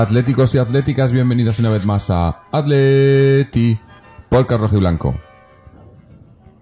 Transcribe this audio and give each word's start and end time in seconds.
Atléticos 0.00 0.52
y 0.56 0.58
atléticas, 0.58 1.12
bienvenidos 1.12 1.60
una 1.60 1.70
vez 1.70 1.84
más 1.86 2.10
a 2.10 2.40
Atleti 2.50 3.78
Podcast 4.28 4.60
Rojo 4.62 4.74
y 4.74 4.78
Blanco. 4.80 5.14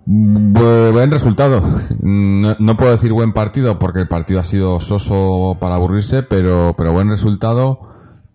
Bu- 0.05 0.93
Buen 0.93 1.11
resultado. 1.11 1.63
No, 2.03 2.77
puedo 2.77 2.91
decir 2.93 3.11
buen 3.15 3.33
partido 3.33 3.79
porque 3.79 4.01
el 4.01 4.09
partido 4.09 4.39
ha 4.41 4.45
sido 4.45 4.79
soso 4.81 5.57
para 5.59 5.77
aburrirse, 5.77 6.23
pero, 6.23 6.75
pero 6.77 6.93
buen 6.93 7.09
resultado 7.09 7.81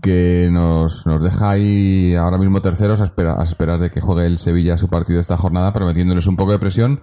que 0.02 0.50
nos, 0.52 1.06
nos 1.06 1.22
deja 1.22 1.52
ahí 1.52 2.16
ahora 2.16 2.40
mismo 2.40 2.64
terceros 2.64 3.00
a, 3.00 3.04
espera- 3.04 3.40
a 3.40 3.44
esperar 3.44 3.80
de 3.80 3.92
que 3.92 4.02
juegue 4.02 4.26
el 4.26 4.40
Sevilla 4.40 4.80
su 4.80 4.88
partido 4.90 5.20
esta 5.20 5.38
jornada, 5.38 5.74
prometiéndoles 5.74 6.26
un 6.26 6.38
poco 6.38 6.54
de 6.54 6.60
presión 6.60 7.02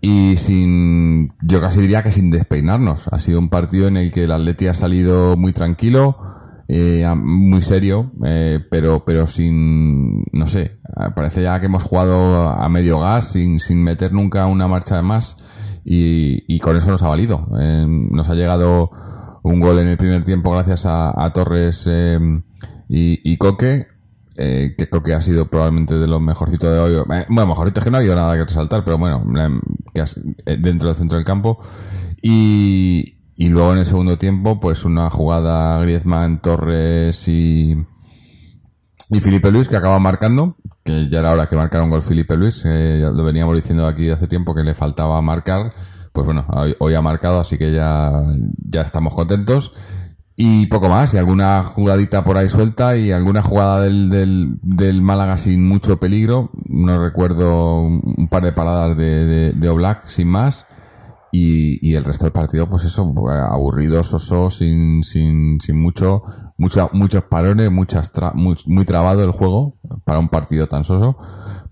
y 0.00 0.36
sin, 0.36 1.28
yo 1.42 1.60
casi 1.60 1.80
diría 1.80 2.02
que 2.02 2.10
sin 2.10 2.32
despeinarnos. 2.32 3.06
Ha 3.12 3.20
sido 3.20 3.38
un 3.38 3.50
partido 3.50 3.86
en 3.86 3.96
el 3.98 4.12
que 4.12 4.24
el 4.24 4.32
Atleti 4.32 4.66
ha 4.66 4.74
salido 4.74 5.36
muy 5.36 5.52
tranquilo, 5.52 6.16
eh, 6.72 7.14
muy 7.16 7.62
serio, 7.62 8.12
eh, 8.24 8.60
pero, 8.70 9.04
pero 9.04 9.26
sin, 9.26 10.22
no 10.32 10.46
sé, 10.46 10.78
parece 11.16 11.42
ya 11.42 11.58
que 11.58 11.66
hemos 11.66 11.82
jugado 11.82 12.48
a 12.48 12.68
medio 12.68 13.00
gas, 13.00 13.32
sin, 13.32 13.58
sin 13.58 13.82
meter 13.82 14.12
nunca 14.12 14.46
una 14.46 14.68
marcha 14.68 14.96
de 14.96 15.02
más, 15.02 15.36
y, 15.84 16.44
y 16.46 16.60
con 16.60 16.76
eso 16.76 16.90
nos 16.90 17.02
ha 17.02 17.08
valido. 17.08 17.48
Eh, 17.58 17.84
nos 17.88 18.28
ha 18.28 18.34
llegado 18.34 18.90
un 19.42 19.58
gol 19.58 19.78
en 19.80 19.88
el 19.88 19.96
primer 19.96 20.22
tiempo 20.22 20.52
gracias 20.52 20.84
a, 20.86 21.30
Torres 21.34 21.84
eh, 21.86 22.18
y, 22.88 23.32
y 23.32 23.36
Coque, 23.36 23.86
eh, 24.36 24.74
que 24.78 24.88
creo 24.88 25.02
que 25.02 25.12
ha 25.12 25.20
sido 25.20 25.50
probablemente 25.50 25.98
de 25.98 26.06
los 26.06 26.20
mejorcitos 26.20 26.70
de 26.70 26.78
hoy. 26.78 26.94
Eh, 26.94 27.26
bueno, 27.28 27.48
mejorito 27.48 27.80
es 27.80 27.84
que 27.84 27.90
no 27.90 27.96
ha 27.96 28.00
habido 28.00 28.14
nada 28.14 28.34
que 28.34 28.44
resaltar, 28.44 28.84
pero 28.84 28.96
bueno, 28.96 29.24
eh, 29.36 29.60
que 29.92 30.56
dentro 30.56 30.88
del 30.88 30.96
centro 30.96 31.18
del 31.18 31.24
campo. 31.24 31.58
Y, 32.22 33.19
y 33.40 33.48
luego 33.48 33.72
en 33.72 33.78
el 33.78 33.86
segundo 33.86 34.18
tiempo, 34.18 34.60
pues 34.60 34.84
una 34.84 35.08
jugada 35.08 35.80
Griezmann, 35.80 36.42
Torres 36.42 37.26
y, 37.26 37.74
y 39.08 39.20
Felipe 39.20 39.50
Luis 39.50 39.66
que 39.66 39.76
acaba 39.76 39.98
marcando, 39.98 40.56
que 40.84 41.08
ya 41.08 41.20
era 41.20 41.32
hora 41.32 41.48
que 41.48 41.56
marcara 41.56 41.82
un 41.82 41.88
gol 41.88 42.02
Felipe 42.02 42.36
Luis, 42.36 42.62
eh, 42.66 42.98
ya 43.00 43.08
lo 43.08 43.24
veníamos 43.24 43.56
diciendo 43.56 43.86
aquí 43.86 44.10
hace 44.10 44.28
tiempo 44.28 44.54
que 44.54 44.62
le 44.62 44.74
faltaba 44.74 45.22
marcar, 45.22 45.72
pues 46.12 46.26
bueno, 46.26 46.44
hoy, 46.48 46.76
hoy 46.80 46.92
ha 46.92 47.00
marcado, 47.00 47.40
así 47.40 47.56
que 47.56 47.72
ya, 47.72 48.12
ya 48.58 48.82
estamos 48.82 49.14
contentos. 49.14 49.72
Y 50.36 50.66
poco 50.66 50.90
más, 50.90 51.14
y 51.14 51.16
alguna 51.16 51.64
jugadita 51.64 52.22
por 52.24 52.36
ahí 52.36 52.50
suelta 52.50 52.98
y 52.98 53.10
alguna 53.10 53.40
jugada 53.40 53.80
del, 53.80 54.10
del, 54.10 54.58
del 54.60 55.00
Málaga 55.00 55.38
sin 55.38 55.66
mucho 55.66 55.98
peligro. 55.98 56.50
No 56.66 57.02
recuerdo 57.02 57.80
un 57.80 58.28
par 58.28 58.42
de 58.42 58.52
paradas 58.52 58.98
de, 58.98 59.24
de, 59.24 59.52
de 59.52 59.68
Oblak 59.70 60.06
sin 60.08 60.28
más. 60.28 60.66
Y, 61.32 61.78
y 61.88 61.94
el 61.94 62.04
resto 62.04 62.24
del 62.24 62.32
partido, 62.32 62.68
pues 62.68 62.84
eso, 62.84 63.14
aburrido, 63.30 64.02
soso, 64.02 64.50
sin, 64.50 65.04
sin, 65.04 65.60
sin 65.60 65.80
mucho, 65.80 66.22
mucha, 66.58 66.88
muchos 66.92 67.22
parones, 67.24 67.70
muchas 67.70 68.12
tra- 68.12 68.34
muy, 68.34 68.56
muy 68.66 68.84
trabado 68.84 69.22
el 69.22 69.30
juego 69.30 69.76
para 70.04 70.18
un 70.18 70.28
partido 70.28 70.66
tan 70.66 70.82
soso. 70.84 71.16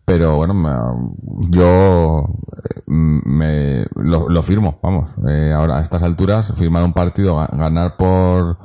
Pero 0.05 0.37
bueno, 0.37 0.55
me- 0.55 1.51
yo 1.51 2.25
eh, 2.65 2.83
me, 2.87 3.85
lo, 3.97 4.29
lo 4.29 4.43
firmo, 4.43 4.79
vamos. 4.83 5.17
Eh, 5.29 5.53
ahora 5.55 5.79
a 5.79 5.81
estas 5.83 6.03
alturas, 6.03 6.53
firmar 6.55 6.85
un 6.85 6.93
partido, 6.93 7.37
ga- 7.37 7.51
ganar 7.57 7.97
por, 7.97 8.59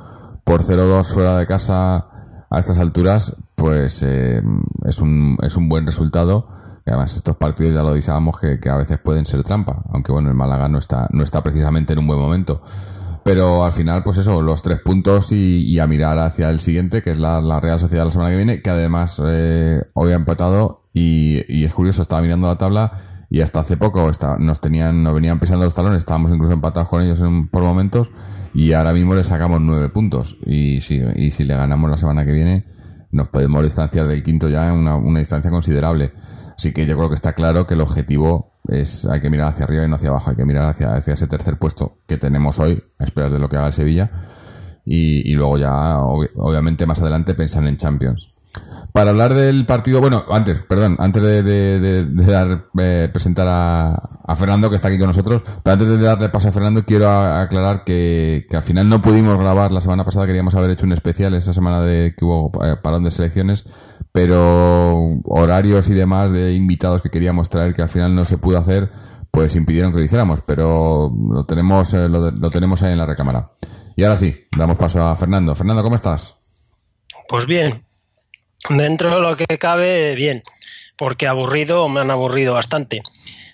por 0.44 0.62
0-2 0.62 1.12
fuera 1.12 1.36
de 1.36 1.46
casa 1.46 2.06
a 2.50 2.58
estas 2.58 2.78
alturas, 2.78 3.36
pues 3.56 4.00
eh, 4.02 4.42
es, 4.86 5.00
un, 5.00 5.36
es 5.42 5.56
un 5.56 5.68
buen 5.68 5.86
resultado. 5.86 6.46
Además 6.86 7.16
estos 7.16 7.36
partidos 7.36 7.74
ya 7.74 7.82
lo 7.82 8.32
que, 8.32 8.60
que 8.60 8.68
a 8.68 8.76
veces 8.76 8.98
pueden 8.98 9.24
ser 9.24 9.42
trampa, 9.42 9.82
aunque 9.90 10.12
bueno, 10.12 10.28
el 10.28 10.34
Málaga 10.34 10.68
no 10.68 10.78
está, 10.78 11.08
no 11.12 11.22
está 11.22 11.42
precisamente 11.42 11.92
en 11.94 12.00
un 12.00 12.06
buen 12.06 12.18
momento. 12.18 12.60
Pero 13.24 13.64
al 13.64 13.72
final, 13.72 14.02
pues 14.02 14.18
eso, 14.18 14.42
los 14.42 14.60
tres 14.60 14.80
puntos 14.84 15.32
y, 15.32 15.62
y 15.64 15.78
a 15.78 15.86
mirar 15.86 16.18
hacia 16.18 16.50
el 16.50 16.60
siguiente, 16.60 17.00
que 17.00 17.12
es 17.12 17.18
la, 17.18 17.40
la 17.40 17.58
Real 17.58 17.80
Sociedad 17.80 18.04
la 18.04 18.10
semana 18.10 18.28
que 18.30 18.36
viene, 18.36 18.60
que 18.60 18.68
además 18.68 19.18
eh, 19.24 19.82
hoy 19.94 20.12
ha 20.12 20.14
empatado 20.14 20.82
y, 20.92 21.40
y 21.48 21.64
es 21.64 21.72
curioso, 21.72 22.02
estaba 22.02 22.20
mirando 22.20 22.48
la 22.48 22.58
tabla 22.58 22.92
y 23.30 23.40
hasta 23.40 23.60
hace 23.60 23.78
poco 23.78 24.10
está, 24.10 24.36
nos 24.36 24.60
tenían, 24.60 25.02
nos 25.02 25.14
venían 25.14 25.40
pisando 25.40 25.64
los 25.64 25.74
talones, 25.74 25.98
estábamos 25.98 26.32
incluso 26.32 26.52
empatados 26.52 26.88
con 26.90 27.00
ellos 27.00 27.18
en- 27.22 27.48
por 27.48 27.62
momentos 27.62 28.10
y 28.52 28.74
ahora 28.74 28.92
mismo 28.92 29.14
le 29.14 29.24
sacamos 29.24 29.58
nueve 29.62 29.88
puntos 29.88 30.36
y 30.44 30.82
si, 30.82 31.02
y 31.16 31.30
si 31.30 31.44
le 31.44 31.56
ganamos 31.56 31.90
la 31.90 31.96
semana 31.96 32.26
que 32.26 32.32
viene 32.32 32.66
nos 33.10 33.28
podemos 33.28 33.62
distanciar 33.64 34.06
del 34.06 34.22
quinto 34.22 34.48
ya 34.50 34.66
en 34.68 34.74
una, 34.74 34.96
una 34.96 35.20
distancia 35.20 35.50
considerable. 35.50 36.12
Así 36.56 36.72
que 36.72 36.86
yo 36.86 36.96
creo 36.96 37.08
que 37.08 37.14
está 37.14 37.32
claro 37.32 37.66
que 37.66 37.74
el 37.74 37.80
objetivo 37.80 38.52
es, 38.68 39.06
hay 39.06 39.20
que 39.20 39.30
mirar 39.30 39.48
hacia 39.48 39.64
arriba 39.64 39.84
y 39.84 39.88
no 39.88 39.96
hacia 39.96 40.10
abajo, 40.10 40.30
hay 40.30 40.36
que 40.36 40.44
mirar 40.44 40.64
hacia, 40.66 40.96
ese 40.98 41.26
tercer 41.26 41.58
puesto 41.58 41.98
que 42.06 42.16
tenemos 42.16 42.58
hoy, 42.60 42.82
a 42.98 43.04
esperar 43.04 43.30
de 43.30 43.38
lo 43.38 43.48
que 43.48 43.56
haga 43.56 43.68
el 43.68 43.72
Sevilla 43.72 44.10
y, 44.84 45.32
luego 45.34 45.58
ya, 45.58 45.96
ob- 45.98 46.30
obviamente 46.36 46.86
más 46.86 47.00
adelante 47.00 47.34
pensar 47.34 47.66
en 47.66 47.76
Champions. 47.76 48.33
Para 48.92 49.10
hablar 49.10 49.34
del 49.34 49.66
partido, 49.66 50.00
bueno, 50.00 50.24
antes, 50.30 50.62
perdón, 50.62 50.96
antes 51.00 51.20
de, 51.22 51.42
de- 51.42 52.04
dar, 52.04 52.66
eh, 52.78 53.08
presentar 53.12 53.46
a, 53.48 54.36
Fernando, 54.36 54.70
que 54.70 54.76
está 54.76 54.86
aquí 54.88 54.98
con 54.98 55.08
nosotros, 55.08 55.42
pero 55.64 55.72
antes 55.72 55.88
de 55.88 55.98
darle 55.98 56.28
paso 56.28 56.48
a 56.48 56.52
Fernando, 56.52 56.84
quiero 56.84 57.10
aclarar 57.10 57.82
que, 57.84 58.46
que 58.48 58.56
al 58.56 58.62
final 58.62 58.88
no 58.88 59.02
pudimos 59.02 59.36
grabar 59.36 59.72
la 59.72 59.80
semana 59.80 60.04
pasada, 60.04 60.26
queríamos 60.26 60.54
haber 60.54 60.70
hecho 60.70 60.86
un 60.86 60.92
especial 60.92 61.34
esa 61.34 61.52
semana 61.52 61.80
de 61.80 62.14
que 62.16 62.24
hubo 62.24 62.52
eh, 62.64 62.76
parón 62.80 63.02
de 63.02 63.10
selecciones, 63.10 63.64
pero 64.12 65.18
horarios 65.24 65.88
y 65.88 65.94
demás 65.94 66.30
de 66.30 66.52
invitados 66.54 67.02
que 67.02 67.10
queríamos 67.10 67.50
traer 67.50 67.74
que 67.74 67.82
al 67.82 67.88
final 67.88 68.14
no 68.14 68.24
se 68.24 68.38
pudo 68.38 68.58
hacer, 68.58 68.90
pues 69.32 69.56
impidieron 69.56 69.90
que 69.90 69.98
lo 69.98 70.04
hiciéramos, 70.04 70.40
pero 70.46 71.12
lo 71.30 71.44
tenemos, 71.46 71.92
eh, 71.94 72.08
lo, 72.08 72.30
lo 72.30 72.50
tenemos 72.52 72.80
ahí 72.82 72.92
en 72.92 72.98
la 72.98 73.06
recámara. 73.06 73.50
Y 73.96 74.04
ahora 74.04 74.16
sí, 74.16 74.46
damos 74.56 74.76
paso 74.76 75.04
a 75.04 75.16
Fernando. 75.16 75.54
Fernando, 75.56 75.82
¿cómo 75.82 75.96
estás? 75.96 76.36
Pues 77.28 77.46
bien, 77.46 77.82
dentro 78.68 79.14
de 79.14 79.20
lo 79.20 79.36
que 79.36 79.58
cabe, 79.58 80.14
bien, 80.14 80.42
porque 80.96 81.26
aburrido 81.26 81.88
me 81.88 82.00
han 82.00 82.10
aburrido 82.10 82.54
bastante. 82.54 83.02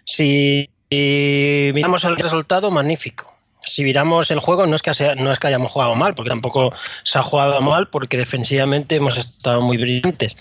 Si 0.05 0.71
miramos 0.91 2.05
el 2.05 2.17
resultado, 2.17 2.71
magnífico. 2.71 3.33
Si 3.65 3.85
miramos 3.85 4.31
el 4.31 4.41
juego, 4.41 4.67
no 4.67 4.75
es 4.75 4.83
que 4.83 4.91
no 5.17 5.33
es 5.33 5.39
que 5.39 5.47
hayamos 5.47 5.71
jugado 5.71 5.95
mal, 5.95 6.15
porque 6.15 6.31
tampoco 6.31 6.75
se 7.05 7.19
ha 7.19 7.23
jugado 7.23 7.61
mal, 7.61 7.89
porque 7.89 8.17
defensivamente 8.17 8.97
hemos 8.97 9.17
estado 9.19 9.61
muy 9.61 9.77
brillantes. 9.77 10.37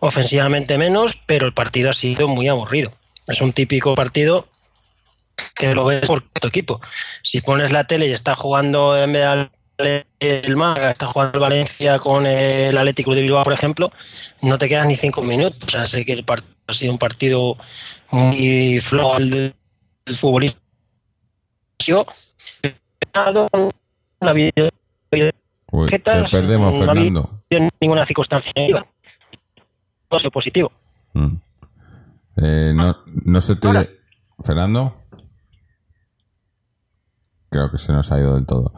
Ofensivamente 0.00 0.78
menos, 0.78 1.18
pero 1.26 1.46
el 1.46 1.54
partido 1.54 1.90
ha 1.90 1.92
sido 1.92 2.26
muy 2.26 2.48
aburrido. 2.48 2.90
Es 3.26 3.40
un 3.40 3.52
típico 3.52 3.94
partido 3.94 4.46
que 5.54 5.74
lo 5.74 5.84
ves 5.84 6.06
por 6.06 6.22
tu 6.22 6.48
equipo. 6.48 6.80
Si 7.22 7.40
pones 7.40 7.72
la 7.72 7.84
tele 7.84 8.08
y 8.08 8.12
está 8.12 8.34
jugando 8.34 8.96
en 8.96 9.12
vez 9.12 9.48
el 9.78 10.56
Málaga, 10.56 10.90
está 10.90 11.06
jugando 11.06 11.34
el 11.38 11.40
Valencia 11.40 11.98
con 11.98 12.26
el 12.26 12.76
Atlético 12.76 13.14
de 13.14 13.22
Bilbao, 13.22 13.42
por 13.44 13.52
ejemplo, 13.52 13.90
no 14.42 14.56
te 14.58 14.68
quedan 14.68 14.88
ni 14.88 14.94
cinco 14.96 15.22
minutos. 15.22 15.58
O 15.66 15.68
sea, 15.68 15.86
sé 15.86 16.04
que 16.04 16.12
el 16.12 16.24
part- 16.24 16.44
ha 16.66 16.72
sido 16.72 16.92
un 16.92 16.98
partido 16.98 17.56
muy 18.12 18.78
flojo 18.80 19.18
del, 19.18 19.54
del 20.06 20.16
futbolista. 20.16 20.60
Uy, 25.70 25.88
¿Qué 25.88 25.98
tal? 25.98 26.24
te 26.24 26.30
perdemos, 26.30 26.72
No 26.72 26.78
Fernando. 26.78 27.42
había 27.50 27.68
ninguna 27.80 28.06
circunstancia. 28.06 28.52
Todo 30.08 30.30
positivo. 30.30 30.70
Mm. 31.14 31.36
Eh, 32.36 32.72
no, 32.74 32.96
no 33.26 33.40
se 33.40 33.56
te... 33.56 33.68
Fernando. 34.44 34.94
Creo 37.50 37.70
que 37.70 37.78
se 37.78 37.92
nos 37.92 38.10
ha 38.12 38.18
ido 38.18 38.34
del 38.34 38.46
todo. 38.46 38.72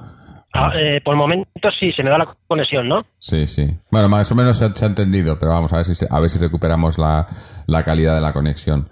Ah, 0.53 0.71
eh, 0.75 1.01
por 1.05 1.13
el 1.15 1.19
momento 1.19 1.49
sí, 1.79 1.93
se 1.93 2.03
me 2.03 2.09
da 2.11 2.19
la 2.19 2.35
conexión, 2.49 2.89
¿no? 2.89 3.05
Sí, 3.19 3.47
sí. 3.47 3.77
Bueno, 3.91 4.09
más 4.09 4.31
o 4.33 4.35
menos 4.35 4.57
se 4.57 4.65
ha, 4.65 4.75
se 4.75 4.85
ha 4.85 4.89
entendido, 4.89 5.39
pero 5.39 5.53
vamos 5.53 5.73
a 5.73 5.77
ver 5.77 5.85
si 5.85 5.95
se- 5.95 6.09
a 6.11 6.19
ver 6.19 6.31
si 6.31 6.39
recuperamos 6.39 6.99
la, 6.99 7.27
la 7.67 7.83
calidad 7.85 8.15
de 8.15 8.21
la 8.23 8.33
conexión. 8.33 8.89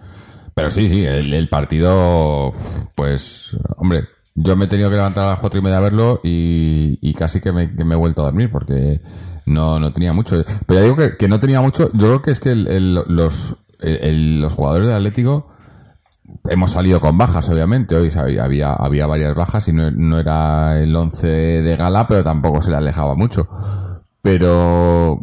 Pero 0.54 0.70
sí, 0.70 0.88
sí, 0.88 1.04
el, 1.06 1.32
el 1.32 1.48
partido, 1.48 2.52
pues, 2.94 3.56
hombre, 3.76 4.04
yo 4.34 4.56
me 4.56 4.66
he 4.66 4.68
tenido 4.68 4.90
que 4.90 4.96
levantar 4.96 5.24
a 5.24 5.30
las 5.30 5.38
cuatro 5.38 5.60
y 5.60 5.62
media 5.62 5.78
a 5.78 5.80
verlo 5.80 6.20
y, 6.22 6.98
y 7.00 7.14
casi 7.14 7.40
que 7.40 7.50
me, 7.52 7.74
que 7.74 7.84
me 7.84 7.94
he 7.94 7.98
vuelto 7.98 8.22
a 8.22 8.26
dormir 8.26 8.50
porque 8.50 9.00
no, 9.46 9.78
no 9.80 9.92
tenía 9.92 10.12
mucho. 10.12 10.36
Pero 10.66 10.80
ya 10.80 10.84
digo 10.84 10.96
que, 10.96 11.16
que 11.16 11.28
no 11.28 11.38
tenía 11.40 11.60
mucho. 11.60 11.90
Yo 11.94 12.06
creo 12.06 12.22
que 12.22 12.30
es 12.32 12.40
que 12.40 12.50
el- 12.50 12.66
el- 12.68 12.94
los, 13.08 13.56
los 13.80 14.52
jugadores 14.52 14.88
del 14.88 14.96
Atlético 14.96 15.48
hemos 16.48 16.72
salido 16.72 17.00
con 17.00 17.18
bajas, 17.18 17.48
obviamente. 17.48 17.96
Hoy 17.96 18.10
había, 18.38 18.72
había 18.72 19.06
varias 19.06 19.34
bajas 19.34 19.68
y 19.68 19.72
no, 19.72 19.90
no 19.90 20.18
era 20.18 20.80
el 20.80 20.94
11 20.94 21.26
de 21.26 21.76
gala, 21.76 22.06
pero 22.06 22.24
tampoco 22.24 22.60
se 22.60 22.70
le 22.70 22.76
alejaba 22.76 23.14
mucho. 23.14 23.48
Pero 24.22 25.20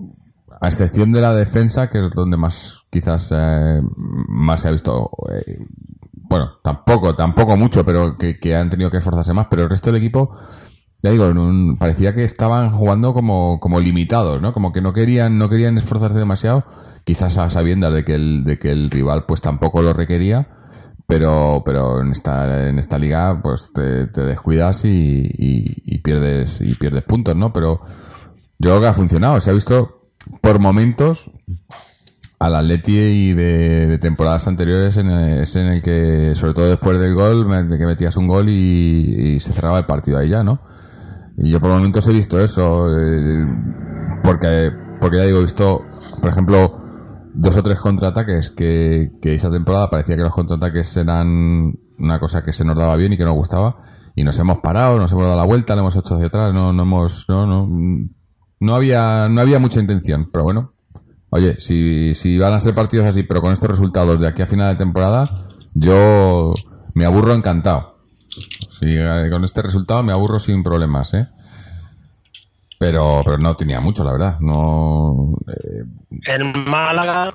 a 0.61 0.67
excepción 0.67 1.11
de 1.11 1.21
la 1.21 1.33
defensa, 1.33 1.89
que 1.89 1.99
es 1.99 2.11
donde 2.11 2.37
más 2.37 2.81
quizás 2.91 3.31
eh, 3.35 3.81
más 3.95 4.61
se 4.61 4.67
ha 4.67 4.71
visto. 4.71 5.09
eh, 5.31 5.57
bueno, 6.13 6.59
tampoco, 6.63 7.13
tampoco 7.15 7.57
mucho, 7.57 7.83
pero 7.83 8.15
que, 8.15 8.39
que 8.39 8.55
han 8.55 8.69
tenido 8.69 8.89
que 8.89 8.97
esforzarse 8.97 9.33
más. 9.33 9.47
Pero 9.49 9.63
el 9.63 9.69
resto 9.69 9.91
del 9.91 10.01
equipo, 10.01 10.31
ya 11.03 11.09
digo, 11.09 11.29
parecía 11.77 12.13
que 12.13 12.23
estaban 12.23 12.69
jugando 12.71 13.13
como, 13.13 13.59
como 13.59 13.79
limitados, 13.79 14.41
¿no? 14.41 14.53
Como 14.53 14.71
que 14.71 14.81
no 14.81 14.93
querían, 14.93 15.37
no 15.37 15.49
querían 15.49 15.77
esforzarse 15.77 16.19
demasiado, 16.19 16.63
quizás 17.03 17.37
a 17.37 17.49
sabiendas 17.49 17.93
de 17.93 18.05
que 18.05 18.13
el, 18.15 18.43
de 18.45 18.59
que 18.59 18.71
el 18.71 18.91
rival 18.91 19.25
pues 19.25 19.41
tampoco 19.41 19.81
lo 19.81 19.93
requería. 19.93 20.47
Pero, 21.11 21.61
pero 21.65 21.99
en 21.99 22.11
esta, 22.11 22.69
en 22.69 22.79
esta 22.79 22.97
liga, 22.97 23.41
pues 23.43 23.73
te, 23.73 24.05
descuidas 24.05 24.85
y, 24.85 25.29
y, 25.37 25.97
pierdes, 25.97 26.61
y 26.61 26.73
pierdes 26.75 27.03
puntos, 27.03 27.35
¿no? 27.35 27.51
Pero 27.51 27.81
yo 28.57 28.69
creo 28.69 28.79
que 28.79 28.87
ha 28.87 28.93
funcionado. 28.93 29.41
Se 29.41 29.49
ha 29.49 29.53
visto 29.53 30.13
por 30.39 30.59
momentos 30.59 31.29
al 32.39 32.55
Atleti 32.55 32.97
y 32.97 33.33
de, 33.33 33.97
temporadas 33.99 34.47
anteriores 34.47 34.95
en 34.95 35.09
el, 35.09 35.39
es 35.39 35.53
en 35.57 35.67
el 35.67 35.83
que, 35.83 36.31
sobre 36.33 36.53
todo 36.53 36.69
después 36.69 36.97
del 36.97 37.13
gol, 37.13 37.69
de 37.69 37.77
que 37.77 37.85
metías 37.85 38.15
un 38.15 38.27
gol 38.27 38.47
y, 38.47 39.33
y 39.33 39.39
se 39.41 39.51
cerraba 39.51 39.79
el 39.79 39.85
partido 39.85 40.17
ahí 40.17 40.29
ya, 40.29 40.45
¿no? 40.45 40.61
Y 41.35 41.49
yo 41.49 41.59
por 41.59 41.71
momentos 41.71 42.07
he 42.07 42.13
visto 42.13 42.39
eso, 42.39 42.87
eh, 42.97 43.45
porque, 44.23 44.71
porque 45.01 45.17
ya 45.17 45.23
digo, 45.23 45.39
he 45.39 45.43
visto, 45.43 45.85
por 46.21 46.29
ejemplo, 46.29 46.81
dos 47.33 47.57
o 47.57 47.63
tres 47.63 47.80
contraataques 47.80 48.50
que, 48.51 49.12
que 49.22 49.33
esa 49.33 49.51
temporada 49.51 49.89
parecía 49.89 50.16
que 50.16 50.24
los 50.24 50.33
contraataques 50.33 50.98
eran 50.98 51.74
una 51.98 52.19
cosa 52.19 52.44
que 52.44 52.54
se 52.54 52.66
nos 52.66 52.78
daba 52.78 52.95
bien 52.95 53.13
y 53.13 53.18
que 53.18 53.25
nos 53.25 53.36
gustaba, 53.36 53.78
y 54.16 54.24
nos 54.24 54.38
hemos 54.39 54.60
parado, 54.60 54.98
nos 54.98 55.12
hemos 55.12 55.24
dado 55.24 55.38
la 55.38 55.45
vuelta, 55.45 55.75
lo 55.75 55.81
hemos 55.81 55.95
hecho 55.95 56.16
hacia 56.16 56.28
atrás, 56.28 56.54
no, 56.54 56.74
no 56.74 56.83
hemos, 56.83 57.25
no, 57.30 57.45
no, 57.45 57.69
no 58.60 58.75
había, 58.75 59.30
no 59.30 59.42
había 59.42 59.60
mucha 59.60 59.80
intención, 59.80 60.30
pero 60.31 60.44
bueno, 60.44 60.74
Oye, 61.33 61.56
si, 61.60 62.13
si 62.13 62.38
van 62.38 62.54
a 62.54 62.60
ser 62.60 62.75
partidos 62.75 63.06
así, 63.06 63.24
pero 63.24 63.42
con 63.42 63.54
estos 63.54 63.69
resultados 63.69 64.19
de 64.19 64.28
aquí 64.28 64.42
a 64.42 64.45
final 64.45 64.74
de 64.74 64.78
temporada, 64.78 65.30
yo 65.74 66.54
me 66.94 67.06
aburro 67.06 67.33
encantado. 67.33 68.00
Si, 68.69 68.88
eh, 68.89 69.30
con 69.31 69.45
este 69.45 69.62
resultado 69.62 70.04
me 70.04 70.12
aburro 70.12 70.39
sin 70.39 70.62
problemas, 70.62 71.13
¿eh? 71.13 71.30
Pero, 72.81 73.22
pero 73.24 73.38
no 73.38 73.56
tenía 73.56 73.80
mucho, 73.80 74.04
la 74.04 74.13
verdad. 74.13 74.39
No, 74.39 75.38
eh, 75.48 75.83
El 76.25 76.45
Málaga, 76.66 77.31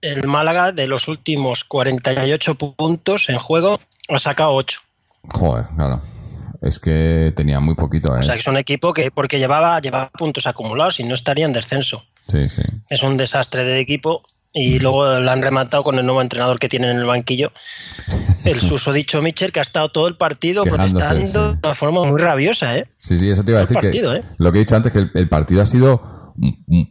el 0.00 0.26
Málaga 0.26 0.72
de 0.72 0.88
los 0.88 1.06
últimos 1.06 1.62
48 1.62 2.56
puntos 2.56 3.28
en 3.28 3.38
juego 3.38 3.78
ha 4.08 4.18
sacado 4.18 4.54
8. 4.54 4.80
joder, 5.28 5.66
claro. 5.76 6.02
Es 6.60 6.80
que 6.80 7.32
tenía 7.36 7.60
muy 7.60 7.76
poquito, 7.76 8.16
¿eh? 8.16 8.18
O 8.18 8.22
sea 8.24 8.34
que 8.34 8.40
es 8.40 8.48
un 8.48 8.56
equipo 8.56 8.92
que 8.92 9.12
porque 9.12 9.38
llevaba, 9.38 9.80
llevaba 9.80 10.10
puntos 10.10 10.48
acumulados 10.48 10.98
y 10.98 11.04
no 11.04 11.14
estaría 11.14 11.46
en 11.46 11.52
descenso. 11.52 12.02
Sí, 12.26 12.48
sí. 12.48 12.62
Es 12.88 13.04
un 13.04 13.16
desastre 13.16 13.62
de 13.62 13.78
equipo 13.78 14.22
y 14.52 14.78
luego 14.78 15.20
lo 15.20 15.30
han 15.30 15.42
rematado 15.42 15.84
con 15.84 15.98
el 15.98 16.04
nuevo 16.04 16.22
entrenador 16.22 16.58
que 16.58 16.68
tienen 16.68 16.90
en 16.90 16.96
el 16.98 17.06
banquillo, 17.06 17.52
el 18.44 18.60
susodicho 18.60 19.22
Mitchell, 19.22 19.52
que 19.52 19.60
ha 19.60 19.62
estado 19.62 19.88
todo 19.90 20.08
el 20.08 20.16
partido 20.16 20.64
Quejándose, 20.64 20.94
protestando 20.94 21.50
sí. 21.50 21.58
de 21.60 21.68
una 21.68 21.74
forma 21.74 22.04
muy 22.04 22.20
rabiosa, 22.20 22.76
¿eh? 22.76 22.88
Sí, 22.98 23.18
sí, 23.18 23.30
eso 23.30 23.44
te 23.44 23.52
iba 23.52 23.58
a 23.58 23.62
decir 23.62 23.76
partido, 23.76 24.12
que 24.12 24.18
¿eh? 24.18 24.24
lo 24.38 24.52
que 24.52 24.58
he 24.58 24.60
dicho 24.60 24.76
antes 24.76 24.92
que 24.92 24.98
el, 24.98 25.10
el 25.14 25.28
partido 25.28 25.62
ha 25.62 25.66
sido 25.66 26.02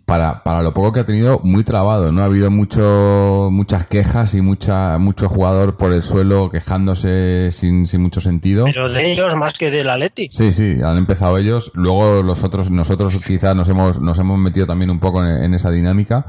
para, 0.06 0.44
para 0.44 0.62
lo 0.62 0.74
poco 0.74 0.92
que 0.92 1.00
ha 1.00 1.06
tenido 1.06 1.40
muy 1.44 1.64
trabado, 1.64 2.12
no 2.12 2.22
ha 2.22 2.26
habido 2.26 2.52
mucho 2.52 3.50
muchas 3.52 3.86
quejas 3.86 4.36
y 4.36 4.42
mucha 4.42 4.98
mucho 5.00 5.28
jugador 5.28 5.76
por 5.76 5.92
el 5.92 6.02
suelo 6.02 6.50
quejándose 6.52 7.52
sin, 7.52 7.88
sin 7.88 8.02
mucho 8.02 8.22
sentido. 8.22 8.66
Pero 8.66 8.90
de 8.90 9.12
ellos 9.12 9.36
más 9.36 9.58
que 9.58 9.72
del 9.72 9.90
Atleti. 9.90 10.28
Sí, 10.30 10.52
sí, 10.52 10.78
han 10.84 10.98
empezado 10.98 11.38
ellos, 11.38 11.72
luego 11.74 12.22
los 12.22 12.44
otros 12.44 12.70
nosotros 12.70 13.20
quizás 13.26 13.56
nos 13.56 13.68
hemos 13.70 14.00
nos 14.00 14.20
hemos 14.20 14.38
metido 14.38 14.68
también 14.68 14.92
un 14.92 15.00
poco 15.00 15.24
en, 15.24 15.44
en 15.44 15.54
esa 15.54 15.72
dinámica 15.72 16.26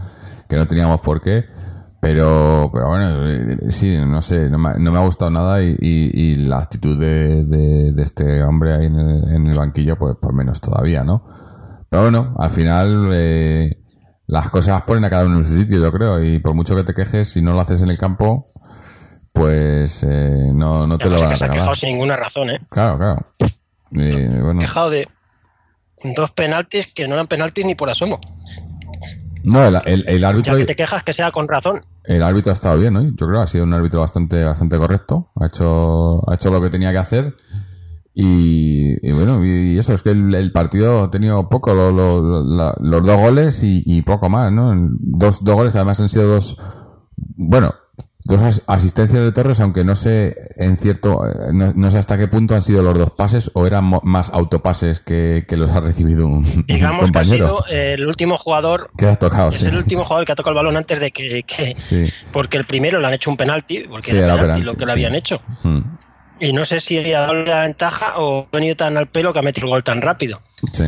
que 0.50 0.56
no 0.56 0.66
teníamos 0.66 1.00
por 1.00 1.22
qué. 1.22 1.46
Pero, 2.02 2.70
pero 2.72 2.88
bueno, 2.88 3.26
eh, 3.26 3.58
sí, 3.70 3.96
no 3.98 4.22
sé, 4.22 4.48
no 4.48 4.56
me, 4.58 4.74
no 4.78 4.90
me 4.90 4.98
ha 4.98 5.02
gustado 5.02 5.30
nada 5.30 5.62
y, 5.62 5.76
y, 5.80 6.10
y 6.14 6.34
la 6.36 6.58
actitud 6.58 6.98
de, 6.98 7.44
de, 7.44 7.92
de 7.92 8.02
este 8.02 8.42
hombre 8.42 8.74
ahí 8.74 8.86
en 8.86 8.98
el, 8.98 9.34
en 9.34 9.46
el 9.46 9.58
banquillo, 9.58 9.98
pues, 9.98 10.16
pues 10.20 10.34
menos 10.34 10.62
todavía, 10.62 11.04
¿no? 11.04 11.26
Pero 11.90 12.04
bueno, 12.04 12.34
al 12.38 12.50
final 12.50 13.10
eh, 13.12 13.82
las 14.26 14.48
cosas 14.48 14.82
ponen 14.84 15.04
a 15.04 15.10
cada 15.10 15.26
uno 15.26 15.38
en 15.38 15.44
su 15.44 15.54
sitio, 15.58 15.78
yo 15.78 15.92
creo, 15.92 16.24
y 16.24 16.38
por 16.38 16.54
mucho 16.54 16.74
que 16.74 16.84
te 16.84 16.94
quejes, 16.94 17.28
si 17.28 17.42
no 17.42 17.52
lo 17.52 17.60
haces 17.60 17.82
en 17.82 17.90
el 17.90 17.98
campo, 17.98 18.48
pues 19.34 20.02
eh, 20.02 20.50
no, 20.54 20.86
no 20.86 20.96
te 20.96 21.10
lo 21.10 21.18
van 21.18 21.28
que 21.28 21.34
a 21.34 21.36
se 21.36 21.44
ha 21.44 21.48
regalar. 21.48 21.58
quejado 21.58 21.74
sin 21.74 21.90
ninguna 21.90 22.16
razón, 22.16 22.48
¿eh? 22.48 22.60
Claro, 22.70 22.96
claro. 22.96 23.26
Y, 23.90 24.26
bueno, 24.38 24.60
quejado 24.60 24.88
de 24.88 25.06
dos 26.16 26.30
penaltis 26.30 26.86
que 26.86 27.06
no 27.06 27.14
eran 27.14 27.26
penaltis 27.26 27.66
ni 27.66 27.74
por 27.74 27.90
asomo. 27.90 28.18
No, 29.44 29.66
el, 29.66 30.04
el, 30.06 30.24
árbitro, 30.24 30.52
sea, 30.52 30.56
que 30.60 30.66
te 30.66 30.76
quejas 30.76 31.02
que 31.02 31.12
sea 31.12 31.30
con 31.30 31.48
razón. 31.48 31.80
el 32.04 32.22
árbitro 32.22 32.50
ha 32.50 32.54
estado 32.54 32.78
bien, 32.78 32.92
¿no? 32.94 33.02
Yo 33.02 33.14
creo 33.26 33.32
que 33.38 33.44
ha 33.44 33.46
sido 33.46 33.64
un 33.64 33.72
árbitro 33.74 34.00
bastante, 34.00 34.44
bastante 34.44 34.76
correcto. 34.78 35.30
Ha 35.36 35.46
hecho, 35.46 36.28
ha 36.30 36.34
hecho 36.34 36.50
lo 36.50 36.60
que 36.60 36.70
tenía 36.70 36.92
que 36.92 36.98
hacer. 36.98 37.34
Y, 38.12 39.06
y 39.08 39.12
bueno, 39.12 39.44
y 39.44 39.78
eso 39.78 39.94
es 39.94 40.02
que 40.02 40.10
el, 40.10 40.34
el 40.34 40.50
partido 40.52 41.02
ha 41.04 41.10
tenido 41.10 41.48
poco, 41.48 41.72
lo- 41.74 41.92
lo- 41.92 42.74
los 42.80 43.06
dos 43.06 43.20
goles 43.20 43.62
y, 43.62 43.82
y 43.86 44.02
poco 44.02 44.28
más, 44.28 44.50
¿no? 44.52 44.74
Dos, 44.98 45.42
dos 45.44 45.54
goles 45.54 45.72
que 45.72 45.78
además 45.78 46.00
han 46.00 46.08
sido 46.08 46.26
dos, 46.26 46.56
bueno, 47.16 47.72
dos 48.30 48.40
as- 48.40 48.62
asistencias 48.66 49.22
de 49.22 49.32
Torres, 49.32 49.60
aunque 49.60 49.84
no 49.84 49.94
sé 49.94 50.34
en 50.56 50.76
cierto, 50.76 51.26
eh, 51.26 51.50
no, 51.52 51.72
no 51.74 51.90
sé 51.90 51.98
hasta 51.98 52.16
qué 52.16 52.28
punto 52.28 52.54
han 52.54 52.62
sido 52.62 52.82
los 52.82 52.96
dos 52.98 53.10
pases 53.10 53.50
o 53.54 53.66
eran 53.66 53.92
más 54.02 54.30
autopases 54.30 55.00
que, 55.00 55.44
que 55.46 55.56
los 55.56 55.70
ha 55.70 55.80
recibido 55.80 56.26
un, 56.26 56.36
un 56.46 56.64
Digamos 56.66 57.10
que 57.10 57.18
ha 57.18 57.24
sido 57.24 57.62
el 57.68 58.06
último 58.06 58.36
jugador. 58.38 58.90
Que 58.96 59.06
has 59.06 59.18
tocado, 59.18 59.50
Es 59.50 59.56
sí. 59.56 59.66
el 59.66 59.76
último 59.76 60.04
jugador 60.04 60.24
que 60.24 60.32
ha 60.32 60.36
tocado 60.36 60.52
el 60.52 60.64
balón 60.64 60.76
antes 60.76 60.98
de 61.00 61.10
que. 61.10 61.42
que- 61.42 61.74
Sí. 61.76 62.04
porque 62.32 62.56
el 62.56 62.64
primero 62.64 63.00
le 63.00 63.06
han 63.06 63.14
hecho 63.14 63.30
un 63.30 63.36
penalti, 63.36 63.80
porque 63.88 64.10
Sí, 64.12 64.16
era 64.16 64.28
penalti, 64.34 64.42
penalti, 64.42 64.62
lo 64.64 64.74
que 64.74 64.86
le 64.86 64.92
habían 64.92 65.14
hecho. 65.14 65.40
Mm, 65.64 65.80
Y 66.40 66.52
no 66.54 66.64
sé 66.64 66.80
si 66.80 66.96
ha 67.12 67.20
dado 67.20 67.34
la 67.34 67.62
ventaja 67.64 68.18
o 68.18 68.46
ha 68.50 68.56
venido 68.56 68.74
tan 68.76 68.96
al 68.96 69.08
pelo 69.08 69.32
que 69.32 69.40
ha 69.40 69.42
metido 69.42 69.66
el 69.66 69.70
gol 69.72 69.84
tan 69.84 70.00
rápido. 70.00 70.40
sí. 70.72 70.84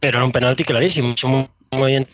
Pero 0.00 0.18
era 0.18 0.24
un 0.26 0.32
penalti 0.32 0.64
clarísimo. 0.64 1.14
Muy 1.72 1.90
bien. 1.92 2.06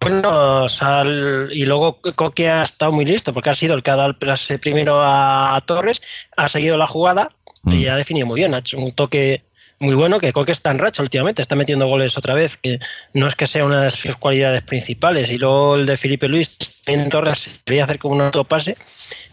Bueno, 0.00 0.68
sal- 0.68 1.50
y 1.52 1.64
luego 1.66 2.00
Coque 2.00 2.48
ha 2.48 2.62
estado 2.62 2.92
muy 2.92 3.04
listo 3.04 3.32
porque 3.32 3.50
ha 3.50 3.54
sido 3.54 3.74
el 3.74 3.82
que 3.82 3.90
ha 3.90 3.96
dado 3.96 4.08
el 4.10 4.16
pase 4.16 4.58
primero 4.58 5.00
a, 5.00 5.56
a 5.56 5.60
Torres, 5.62 6.00
ha 6.36 6.48
seguido 6.48 6.76
la 6.76 6.86
jugada 6.86 7.30
y 7.64 7.86
Mm. 7.86 7.90
ha 7.90 7.96
definido 7.96 8.26
muy 8.26 8.36
bien. 8.40 8.54
Ha 8.54 8.58
hecho 8.58 8.78
un 8.78 8.92
toque 8.92 9.42
muy 9.80 9.94
bueno 9.94 10.18
que 10.20 10.32
Coque 10.32 10.52
está 10.52 10.70
en 10.70 10.78
racha 10.78 11.02
últimamente, 11.02 11.42
está 11.42 11.56
metiendo 11.56 11.86
goles 11.88 12.16
otra 12.16 12.34
vez, 12.34 12.56
que 12.56 12.78
no 13.14 13.26
es 13.26 13.34
que 13.34 13.46
sea 13.46 13.64
una 13.64 13.82
de 13.82 13.90
sus 13.90 14.16
cualidades 14.16 14.62
principales. 14.62 15.30
Y 15.30 15.38
luego 15.38 15.74
el 15.76 15.86
de 15.86 15.96
Felipe 15.96 16.28
Luis 16.28 16.56
en 16.86 17.08
Torres 17.08 17.60
quería 17.64 17.84
hacer 17.84 17.98
como 17.98 18.14
un 18.14 18.20
autopase 18.20 18.76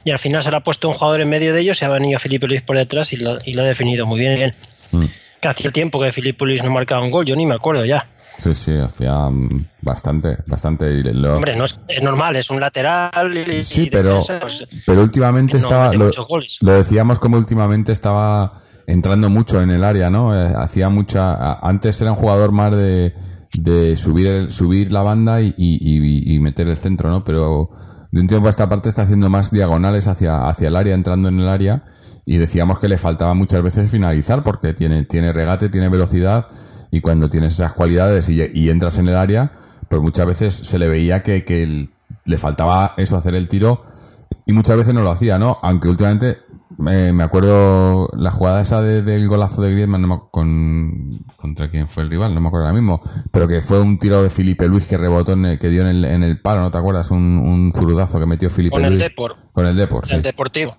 y 0.03 0.11
al 0.11 0.19
final 0.19 0.43
se 0.43 0.49
le 0.51 0.57
ha 0.57 0.61
puesto 0.63 0.87
un 0.87 0.93
jugador 0.95 1.21
en 1.21 1.29
medio 1.29 1.53
de 1.53 1.61
ellos 1.61 1.81
y 1.81 1.85
ha 1.85 1.89
venido 1.89 2.19
Felipe 2.19 2.47
Luis 2.47 2.61
por 2.61 2.77
detrás 2.77 3.13
y 3.13 3.17
lo, 3.17 3.37
y 3.45 3.53
lo 3.53 3.61
ha 3.61 3.65
definido 3.65 4.05
muy 4.05 4.19
bien. 4.19 4.55
Mm. 4.91 5.05
Que 5.41 5.47
hacía 5.49 5.69
tiempo 5.71 6.01
que 6.01 6.11
Felipe 6.11 6.45
Luis 6.45 6.63
no 6.63 6.71
marcaba 6.71 7.03
un 7.03 7.11
gol, 7.11 7.25
yo 7.25 7.35
ni 7.35 7.45
me 7.45 7.53
acuerdo 7.55 7.85
ya. 7.85 8.07
Sí, 8.37 8.53
sí, 8.53 8.77
hacía 8.77 9.29
mm, 9.29 9.65
bastante, 9.81 10.37
bastante. 10.45 11.03
lo- 11.13 11.35
Hombre, 11.35 11.55
no 11.55 11.65
es, 11.65 11.79
es 11.87 12.03
normal, 12.03 12.35
es 12.35 12.49
un 12.49 12.59
lateral 12.59 13.11
y, 13.35 13.63
Sí, 13.63 13.83
y 13.83 13.89
pero, 13.89 14.09
defensa, 14.19 14.39
pues, 14.39 14.65
pero 14.85 15.01
últimamente 15.01 15.57
estaba. 15.57 15.91
Lo, 15.93 16.11
lo 16.61 16.71
decíamos 16.73 17.19
como 17.19 17.37
últimamente 17.37 17.91
estaba 17.91 18.53
entrando 18.85 19.29
mucho 19.29 19.59
en 19.61 19.71
el 19.71 19.83
área, 19.83 20.09
¿no? 20.09 20.35
Eh, 20.39 20.53
hacía 20.55 20.89
mucha. 20.89 21.53
Antes 21.55 21.99
era 22.01 22.11
un 22.11 22.17
jugador 22.17 22.51
más 22.51 22.75
de, 22.75 23.13
de 23.63 23.97
subir, 23.97 24.27
el- 24.27 24.51
subir 24.51 24.91
la 24.91 25.01
banda 25.01 25.41
y, 25.41 25.53
y, 25.57 25.77
y- 25.79 26.35
y 26.35 26.39
meter 26.39 26.67
el 26.67 26.77
centro, 26.77 27.09
¿no? 27.09 27.23
Pero 27.23 27.69
de 28.11 28.21
un 28.21 28.27
tiempo 28.27 28.47
a 28.47 28.49
esta 28.51 28.69
parte 28.69 28.89
está 28.89 29.01
haciendo 29.01 29.29
más 29.29 29.49
diagonales 29.51 30.05
hacia, 30.07 30.47
hacia 30.47 30.67
el 30.67 30.75
área, 30.75 30.93
entrando 30.93 31.27
en 31.29 31.39
el 31.39 31.47
área. 31.49 31.83
Y 32.23 32.37
decíamos 32.37 32.79
que 32.79 32.87
le 32.89 32.97
faltaba 32.97 33.33
muchas 33.33 33.63
veces 33.63 33.89
finalizar 33.89 34.43
porque 34.43 34.73
tiene, 34.73 35.05
tiene 35.05 35.31
regate, 35.33 35.69
tiene 35.69 35.87
velocidad 35.89 36.47
y 36.91 37.01
cuando 37.01 37.29
tienes 37.29 37.53
esas 37.53 37.73
cualidades 37.73 38.29
y, 38.29 38.41
y 38.53 38.69
entras 38.69 38.97
en 38.97 39.07
el 39.09 39.15
área, 39.15 39.51
pues 39.89 40.01
muchas 40.01 40.25
veces 40.25 40.53
se 40.55 40.79
le 40.79 40.87
veía 40.87 41.23
que, 41.23 41.43
que 41.45 41.63
el- 41.63 41.89
le 42.25 42.37
faltaba 42.37 42.93
eso, 42.97 43.15
hacer 43.15 43.35
el 43.35 43.47
tiro 43.47 43.83
y 44.45 44.53
muchas 44.53 44.75
veces 44.77 44.93
no 44.93 45.01
lo 45.01 45.11
hacía, 45.11 45.37
¿no? 45.39 45.57
Aunque 45.63 45.87
últimamente 45.87 46.39
me, 46.77 47.13
me 47.13 47.23
acuerdo 47.23 48.09
la 48.17 48.29
jugada 48.31 48.61
esa 48.61 48.81
de- 48.81 49.01
del 49.01 49.27
golazo 49.29 49.61
de 49.61 49.71
Griezmann 49.71 50.01
no 50.01 50.07
me 50.07 50.19
con, 50.31 51.11
contra 51.37 51.69
quién 51.69 51.87
fue 51.87 52.03
el 52.03 52.09
rival, 52.09 52.33
no 52.35 52.41
me 52.41 52.47
acuerdo 52.47 52.67
ahora 52.67 52.77
mismo, 52.77 53.01
pero 53.31 53.47
que 53.47 53.61
fue 53.61 53.79
un 53.79 53.97
tiro 53.97 54.21
de 54.23 54.29
Felipe 54.29 54.67
Luis 54.67 54.85
que 54.85 54.97
rebotó 54.97 55.33
en 55.33 55.45
el- 55.45 55.59
que 55.59 55.69
dio 55.69 55.81
en 55.81 55.87
el, 55.87 56.05
en 56.05 56.23
el 56.23 56.41
palo, 56.41 56.61
¿no 56.61 56.71
te 56.71 56.77
acuerdas? 56.77 57.09
Un, 57.11 57.21
un 57.37 57.71
zurdazo 57.73 58.19
que 58.19 58.25
metió 58.25 58.49
Felipe 58.49 58.73
Con 58.75 58.83
el 58.83 58.91
Luis. 58.91 59.03
Depor. 59.03 59.35
Con 59.53 59.65
el 59.65 59.75
Depor, 59.77 60.05
sí. 60.05 60.15
el 60.15 60.21
deportivo. 60.21 60.75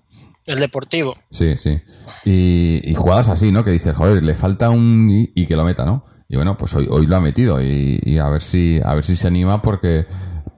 El 0.48 0.58
deportivo. 0.58 1.14
Sí, 1.30 1.56
sí. 1.56 1.80
Y, 2.24 2.80
y 2.84 2.94
jugadas 2.94 3.28
así, 3.28 3.52
¿no? 3.52 3.62
Que 3.62 3.70
dices, 3.70 3.94
joder, 3.94 4.24
le 4.24 4.34
falta 4.34 4.70
un 4.70 5.08
y, 5.10 5.30
y 5.40 5.46
que 5.46 5.54
lo 5.56 5.64
meta, 5.64 5.84
¿no? 5.84 6.04
Y 6.28 6.36
bueno, 6.36 6.56
pues 6.56 6.74
hoy, 6.74 6.86
hoy 6.90 7.06
lo 7.06 7.16
ha 7.16 7.20
metido 7.20 7.62
y, 7.62 8.00
y 8.02 8.18
a 8.18 8.28
ver 8.28 8.42
si, 8.42 8.80
a 8.84 8.94
ver 8.94 9.04
si 9.04 9.14
se 9.16 9.28
anima 9.28 9.62
porque, 9.62 10.06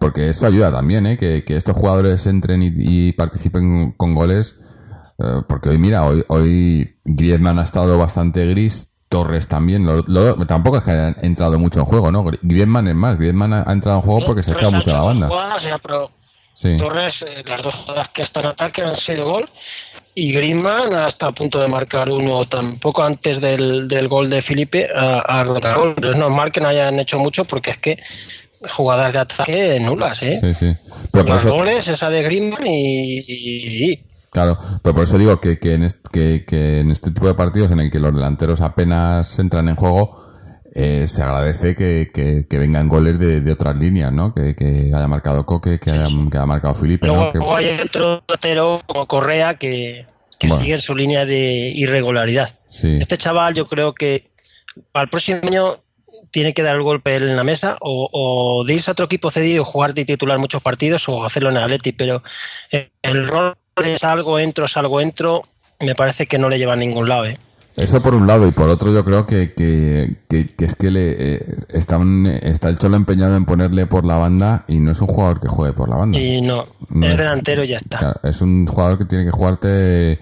porque 0.00 0.28
esto 0.30 0.47
ayuda 0.47 0.73
también, 0.73 1.06
¿eh? 1.06 1.16
Que, 1.18 1.44
que 1.44 1.56
estos 1.56 1.76
jugadores 1.76 2.26
entren 2.26 2.62
y, 2.62 3.12
participen 3.12 3.92
con 3.97 4.14
goles, 4.14 4.56
Eh, 5.23 5.42
porque 5.47 5.68
hoy, 5.68 5.76
mira, 5.78 6.04
hoy, 6.04 6.25
hoy 6.28 6.97
Griezmann 7.04 7.59
ha 7.59 7.62
estado 7.62 7.99
bastante 7.99 8.47
gris, 8.47 8.94
Torres 9.11 9.49
también. 9.49 9.85
Lo- 9.85 10.02
lo- 10.06 10.47
tampoco 10.47 10.78
es 10.78 10.82
que 10.85 10.92
haya 10.92 11.14
entrado 11.20 11.59
mucho 11.59 11.80
en 11.80 11.85
juego, 11.87 12.11
¿no? 12.11 12.25
Gri- 12.25 12.38
Griezmann 12.42 12.88
es 12.88 12.94
más, 12.94 13.18
Griezmann 13.18 13.52
ha, 13.52 13.64
ha 13.68 13.73
entrado 13.73 13.99
en 13.99 14.02
juego 14.04 14.25
porque 14.25 14.42
se 14.42 14.52
ha 14.52 14.70
mucho 14.70 14.90
a 14.90 14.94
la 14.94 15.02
banda. 15.02 15.28
pero 15.82 16.11
Sí, 16.54 16.76
Torres, 16.76 17.23
eh, 17.23 17.42
las 17.47 17.62
dos 17.62 17.75
jugadas 17.75 18.09
que 18.11 18.23
está 18.23 18.40
en 18.40 18.47
ataque 18.47 18.83
han 18.83 18.97
sido 18.97 19.25
gol. 19.25 19.49
Y 20.14 20.33
Griezmann 20.33 20.92
hasta 20.95 21.28
a 21.28 21.33
punto 21.33 21.61
de 21.61 21.69
marcar 21.69 22.11
uno, 22.11 22.47
tampoco 22.47 23.02
antes 23.02 23.40
del, 23.40 23.88
del 23.88 24.09
gol 24.09 24.28
de 24.28 24.42
Felipe, 24.42 24.88
a, 24.95 25.45
gol. 25.45 25.95
Pero 25.95 26.12
es 26.12 26.19
normal 26.19 26.52
que 26.52 26.61
no 26.61 26.69
hayan 26.69 26.99
hecho 26.99 27.19
mucho 27.19 27.45
porque 27.45 27.71
es 27.71 27.78
que 27.78 27.99
jugadas 28.76 29.12
de 29.12 29.19
ataque 29.21 29.80
nulas, 29.80 30.23
¿eh? 30.23 30.38
sí, 30.40 30.52
sí. 30.52 30.76
Pero 31.11 31.25
por 31.25 31.35
Los 31.37 31.45
eso, 31.45 31.54
goles, 31.54 31.88
esa 31.88 32.11
de 32.11 32.23
Griezmann 32.23 32.66
y- 32.66 33.97
claro, 34.30 34.59
pero 34.83 34.95
por 34.95 35.04
eso 35.04 35.16
digo 35.16 35.40
que, 35.40 35.59
que, 35.59 35.75
en 35.75 35.85
este, 35.85 36.11
que, 36.12 36.45
que 36.45 36.80
en 36.80 36.90
este 36.90 37.11
tipo 37.11 37.26
de 37.26 37.35
partidos 37.35 37.71
en 37.71 37.80
el 37.80 37.90
que 37.90 37.99
los 37.99 38.14
delanteros 38.14 38.61
apenas 38.61 39.38
entran 39.38 39.69
en 39.69 39.76
juego, 39.76 40.29
eh, 40.74 41.06
se 41.08 41.22
agradece 41.22 41.74
que, 41.74 42.10
que, 42.12 42.46
que 42.48 42.58
vengan 42.58 42.88
goles 42.88 43.18
de, 43.18 43.40
de 43.40 43.52
otras 43.52 43.76
líneas, 43.76 44.12
¿no? 44.12 44.32
Que, 44.32 44.54
que 44.54 44.90
haya 44.94 45.08
marcado 45.08 45.44
Coque, 45.46 45.78
que 45.80 45.90
haya, 45.90 46.08
marcado 46.46 46.74
Felipe, 46.74 47.06
¿no? 47.06 47.14
Luego, 47.14 47.32
Que- 47.32 47.38
luego 47.38 47.56
hay 47.56 47.80
otro 47.80 48.22
delantero 48.26 48.80
como 48.86 49.06
Correa 49.06 49.54
que, 49.54 50.06
Bueno. 50.42 50.58
sigue 50.58 50.74
en 50.74 50.80
su 50.80 50.94
línea 50.94 51.24
de 51.26 51.72
irregularidad. 51.74 52.58
sí. 52.68 52.96
Este 53.00 53.18
chaval 53.18 53.54
yo 53.54 53.66
creo 53.66 53.94
que 53.94 54.30
el 54.94 55.08
próximo 55.08 55.40
año 55.42 55.76
tiene 56.30 56.54
que 56.54 56.62
dar 56.62 56.76
el 56.76 56.82
golpe 56.82 57.16
en 57.16 57.34
la 57.36 57.42
mesa 57.44 57.76
o, 57.80 58.08
o 58.12 58.64
de 58.64 58.74
irse 58.74 58.90
a 58.90 58.92
otro 58.92 59.06
equipo 59.06 59.30
cedido, 59.30 59.64
jugar 59.64 59.94
de 59.94 60.04
titular 60.04 60.38
muchos 60.38 60.62
partidos 60.62 61.08
o 61.08 61.24
hacerlo 61.24 61.50
en 61.50 61.56
el 61.56 61.62
Atleti, 61.64 61.92
pero 61.92 62.22
el 62.70 63.26
rol 63.26 63.56
de 63.82 63.98
salgo, 63.98 64.38
entro, 64.38 64.68
salgo, 64.68 65.00
entro, 65.00 65.42
me 65.80 65.94
parece 65.94 66.26
que 66.26 66.38
no 66.38 66.48
le 66.48 66.58
lleva 66.58 66.74
a 66.74 66.76
ningún 66.76 67.08
lado. 67.08 67.26
¿eh? 67.26 67.36
Eso 67.76 68.02
por 68.02 68.14
un 68.14 68.26
lado, 68.26 68.46
y 68.46 68.50
por 68.50 68.68
otro 68.68 68.92
yo 68.92 69.04
creo 69.04 69.26
que, 69.26 69.54
que, 69.54 70.16
que, 70.28 70.54
que 70.54 70.64
es 70.66 70.74
que 70.74 70.90
le 70.90 71.14
eh, 71.36 71.56
están, 71.70 72.26
está 72.26 72.68
el 72.68 72.78
Cholo 72.78 72.96
empeñado 72.96 73.36
en 73.36 73.44
ponerle 73.46 73.86
por 73.86 74.04
la 74.04 74.18
banda 74.18 74.64
y 74.68 74.78
no 74.80 74.90
es 74.92 75.00
un 75.00 75.06
jugador 75.06 75.40
que 75.40 75.48
juegue 75.48 75.72
por 75.72 75.88
la 75.88 75.96
banda. 75.96 76.18
Y 76.18 76.42
no, 76.42 76.64
No 76.90 77.06
es 77.06 77.12
es- 77.12 77.18
delantero 77.18 77.64
y 77.64 77.68
ya 77.68 77.76
está. 77.78 77.98
Claro, 77.98 78.20
es 78.24 78.40
un 78.42 78.66
jugador 78.66 78.98
que 78.98 79.04
tiene 79.06 79.24
que 79.24 79.30
jugarte 79.30 80.18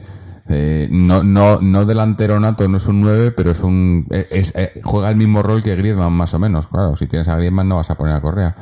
eh, 0.50 0.88
no, 0.90 1.22
no, 1.22 1.60
no 1.60 1.84
delantero 1.84 2.38
nato, 2.38 2.66
no 2.68 2.76
es 2.76 2.86
un 2.86 3.00
9, 3.00 3.32
pero 3.32 3.50
es 3.50 3.62
un 3.62 4.06
es, 4.10 4.26
es- 4.30 4.54
eh, 4.54 4.80
juega 4.84 5.10
el 5.10 5.16
mismo 5.16 5.42
rol 5.42 5.62
que 5.62 5.74
Griezmann 5.74 6.12
más 6.12 6.32
o 6.34 6.38
menos. 6.38 6.66
Claro, 6.68 6.94
si 6.96 7.06
tienes 7.06 7.28
a 7.28 7.36
Griezmann 7.36 7.68
no 7.68 7.76
vas 7.76 7.90
a 7.90 7.96
poner 7.96 8.14
a 8.14 8.20
Correa. 8.20 8.54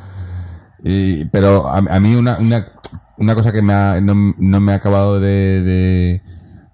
Y, 0.82 1.24
pero 1.26 1.68
a, 1.68 1.78
a 1.78 2.00
mí 2.00 2.14
una, 2.14 2.38
una, 2.38 2.72
una 3.18 3.34
cosa 3.34 3.52
que 3.52 3.62
me 3.62 3.72
ha, 3.72 4.00
no, 4.00 4.34
no 4.38 4.60
me 4.60 4.72
ha 4.72 4.76
acabado 4.76 5.18
de, 5.20 5.62
de, 5.62 6.22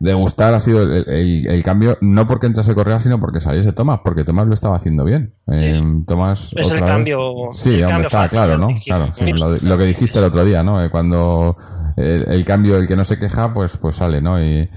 de 0.02 0.14
gustar 0.14 0.52
ha 0.52 0.59
sido 0.59 0.82
el, 0.82 1.09
el- 1.09 1.47
el 1.49 1.62
cambio, 1.62 1.97
no 2.00 2.26
porque 2.26 2.47
entrase 2.47 2.75
Correa, 2.75 2.99
sino 2.99 3.21
porque 3.21 3.40
saliese 3.40 3.73
Tomás, 3.73 4.00
porque 4.02 4.25
Tomás 4.25 4.49
lo 4.49 4.54
estaba 4.54 4.75
haciendo 4.76 5.04
bien. 5.04 5.35
Eh, 5.47 5.80
Tomás 6.06 6.50
Es 6.56 6.66
el 6.66 6.73
vez- 6.80 6.82
cambio- 6.82 7.49
Sí, 7.52 7.75
el 7.75 7.87
cambio 7.87 8.06
está 8.06 8.18
fácil, 8.23 8.37
claro, 8.38 8.59
¿no? 8.59 8.68
Claro, 8.85 9.12
sí, 9.12 9.32
lo, 9.32 9.50
lo 9.56 9.78
que 9.78 9.85
dijiste 9.85 10.18
el 10.18 10.25
otro 10.25 10.44
día, 10.44 10.64
¿no? 10.64 10.82
Eh, 10.82 10.90
cuando 10.90 11.56
el, 11.97 12.44
cambio, 12.44 12.78
el 12.78 12.88
que 12.88 12.97
no 12.97 13.04
se 13.04 13.16
queja, 13.18 13.52
pues, 13.52 13.76
pues 13.76 13.94
sale, 13.94 14.21
¿no? 14.21 14.42
Y, 14.42 14.68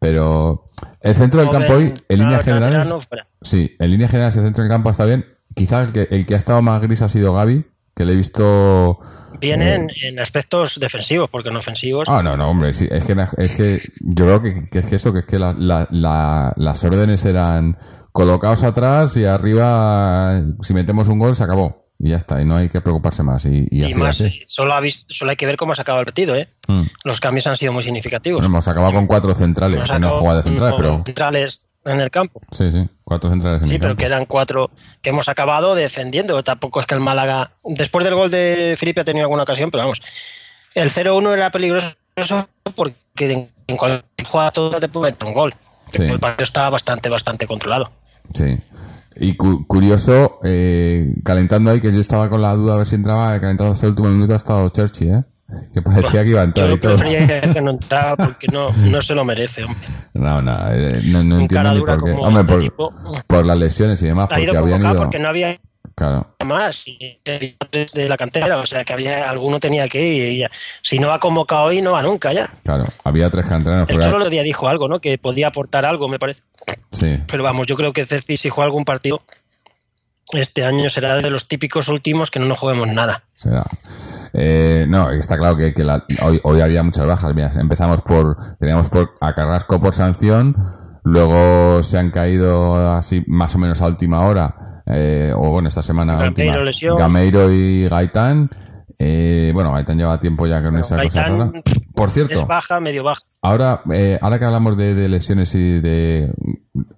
pero 0.00 0.70
el 1.00 1.14
centro 1.14 1.38
del 1.40 1.50
campo 1.50 1.74
hoy, 1.74 1.94
en 2.08 2.18
líneas 2.18 2.42
generales, 2.44 2.88
sí, 3.40 3.76
en 3.78 3.90
líneas 3.90 4.10
generales 4.10 4.36
el 4.36 4.42
centro 4.44 4.64
del 4.64 4.70
campo 4.70 4.90
está 4.90 5.04
bien. 5.04 5.24
Quizá 5.54 5.82
el 5.82 5.92
que, 5.92 6.08
el 6.10 6.26
que 6.26 6.34
ha 6.34 6.38
estado 6.38 6.60
más 6.60 6.80
gris 6.82 7.02
ha 7.02 7.08
sido 7.08 7.34
Gaby, 7.34 7.66
que 7.94 8.04
le 8.04 8.14
he 8.14 8.16
visto... 8.16 8.98
Vienen 9.42 9.90
en 10.02 10.18
aspectos 10.20 10.78
defensivos, 10.80 11.28
porque 11.30 11.50
en 11.50 11.56
ofensivos. 11.56 12.08
Ah, 12.08 12.22
no, 12.22 12.36
no, 12.36 12.48
hombre, 12.48 12.72
sí, 12.72 12.88
es 12.90 13.04
que, 13.04 13.14
es 13.38 13.56
que 13.56 13.80
yo 14.00 14.24
creo 14.24 14.40
que, 14.42 14.54
que 14.70 14.78
es 14.78 14.86
que 14.86 14.96
eso, 14.96 15.12
que 15.12 15.18
es 15.18 15.26
que 15.26 15.38
la- 15.38 15.54
la- 15.58 15.86
la- 15.90 16.52
las 16.56 16.82
órdenes 16.84 17.24
eran 17.24 17.76
colocados 18.12 18.62
atrás 18.62 19.16
y 19.16 19.24
arriba, 19.24 20.40
si 20.62 20.74
metemos 20.74 21.08
un 21.08 21.18
gol, 21.18 21.34
se 21.36 21.44
acabó. 21.44 21.82
Y 21.98 22.08
ya 22.10 22.16
está, 22.16 22.42
y 22.42 22.44
no 22.44 22.56
hay 22.56 22.68
que 22.68 22.80
preocuparse 22.80 23.22
más. 23.22 23.44
Y, 23.46 23.68
y, 23.70 23.80
y 23.80 23.84
así, 23.84 23.94
más, 23.94 24.20
así. 24.20 24.42
solo, 24.46 24.74
ha 24.74 24.80
solo 25.06 25.30
hay 25.30 25.36
que 25.36 25.46
ver 25.46 25.56
cómo 25.56 25.72
se 25.74 25.82
acaba 25.82 26.00
el 26.00 26.04
partido, 26.04 26.34
¿eh? 26.34 26.48
Mm. 26.66 26.82
Los 27.04 27.20
cambios 27.20 27.46
han 27.46 27.56
sido 27.56 27.72
muy 27.72 27.84
significativos. 27.84 28.38
Bueno, 28.40 28.46
hemos 28.54 28.66
acabado 28.66 28.92
con 28.92 29.06
cuatro 29.06 29.32
centrales, 29.34 29.88
no 30.00 30.08
juega 30.10 30.36
de 30.38 30.42
centrales, 30.42 30.74
pero 30.76 31.02
centrales 31.06 31.64
en 31.84 32.00
el 32.00 32.10
campo. 32.10 32.40
sí, 32.52 32.70
sí, 32.70 32.88
cuatro 33.04 33.30
centrales 33.30 33.62
en 33.62 33.68
Sí, 33.68 33.74
el 33.74 33.80
pero 33.80 33.90
campo. 33.92 34.00
que 34.00 34.06
eran 34.06 34.24
cuatro 34.26 34.70
que 35.00 35.10
hemos 35.10 35.28
acabado 35.28 35.74
defendiendo. 35.74 36.42
Tampoco 36.44 36.80
es 36.80 36.86
que 36.86 36.94
el 36.94 37.00
Málaga, 37.00 37.52
después 37.64 38.04
del 38.04 38.14
gol 38.14 38.30
de 38.30 38.74
Felipe 38.78 39.00
ha 39.00 39.04
tenido 39.04 39.24
alguna 39.24 39.42
ocasión, 39.42 39.70
pero 39.70 39.84
vamos, 39.84 40.00
el 40.74 40.90
0-1 40.90 41.32
era 41.32 41.50
peligroso 41.50 41.94
porque 42.74 43.48
en, 43.66 43.76
cualquier 43.76 44.26
jugada 44.26 44.50
toda 44.52 44.80
te 44.80 44.88
puede 44.88 45.12
meter 45.12 45.28
un 45.28 45.34
gol. 45.34 45.54
Sí. 45.92 46.02
El 46.04 46.20
partido 46.20 46.44
estaba 46.44 46.70
bastante, 46.70 47.08
bastante 47.08 47.46
controlado. 47.46 47.90
Sí. 48.34 48.58
Y 49.16 49.36
cu- 49.36 49.66
curioso, 49.66 50.38
eh, 50.42 51.14
calentando 51.22 51.70
ahí, 51.70 51.80
que 51.82 51.92
yo 51.92 52.00
estaba 52.00 52.30
con 52.30 52.40
la 52.40 52.54
duda 52.54 52.74
a 52.74 52.76
ver 52.78 52.86
si 52.86 52.94
entraba, 52.94 53.36
eh, 53.36 53.40
calentando 53.40 53.72
hasta 53.72 53.84
el 53.86 53.90
último 53.90 54.08
minuto 54.08 54.32
ha 54.32 54.36
estado 54.36 54.68
Churchy, 54.70 55.08
¿eh? 55.10 55.24
Que 55.74 55.82
parecía 55.82 56.22
que 56.22 56.28
iba 56.30 56.40
a 56.40 56.44
entrar 56.44 56.68
Yo 56.68 56.74
y 56.76 56.80
todo. 56.80 56.96
que 56.98 57.60
no 57.62 57.72
entraba 57.72 58.16
porque 58.16 58.48
no, 58.48 58.70
no 58.72 59.02
se 59.02 59.14
lo 59.14 59.24
merece. 59.24 59.64
hombre. 59.64 59.80
No, 60.14 60.40
no, 60.40 60.72
eh, 60.72 61.00
no, 61.06 61.22
no 61.24 61.40
entiendo 61.40 61.74
ni 61.74 61.80
por 61.82 62.04
qué. 62.04 62.12
Hombre, 62.12 62.40
este 62.40 62.52
por, 62.52 62.62
tipo. 62.62 62.94
por 63.26 63.44
las 63.46 63.56
lesiones 63.58 64.02
y 64.02 64.06
demás, 64.06 64.28
Ha 64.30 64.40
ido 64.40 64.54
porque 64.54 64.74
habían 64.74 64.90
ido... 64.92 65.02
porque 65.02 65.18
no 65.18 65.28
había 65.28 65.58
Claro, 65.94 66.34
más 66.46 66.86
de 66.86 68.08
la 68.08 68.16
cantera, 68.16 68.56
o 68.58 68.64
sea 68.64 68.82
que 68.82 68.94
había 68.94 69.28
alguno 69.28 69.60
tenía 69.60 69.86
que 69.90 70.02
ir 70.02 70.24
y 70.26 70.38
ya. 70.38 70.50
Si 70.80 70.98
no 70.98 71.08
va 71.08 71.20
convocado 71.20 71.64
hoy, 71.64 71.82
no 71.82 71.92
va 71.92 72.02
nunca 72.02 72.32
ya. 72.32 72.48
claro. 72.64 72.84
Había 73.04 73.28
tres 73.28 73.44
canteranos. 73.46 73.90
El 73.90 73.96
porque- 73.98 74.08
otro 74.08 74.30
día 74.30 74.42
dijo 74.42 74.68
algo, 74.68 74.88
¿no? 74.88 75.00
Que 75.00 75.18
podía 75.18 75.48
aportar 75.48 75.84
algo, 75.84 76.08
me 76.08 76.18
parece. 76.18 76.40
Sí, 76.92 77.18
Pero 77.26 77.42
vamos, 77.44 77.66
yo 77.66 77.76
creo 77.76 77.92
que 77.92 78.06
Ceci, 78.06 78.38
si 78.38 78.48
juega 78.48 78.64
algún 78.66 78.84
partido, 78.86 79.20
este 80.32 80.64
año 80.64 80.88
será 80.88 81.16
de 81.16 81.28
los 81.28 81.46
típicos 81.46 81.88
últimos 81.88 82.30
que 82.30 82.38
no 82.38 82.46
nos 82.46 82.58
juguemos 82.58 82.88
nada. 82.88 83.24
será. 83.34 83.62
Eh, 84.34 84.86
no, 84.88 85.10
está 85.10 85.36
claro 85.36 85.56
que, 85.56 85.74
que 85.74 85.84
la- 85.84 86.04
hoy, 86.22 86.40
hoy 86.44 86.60
había 86.60 86.82
muchas 86.82 87.06
bajas. 87.06 87.34
Mira, 87.34 87.50
empezamos 87.58 88.00
por, 88.02 88.36
teníamos 88.58 88.88
por 88.88 89.12
a 89.20 89.34
Carrasco 89.34 89.80
por 89.80 89.94
sanción, 89.94 90.56
luego 91.04 91.82
se 91.82 91.98
han 91.98 92.10
caído 92.10 92.92
así 92.92 93.22
más 93.26 93.54
o 93.54 93.58
menos 93.58 93.80
a 93.82 93.86
última 93.86 94.20
hora, 94.26 94.54
eh, 94.86 95.32
o 95.36 95.50
bueno, 95.50 95.68
esta 95.68 95.82
semana 95.82 96.14
Gameiro, 96.14 96.30
última, 96.30 96.56
lesión. 96.64 96.96
Gameiro 96.98 97.50
y 97.52 97.88
Gaitán. 97.88 98.50
Eh, 98.98 99.50
bueno, 99.54 99.72
Gaitán 99.72 99.96
lleva 99.98 100.20
tiempo 100.20 100.46
ya 100.46 100.62
con 100.62 100.76
esa 100.76 100.96
cosa 101.02 101.22
Gaitán 101.22 101.38
rara. 101.52 101.62
Por 101.94 102.10
cierto, 102.10 102.34
Es 102.40 102.46
baja, 102.46 102.78
medio 102.78 103.02
baja. 103.02 103.20
Ahora, 103.40 103.82
eh, 103.92 104.18
ahora 104.22 104.38
que 104.38 104.44
hablamos 104.44 104.76
de, 104.76 104.94
de 104.94 105.08
lesiones 105.08 105.54
y 105.56 105.80
de 105.80 106.32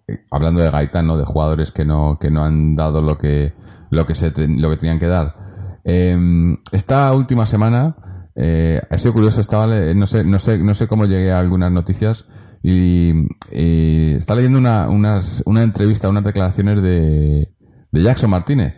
eh, 0.08 0.24
hablando 0.30 0.60
de 0.60 0.70
Gaitán, 0.70 1.06
¿no? 1.06 1.16
de 1.16 1.24
jugadores 1.24 1.72
que 1.72 1.84
no 1.84 2.18
que 2.20 2.30
no 2.30 2.44
han 2.44 2.76
dado 2.76 3.00
lo 3.00 3.16
que 3.16 3.54
lo 3.90 4.04
que 4.06 4.14
se 4.14 4.32
lo 4.36 4.70
que 4.70 4.76
tenían 4.76 4.98
que 4.98 5.06
dar. 5.06 5.34
Eh, 5.84 6.16
esta 6.72 7.12
última 7.12 7.46
semana 7.46 7.96
eh, 8.34 8.80
ha 8.90 8.98
sido 8.98 9.12
curioso. 9.12 9.40
Estaba 9.40 9.66
no 9.66 10.06
sé 10.06 10.24
no 10.24 10.38
sé 10.38 10.58
no 10.58 10.74
sé 10.74 10.86
cómo 10.88 11.04
llegué 11.06 11.30
a 11.32 11.38
algunas 11.40 11.70
noticias 11.70 12.26
y, 12.62 13.12
y 13.52 14.14
está 14.14 14.34
leyendo 14.34 14.58
una 14.58 14.88
unas, 14.88 15.42
una 15.46 15.62
entrevista, 15.62 16.08
unas 16.08 16.24
declaraciones 16.24 16.82
de 16.82 17.52
de 17.92 18.02
Jackson 18.02 18.30
Martínez. 18.30 18.74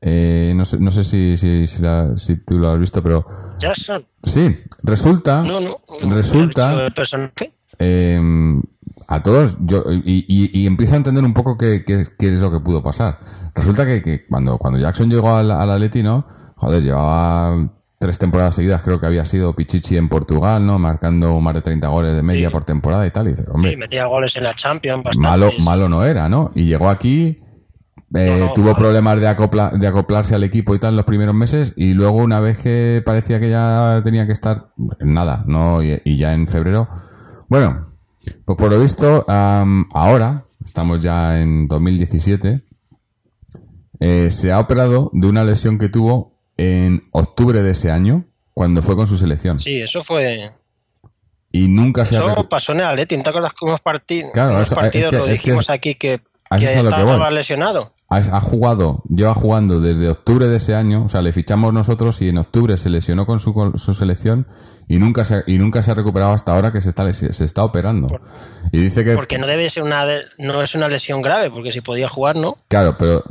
Eh, 0.00 0.52
no 0.54 0.64
sé, 0.64 0.78
no 0.78 0.90
sé 0.90 1.02
si, 1.02 1.36
si, 1.36 1.66
si, 1.66 1.82
la- 1.82 2.16
si 2.16 2.36
tú 2.36 2.58
lo 2.58 2.70
has 2.70 2.78
visto, 2.78 3.02
pero 3.02 3.26
Jackson. 3.58 4.00
sí, 4.22 4.54
resulta, 4.84 5.42
No, 5.42 5.58
no. 5.60 5.80
resulta 6.10 6.84
el 6.86 6.92
personaje. 6.92 7.52
eh, 7.78 8.20
a 9.08 9.22
todos, 9.22 9.56
yo, 9.60 9.84
y, 10.04 10.24
y, 10.28 10.60
y 10.62 10.66
empiezo 10.66 10.94
a 10.94 10.96
entender 10.98 11.24
un 11.24 11.34
poco 11.34 11.56
qué, 11.56 11.84
qué, 11.84 12.04
qué 12.18 12.34
es 12.34 12.40
lo 12.40 12.50
que 12.50 12.60
pudo 12.60 12.82
pasar. 12.82 13.18
Resulta 13.54 13.86
que, 13.86 14.02
que 14.02 14.26
cuando, 14.26 14.58
cuando 14.58 14.78
Jackson 14.78 15.08
llegó 15.08 15.34
al, 15.34 15.50
al 15.50 15.70
Atleti, 15.70 16.02
¿no? 16.02 16.26
Joder, 16.56 16.82
llevaba 16.82 17.70
tres 17.98 18.18
temporadas 18.18 18.54
seguidas, 18.56 18.82
creo 18.82 19.00
que 19.00 19.06
había 19.06 19.24
sido 19.24 19.54
Pichichi 19.54 19.96
en 19.96 20.08
Portugal, 20.08 20.66
¿no? 20.66 20.78
Marcando 20.78 21.40
más 21.40 21.54
de 21.54 21.62
30 21.62 21.88
goles 21.88 22.14
de 22.14 22.22
media 22.22 22.48
Sí. 22.48 22.52
por 22.52 22.64
temporada 22.64 23.06
y 23.06 23.10
tal. 23.10 23.26
Y 23.28 23.30
dice, 23.30 23.44
hombre, 23.50 23.70
Sí, 23.70 23.76
metía 23.76 24.06
goles 24.06 24.36
en 24.36 24.44
la 24.44 24.54
Champions. 24.54 25.02
bastantes. 25.04 25.18
malo, 25.30 25.50
malo 25.64 25.88
no 25.88 26.04
era, 26.04 26.28
¿no? 26.28 26.50
Y 26.54 26.64
llegó 26.66 26.90
aquí, 26.90 27.40
eh, 28.14 28.36
No, 28.40 28.46
no, 28.46 28.52
tuvo 28.52 28.74
problemas 28.74 29.18
de, 29.20 29.28
acopla, 29.28 29.70
de 29.70 29.86
acoplarse 29.86 30.34
al 30.34 30.44
equipo 30.44 30.74
y 30.74 30.78
tal 30.78 30.90
en 30.90 30.96
los 30.96 31.06
primeros 31.06 31.34
meses, 31.34 31.72
y 31.76 31.94
luego 31.94 32.16
una 32.18 32.38
vez 32.40 32.58
que 32.58 33.02
parecía 33.04 33.40
que 33.40 33.48
ya 33.50 34.00
tenía 34.04 34.26
que 34.26 34.32
estar, 34.32 34.72
nada, 35.00 35.44
¿no? 35.46 35.82
Y, 35.82 36.00
y 36.04 36.18
ya 36.18 36.32
en 36.34 36.48
febrero. 36.48 36.88
Bueno, 37.48 37.86
pues 38.44 38.58
por 38.58 38.70
lo 38.70 38.80
visto, 38.80 39.24
ahora, 39.28 40.44
estamos 40.64 41.02
ya 41.02 41.40
en 41.40 41.66
2017, 41.68 42.62
eh, 44.00 44.30
se 44.30 44.52
ha 44.52 44.60
operado 44.60 45.10
de 45.12 45.26
una 45.26 45.44
lesión 45.44 45.78
que 45.78 45.88
tuvo 45.88 46.38
en 46.56 47.02
octubre 47.12 47.62
de 47.62 47.70
ese 47.72 47.90
año, 47.90 48.26
cuando 48.52 48.82
fue 48.82 48.96
con 48.96 49.06
su 49.06 49.16
selección. 49.16 49.58
Sí, 49.58 49.80
eso 49.80 50.02
fue. 50.02 50.50
Y 51.52 51.68
nunca 51.68 52.04
se 52.04 52.16
ha 52.16 52.32
Eso 52.32 52.48
pasó 52.48 52.72
en 52.72 52.80
el 52.80 52.86
Atleti. 52.86 53.16
¿No 53.16 53.22
te 53.22 53.30
acuerdas 53.30 53.52
que 53.52 53.64
unos, 53.64 53.80
parti- 53.80 54.22
Claro, 54.32 54.54
unos 54.54 54.66
eso- 54.66 54.74
partidos 54.74 55.06
es 55.06 55.10
que- 55.10 55.16
lo 55.18 55.26
dijimos 55.26 55.62
es- 55.64 55.70
aquí 55.70 55.94
que, 55.94 56.20
que 56.58 56.72
estaba 56.78 57.30
lesionado? 57.30 57.94
Ha, 58.08 58.18
ha 58.18 58.40
jugado, 58.40 59.02
lleva 59.08 59.34
jugando 59.34 59.80
desde 59.80 60.08
octubre 60.08 60.46
de 60.46 60.58
ese 60.58 60.76
año, 60.76 61.04
o 61.04 61.08
sea, 61.08 61.22
le 61.22 61.32
fichamos 61.32 61.72
nosotros 61.72 62.22
y 62.22 62.28
en 62.28 62.38
octubre 62.38 62.76
se 62.76 62.88
lesionó 62.88 63.26
con 63.26 63.40
su, 63.40 63.52
con 63.52 63.78
su 63.78 63.94
selección 63.94 64.46
y 64.88 64.98
nunca 64.98 65.24
se, 65.24 65.42
y 65.48 65.58
nunca 65.58 65.82
se 65.82 65.90
ha 65.90 65.94
recuperado 65.94 66.32
hasta 66.32 66.54
ahora 66.54 66.72
que 66.72 66.80
se 66.80 66.88
está, 66.88 67.12
se 67.12 67.44
está 67.44 67.64
operando. 67.64 68.06
Y 68.70 68.78
dice 68.78 69.04
que, 69.04 69.14
Porque 69.14 69.38
no 69.38 69.48
debe 69.48 69.68
ser 69.68 69.82
una 69.82 70.04
no 70.38 70.62
es 70.62 70.74
una 70.76 70.88
lesión 70.88 71.22
grave, 71.22 71.50
porque 71.50 71.72
si 71.72 71.80
podía 71.80 72.08
jugar, 72.08 72.36
¿no? 72.36 72.56
claro, 72.68 72.94
pero 72.96 73.24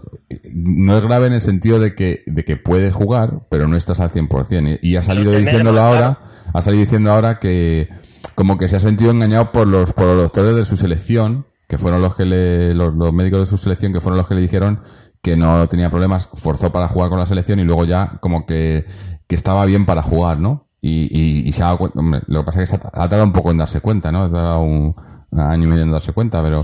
no 0.53 0.98
es 0.98 1.03
grave 1.03 1.27
en 1.27 1.34
el 1.34 1.41
sentido 1.41 1.79
de 1.79 1.96
que, 1.96 2.24
de 2.25 2.44
que 2.44 2.58
puedes 2.58 2.94
jugar, 2.94 3.41
pero 3.50 3.67
no 3.67 3.77
estás 3.77 4.01
al 4.01 4.12
100%. 4.12 4.79
Y, 4.82 4.89
y 4.89 4.96
ha 4.98 5.03
salido 5.03 5.32
diciéndolo 5.32 5.82
ahora, 5.82 6.20
ha 6.53 6.62
salido 6.62 6.82
diciendo 6.82 7.12
ahora 7.12 7.39
que 7.39 7.89
como 8.36 8.58
que 8.58 8.67
se 8.67 8.75
ha 8.75 8.79
sentido 8.82 9.12
engañado 9.12 9.51
por 9.51 9.67
los, 9.67 9.94
por 9.94 10.08
los 10.08 10.24
doctores 10.24 10.55
de 10.55 10.65
su 10.65 10.75
selección, 10.75 11.48
que 11.68 11.78
fueron 11.78 12.02
los 12.02 12.16
que 12.16 12.26
le, 12.26 12.74
los, 12.74 12.94
los 12.96 13.14
médicos 13.14 13.42
de 13.42 13.46
su 13.46 13.58
selección, 13.58 13.94
que 13.94 14.02
fueron 14.02 14.18
los 14.18 14.28
que 14.28 14.36
le 14.36 14.42
dijeron 14.42 14.82
que 15.22 15.36
no 15.36 15.68
tenía 15.68 15.90
problemas, 15.90 16.30
forzó 16.34 16.72
para 16.72 16.88
jugar 16.88 17.10
con 17.10 17.20
la 17.20 17.26
selección 17.26 17.60
y 17.60 17.64
luego 17.64 17.86
ya 17.86 18.18
como 18.22 18.46
que, 18.46 18.86
que 19.28 19.36
estaba 19.36 19.66
bien 19.66 19.86
para 19.86 20.04
jugar, 20.04 20.40
¿no? 20.40 20.70
Y, 20.80 21.08
y, 21.10 21.48
y 21.48 21.52
se 21.52 21.64
ha 21.64 21.66
dado 21.66 21.80
cuenta, 21.80 22.00
hombre, 22.00 22.22
lo 22.28 22.42
que 22.42 22.46
pasa 22.46 22.62
es 22.62 22.70
que 22.70 22.78
se 22.78 22.84
ha, 22.84 22.90
ha 22.90 23.10
tardado 23.10 23.24
un 23.24 23.32
poco 23.32 23.50
en 23.50 23.58
darse 23.58 23.82
cuenta, 23.82 24.12
¿no? 24.12 24.24
Ha 24.24 24.30
tardado 24.30 24.62
un, 24.62 24.96
un 25.32 25.40
año 25.40 25.64
y 25.64 25.68
medio 25.68 25.84
en 25.84 25.92
darse 25.92 26.14
cuenta, 26.14 26.44
pero, 26.44 26.64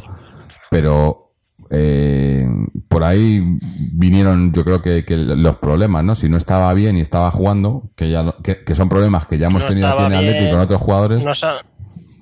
pero 0.69 1.33
eh, 1.71 2.45
por 2.87 3.03
ahí 3.03 3.41
vinieron 3.93 4.51
yo 4.51 4.63
creo 4.63 4.81
que, 4.81 5.05
que 5.05 5.15
los 5.17 5.55
problemas, 5.57 6.03
¿no? 6.03 6.15
Si 6.15 6.29
no 6.29 6.37
estaba 6.37 6.73
bien 6.73 6.97
y 6.97 7.01
estaba 7.01 7.31
jugando, 7.31 7.89
que 7.95 8.11
ya 8.11 8.35
que, 8.43 8.63
que 8.63 8.75
son 8.75 8.89
problemas 8.89 9.25
que 9.25 9.37
ya 9.37 9.47
hemos 9.47 9.63
No 9.63 9.69
tenido 9.69 9.87
aquí 9.87 10.03
en 10.03 10.13
Atlético 10.13 10.51
con 10.51 10.59
otros 10.59 10.81
jugadores. 10.81 11.23
No 11.23 11.33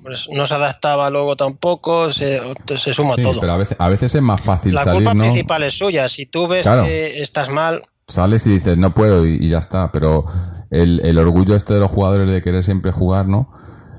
pues, 0.10 0.28
no 0.32 0.48
se 0.48 0.56
adaptaba 0.56 1.10
luego 1.10 1.36
tampoco, 1.36 2.12
se, 2.12 2.42
se 2.78 2.94
suma 2.94 3.16
Sí, 3.16 3.22
todo. 3.24 3.39
pero 3.39 3.54
a 3.54 3.58
veces, 3.58 3.78
a 3.80 3.89
veces 3.89 4.16
es 4.16 4.22
más 4.22 4.42
fácil 4.42 4.74
La 4.74 4.84
salir, 4.84 4.98
culpa 5.04 5.13
¿no? 5.13 5.24
principal 5.24 5.63
es 5.63 5.78
suya. 5.78 6.10
Si 6.10 6.25
tú 6.25 6.48
ves 6.48 6.63
Claro. 6.63 6.84
que 6.86 7.22
estás 7.22 7.50
mal, 7.50 7.84
Sales 8.08 8.48
y 8.48 8.51
dices, 8.54 8.75
no 8.75 8.94
puedo 8.96 9.25
y, 9.25 9.34
y 9.36 9.50
ya 9.50 9.60
está. 9.60 9.92
Pero 9.92 10.25
el, 10.72 11.00
el 11.04 11.18
orgullo 11.20 11.56
este 11.56 11.75
de 11.75 11.80
los 11.80 11.92
jugadores 11.92 12.32
de 12.32 12.42
querer 12.42 12.63
siempre 12.63 12.92
jugar, 12.92 13.28
¿no? 13.28 13.51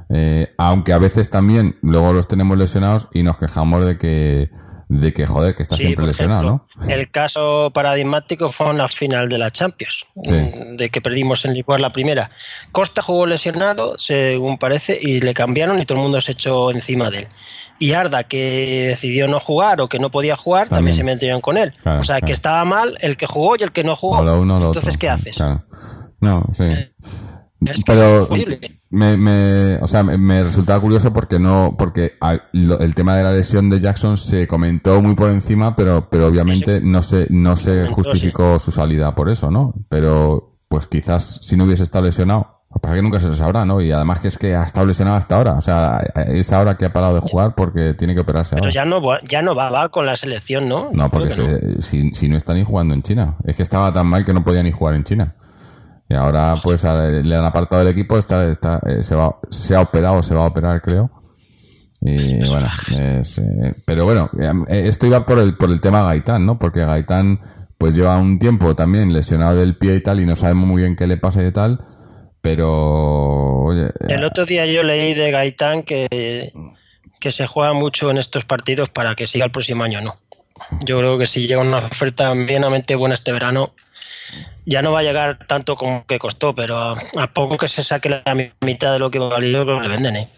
Eh, 0.08 0.48
aunque 0.58 0.92
a 0.92 0.98
veces 0.98 1.30
también 1.30 1.76
luego 1.82 2.12
los 2.12 2.26
tenemos 2.26 2.58
lesionados 2.58 3.06
y 3.12 3.22
nos 3.22 3.38
quejamos 3.38 3.84
de 3.86 3.96
que, 3.98 4.50
de 4.92 5.12
que 5.12 5.24
joder, 5.24 5.54
que 5.54 5.62
está 5.62 5.76
Sí, 5.76 5.82
siempre 5.84 6.04
lesionado, 6.04 6.66
ejemplo, 6.66 6.84
¿no? 6.86 6.92
El 6.92 7.10
caso 7.12 7.70
paradigmático 7.72 8.48
fue 8.48 8.70
en 8.70 8.78
la 8.78 8.88
final 8.88 9.28
de 9.28 9.38
la 9.38 9.50
Champions, 9.52 10.04
Sí. 10.24 10.34
de 10.76 10.90
que 10.90 11.00
perdimos 11.00 11.44
en 11.44 11.54
Licuar 11.54 11.80
la 11.80 11.90
primera. 11.92 12.32
Costa 12.72 13.00
jugó 13.00 13.24
lesionado, 13.26 13.96
según 13.98 14.58
parece, 14.58 14.98
y 15.00 15.20
le 15.20 15.32
cambiaron 15.32 15.80
y 15.80 15.86
todo 15.86 15.98
el 15.98 16.02
mundo 16.02 16.20
se 16.20 16.32
echó 16.32 16.72
encima 16.72 17.08
de 17.10 17.18
él. 17.20 17.28
Y 17.78 17.92
Arda, 17.92 18.24
que 18.24 18.86
decidió 18.88 19.28
no 19.28 19.38
jugar 19.38 19.80
o 19.80 19.88
que 19.88 20.00
no 20.00 20.10
podía 20.10 20.36
jugar, 20.36 20.68
también, 20.68 20.96
También. 20.96 20.96
se 20.96 21.14
metieron 21.14 21.40
con 21.40 21.56
él. 21.56 21.72
Claro, 21.82 22.00
o 22.00 22.02
sea, 22.04 22.16
claro. 22.16 22.26
que 22.26 22.32
estaba 22.32 22.64
mal 22.64 22.98
el 23.00 23.16
que 23.16 23.26
jugó 23.26 23.54
y 23.58 23.62
el 23.62 23.70
que 23.70 23.84
no 23.84 23.94
jugó. 23.94 24.18
Uno 24.20 24.56
Entonces, 24.56 24.82
otro. 24.88 24.98
¿qué 24.98 25.08
haces? 25.08 25.36
Claro. 25.36 25.60
No, 26.20 26.44
sí. 26.52 26.64
Es 26.64 27.76
que 27.76 27.82
Pero 27.86 28.28
es. 28.34 28.58
Me, 28.90 29.16
me, 29.16 29.76
o 29.76 29.86
sea, 29.86 30.02
me, 30.02 30.18
me 30.18 30.42
resultaba 30.42 30.80
curioso 30.80 31.12
porque 31.12 31.38
no, 31.38 31.76
porque 31.78 32.14
a- 32.20 32.38
lo- 32.52 32.80
el 32.80 32.94
tema 32.94 33.16
de 33.16 33.22
la 33.24 33.32
lesión 33.32 33.70
de 33.70 33.80
Jackson 33.80 34.16
se 34.16 34.46
comentó 34.48 35.00
muy 35.00 35.14
por 35.14 35.30
encima, 35.30 35.76
pero, 35.76 36.08
pero 36.10 36.26
obviamente 36.26 36.80
no 36.80 37.00
se, 37.02 37.26
no 37.30 37.56
se 37.56 37.86
justificó 37.88 38.58
su 38.58 38.72
salida 38.72 39.14
por 39.14 39.28
eso, 39.30 39.50
¿no? 39.50 39.72
Pero, 39.88 40.58
pues 40.68 40.86
quizás 40.86 41.38
si 41.42 41.56
no 41.56 41.64
hubiese 41.64 41.82
estado 41.84 42.04
lesionado, 42.04 42.56
para 42.80 42.94
que 42.94 43.02
nunca 43.02 43.18
se 43.18 43.34
sabrá, 43.34 43.64
¿no? 43.64 43.80
Y 43.80 43.90
además 43.90 44.20
que 44.20 44.28
es 44.28 44.38
que 44.38 44.54
ha 44.54 44.62
estado 44.62 44.86
lesionado 44.86 45.16
hasta 45.16 45.34
ahora, 45.36 45.54
o 45.54 45.60
sea, 45.60 46.00
es 46.28 46.52
ahora 46.52 46.76
que 46.76 46.84
ha 46.84 46.92
parado 46.92 47.14
de 47.14 47.20
jugar 47.20 47.54
porque 47.56 47.94
tiene 47.94 48.14
que 48.14 48.20
operarse 48.20 48.54
Pero 48.54 48.66
ahora. 48.66 48.72
ya 48.74 48.84
no, 48.84 49.00
ya 49.28 49.42
no 49.42 49.56
va, 49.56 49.70
va 49.70 49.88
con 49.88 50.06
la 50.06 50.14
selección, 50.16 50.68
¿no? 50.68 50.88
No, 50.92 51.10
porque 51.10 51.30
no. 51.30 51.34
se- 51.34 51.82
si, 51.82 52.10
si 52.14 52.28
no 52.28 52.36
está 52.36 52.54
ni 52.54 52.62
jugando 52.64 52.94
en 52.94 53.02
China. 53.02 53.36
Es 53.44 53.56
que 53.56 53.64
estaba 53.64 53.92
tan 53.92 54.06
mal 54.06 54.24
que 54.24 54.32
no 54.32 54.44
podía 54.44 54.62
ni 54.62 54.70
jugar 54.70 54.94
en 54.94 55.02
China. 55.02 55.34
Y 56.10 56.14
ahora, 56.16 56.54
pues, 56.60 56.82
le 56.82 57.36
han 57.36 57.44
apartado 57.44 57.84
del 57.84 57.92
equipo, 57.92 58.18
está, 58.18 58.50
está, 58.50 58.80
eh, 58.84 59.04
se, 59.04 59.14
va, 59.14 59.38
se 59.48 59.76
ha 59.76 59.80
operado, 59.80 60.24
se 60.24 60.34
va 60.34 60.42
a 60.42 60.48
operar, 60.48 60.82
creo. 60.82 61.08
Y 62.00 62.48
bueno, 62.48 62.68
eh, 62.98 63.22
pero 63.84 64.06
bueno, 64.06 64.28
eh, 64.66 64.88
esto 64.88 65.06
iba 65.06 65.24
por 65.24 65.38
el, 65.38 65.56
por 65.56 65.70
el 65.70 65.80
tema 65.80 66.02
Gaitán, 66.02 66.44
¿no? 66.44 66.58
Porque 66.58 66.84
Gaitán, 66.84 67.40
pues 67.78 67.94
lleva 67.94 68.18
un 68.18 68.40
tiempo 68.40 68.74
también 68.74 69.12
lesionado 69.12 69.54
del 69.54 69.76
pie 69.76 69.94
y 69.94 70.02
tal, 70.02 70.18
y 70.18 70.26
no 70.26 70.34
sabemos 70.34 70.66
muy 70.66 70.82
bien 70.82 70.96
qué 70.96 71.06
le 71.06 71.16
pasa 71.16 71.44
y 71.44 71.52
tal. 71.52 71.78
Pero, 72.42 73.66
oye, 73.66 73.92
El 74.08 74.24
otro 74.24 74.44
día 74.46 74.66
yo 74.66 74.82
leí 74.82 75.14
de 75.14 75.30
Gaitán 75.30 75.84
que, 75.84 76.52
que 77.20 77.30
se 77.30 77.46
juega 77.46 77.72
mucho 77.72 78.10
en 78.10 78.18
estos 78.18 78.44
partidos 78.44 78.88
para 78.88 79.14
que 79.14 79.28
siga 79.28 79.44
el 79.44 79.52
próximo 79.52 79.84
año, 79.84 80.00
¿no? 80.00 80.16
Yo 80.84 80.98
creo 80.98 81.18
que 81.18 81.26
si 81.26 81.46
llega 81.46 81.62
una 81.62 81.78
oferta 81.78 82.34
medianamente 82.34 82.96
buena 82.96 83.14
este 83.14 83.32
verano, 83.32 83.74
ya 84.66 84.82
no 84.82 84.92
va 84.92 85.00
a 85.00 85.02
llegar 85.02 85.46
tanto 85.46 85.76
como 85.76 86.04
que 86.06 86.18
costó, 86.18 86.54
pero 86.54 86.76
a, 86.78 87.26
poco 87.32 87.56
que 87.56 87.68
se 87.68 87.82
saque 87.82 88.08
la 88.08 88.34
mitad 88.64 88.92
de 88.92 88.98
lo 88.98 89.10
que 89.10 89.18
valió, 89.18 89.64
creo 89.64 89.80
que 89.80 89.88
le 89.88 89.94
venden, 89.94 90.16
¿eh? 90.16 90.28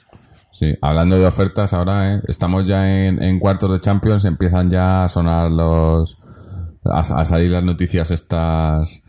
Sí, 0.52 0.76
hablando 0.83 1.18
de 1.18 1.26
ofertas, 1.26 1.72
ahora 1.72 2.14
¿eh? 2.14 2.20
estamos 2.28 2.66
ya 2.66 3.07
en, 3.07 3.22
en 3.22 3.38
cuartos 3.40 3.72
de 3.72 3.81
Champions, 3.81 4.24
empiezan 4.24 4.70
ya 4.70 5.05
a 5.05 5.09
sonar 5.09 5.50
los. 5.50 6.18
a, 6.85 7.24
salir 7.24 7.50
las 7.50 7.64
noticias 7.64 8.11
estas. 8.11 9.02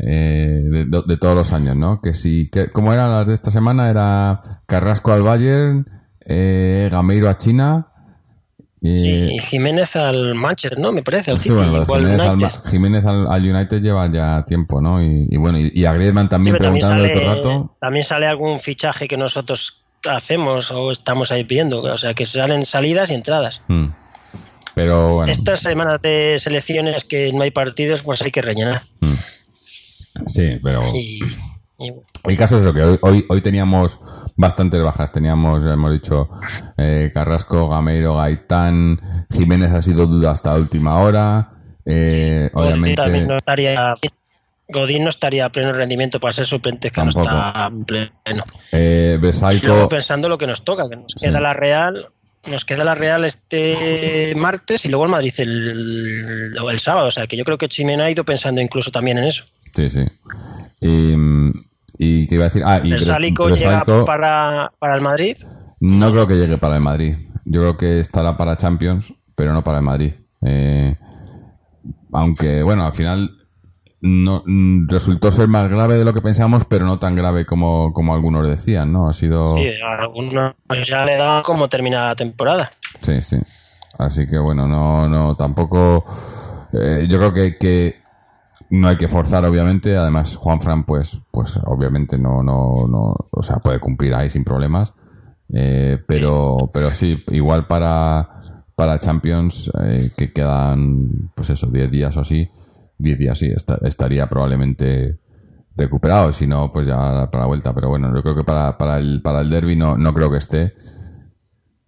eh, 0.00 0.86
de 1.06 1.16
todos 1.16 1.36
los 1.36 1.52
años, 1.52 1.76
¿no? 1.76 2.00
Que 2.00 2.14
si. 2.14 2.50
Que, 2.50 2.70
¿Cómo 2.70 2.92
eran 2.92 3.10
las 3.12 3.26
de 3.26 3.34
esta 3.34 3.50
semana? 3.52 3.90
Era 3.90 4.62
Carrasco 4.66 5.12
al 5.12 5.22
Bayern, 5.22 5.86
eh, 6.26 6.88
Gameiro 6.90 7.30
a 7.30 7.38
China. 7.38 7.91
Y, 8.84 9.36
Y 9.36 9.38
Jiménez 9.38 9.94
al 9.94 10.34
Manchester, 10.34 10.78
¿no? 10.78 10.90
Me 10.90 11.02
parece, 11.02 11.30
al 11.30 11.36
sí, 11.38 11.44
City, 11.44 11.54
bueno, 11.54 11.86
Jiménez, 11.86 12.20
al, 12.20 12.30
United. 12.32 12.46
Ma- 12.64 12.70
Jiménez 12.70 13.06
al, 13.06 13.26
al 13.30 13.42
United 13.54 13.80
lleva 13.80 14.10
ya 14.10 14.44
tiempo, 14.44 14.80
¿no? 14.80 15.00
Y, 15.02 15.28
y 15.30 15.36
bueno, 15.36 15.58
y, 15.60 15.70
y 15.72 15.84
a 15.84 15.92
Griezmann 15.92 16.26
Sí, 16.26 16.30
también 16.30 16.56
también 16.56 16.80
preguntando 16.80 17.04
sale, 17.04 17.14
todo 17.14 17.30
el 17.30 17.36
rato. 17.36 17.76
también 17.80 18.04
sale 18.04 18.26
algún 18.26 18.58
fichaje 18.58 19.06
que 19.06 19.16
nosotros 19.16 19.84
hacemos 20.10 20.72
o 20.72 20.90
estamos 20.90 21.30
ahí 21.30 21.44
viendo, 21.44 21.80
o 21.82 21.98
sea, 21.98 22.12
que 22.14 22.26
salen 22.26 22.64
salidas 22.64 23.10
y 23.10 23.14
entradas. 23.14 23.62
Mm. 23.68 23.86
Pero 24.74 25.10
bueno. 25.14 25.30
Estas 25.30 25.60
semanas 25.60 26.00
de 26.02 26.36
selecciones 26.40 27.04
que 27.04 27.30
no 27.32 27.42
hay 27.42 27.50
partidos, 27.52 28.02
pues 28.02 28.20
hay 28.22 28.30
que 28.32 28.42
rellenar. 28.42 28.80
Sí, 30.26 30.58
pero. 30.62 30.82
Y- 30.94 31.20
El 32.24 32.36
caso 32.36 32.56
es 32.56 32.62
eso, 32.62 32.72
que 32.74 32.82
hoy, 32.82 32.98
hoy, 33.02 33.26
hoy 33.28 33.40
teníamos 33.40 33.98
bastantes 34.36 34.82
bajas. 34.82 35.10
Teníamos, 35.12 35.64
hemos 35.66 35.92
dicho, 35.92 36.28
eh, 36.76 37.10
Carrasco, 37.12 37.68
Gameiro, 37.68 38.16
Gaitán, 38.16 39.00
Jiménez 39.30 39.70
ha 39.72 39.82
sido 39.82 40.06
duda 40.06 40.30
hasta 40.32 40.52
última 40.54 40.96
hora. 41.00 41.48
Eh, 41.84 42.48
obviamente, 42.54 43.26
no 43.26 43.36
estaría, 43.36 43.94
Godín 44.68 45.04
no 45.04 45.10
estaría 45.10 45.44
a 45.46 45.48
pleno 45.52 45.72
rendimiento 45.72 46.20
para 46.20 46.32
ser 46.32 46.46
suplente, 46.46 46.90
que 46.90 46.94
Tampoco. 46.96 47.28
no 47.28 47.46
está 47.48 47.66
en 47.66 47.84
pleno. 47.84 48.44
eh, 48.70 49.14
Y 49.16 49.20
luego 49.20 49.26
Besaico, 49.26 49.88
pensando 49.88 50.28
lo 50.28 50.38
que 50.38 50.46
nos 50.46 50.62
toca, 50.64 50.88
que 50.88 50.96
nos 50.96 51.12
Sí. 51.16 51.26
queda 51.26 51.40
la 51.40 51.52
Real, 51.52 52.08
nos 52.46 52.64
queda 52.64 52.84
la 52.84 52.94
Real 52.94 53.24
este 53.24 54.32
martes 54.36 54.84
y 54.84 54.88
luego 54.88 55.04
el 55.04 55.10
Madrid 55.10 55.34
el, 55.38 56.56
el 56.56 56.78
sábado. 56.78 57.08
O 57.08 57.10
sea, 57.10 57.26
que 57.26 57.36
yo 57.36 57.44
creo 57.44 57.58
que 57.58 57.68
Chimena 57.68 58.04
ha 58.04 58.10
ido 58.10 58.24
pensando 58.24 58.60
incluso 58.60 58.90
también 58.90 59.18
en 59.18 59.24
eso. 59.24 59.44
sí, 59.74 59.90
sí. 59.90 60.04
Y, 60.80 61.14
y 61.98 62.26
que 62.26 62.34
iba 62.36 62.44
a 62.44 62.48
decir, 62.48 62.62
ah, 62.64 62.80
y 62.82 62.92
El 62.92 63.00
Sálico 63.04 63.48
llega 63.50 63.84
para, 64.06 64.72
para 64.78 64.94
el 64.96 65.02
Madrid. 65.02 65.36
no 65.80 66.10
creo 66.12 66.26
que 66.26 66.34
llegue 66.36 66.58
para 66.58 66.76
el 66.76 66.82
Madrid. 66.82 67.16
Yo 67.44 67.60
creo 67.60 67.76
que 67.76 68.00
estará 68.00 68.36
para 68.36 68.56
Champions, 68.56 69.14
pero 69.34 69.52
no 69.52 69.62
para 69.64 69.78
el 69.78 69.84
Madrid. 69.84 70.12
Eh, 70.44 70.96
aunque, 72.12 72.62
bueno, 72.62 72.84
al 72.86 72.92
final 72.92 73.36
no 74.00 74.42
mm, 74.46 74.88
resultó 74.88 75.30
ser 75.30 75.48
más 75.48 75.68
grave 75.68 75.94
de 75.96 76.04
lo 76.04 76.12
que 76.12 76.20
pensábamos, 76.20 76.64
pero 76.64 76.84
no 76.84 76.98
tan 76.98 77.14
grave 77.14 77.46
como, 77.46 77.92
como 77.92 78.14
algunos 78.14 78.48
decían, 78.48 78.92
¿no? 78.92 79.08
Ha 79.08 79.12
sido... 79.12 79.56
Sí, 79.56 79.68
a 79.80 79.94
algunos 80.02 80.54
ya 80.86 81.04
le 81.04 81.16
da 81.16 81.42
como 81.42 81.68
terminada 81.68 82.08
la 82.08 82.16
temporada. 82.16 82.70
Sí, 83.00 83.20
sí. 83.22 83.38
Así 83.98 84.26
que 84.26 84.38
bueno, 84.38 84.66
no, 84.66 85.08
no, 85.08 85.34
tampoco. 85.36 86.04
eh, 86.72 87.06
yo 87.08 87.18
creo 87.18 87.32
que, 87.32 87.56
que 87.58 88.01
no 88.72 88.88
hay 88.88 88.96
que 88.96 89.08
forzar, 89.08 89.44
obviamente. 89.44 89.96
Además, 89.96 90.36
Juan 90.36 90.60
Fran, 90.60 90.84
pues, 90.84 91.20
pues 91.30 91.58
obviamente 91.64 92.18
no, 92.18 92.42
no, 92.42 92.86
no, 92.88 93.14
o 93.30 93.42
sea, 93.42 93.56
puede 93.58 93.78
cumplir 93.80 94.14
ahí 94.14 94.30
sin 94.30 94.44
problemas. 94.44 94.92
Eh, 95.54 95.98
pero, 96.08 96.70
pero 96.72 96.90
sí, 96.90 97.22
igual 97.28 97.66
para, 97.66 98.28
para 98.74 98.98
Champions, 98.98 99.70
eh, 99.82 100.10
que 100.16 100.32
quedan, 100.32 101.30
pues 101.34 101.50
eso, 101.50 101.66
10 101.68 101.90
días 101.90 102.16
o 102.16 102.20
así, 102.20 102.48
10 102.98 103.18
días 103.18 103.38
sí, 103.38 103.46
esta- 103.54 103.78
estaría 103.82 104.28
probablemente 104.28 105.18
recuperado. 105.76 106.32
Si 106.32 106.46
no, 106.46 106.72
pues 106.72 106.86
ya 106.86 107.28
para 107.30 107.42
la 107.44 107.46
vuelta. 107.46 107.74
Pero 107.74 107.88
bueno, 107.90 108.14
yo 108.14 108.22
creo 108.22 108.34
que 108.34 108.44
para, 108.44 108.78
para 108.78 108.98
el, 108.98 109.20
para 109.22 109.40
el 109.40 109.50
derby 109.50 109.76
no, 109.76 109.96
no 109.98 110.14
creo 110.14 110.30
que 110.30 110.38
esté. 110.38 110.74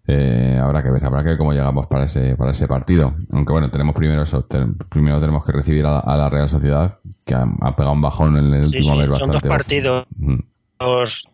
Eh, 0.07 0.59
habrá 0.62 0.83
que 0.83 0.90
ver, 0.90 1.03
habrá 1.05 1.23
que 1.23 1.31
ver 1.31 1.38
cómo 1.38 1.53
llegamos 1.53 1.87
para 1.87 2.05
ese, 2.05 2.37
para 2.37 2.51
ese 2.51 2.69
partido. 2.69 3.14
Aunque 3.33 3.53
bueno, 3.53 3.71
tenemos 3.71 3.95
primero 3.95 4.23
eso, 4.23 4.47
primero 4.90 5.19
tenemos 5.21 5.45
que 5.47 5.53
recibir 5.53 5.87
a, 5.87 5.93
la- 5.93 5.99
a 6.01 6.17
la 6.17 6.29
Real 6.29 6.49
Sociedad, 6.49 6.99
que 7.25 7.35
ha, 7.35 7.45
ha 7.62 7.75
pegado 7.77 7.93
un 7.95 8.03
bajón 8.03 8.37
en 8.37 8.53
el 8.55 8.64
Sí, 8.67 8.77
último 8.79 8.93
sí, 9.03 9.09
mes 9.09 9.19
son 9.19 9.31
dos 9.33 9.43
partidos, 9.43 10.07
Mm. 10.17 10.38
dos 10.79 11.29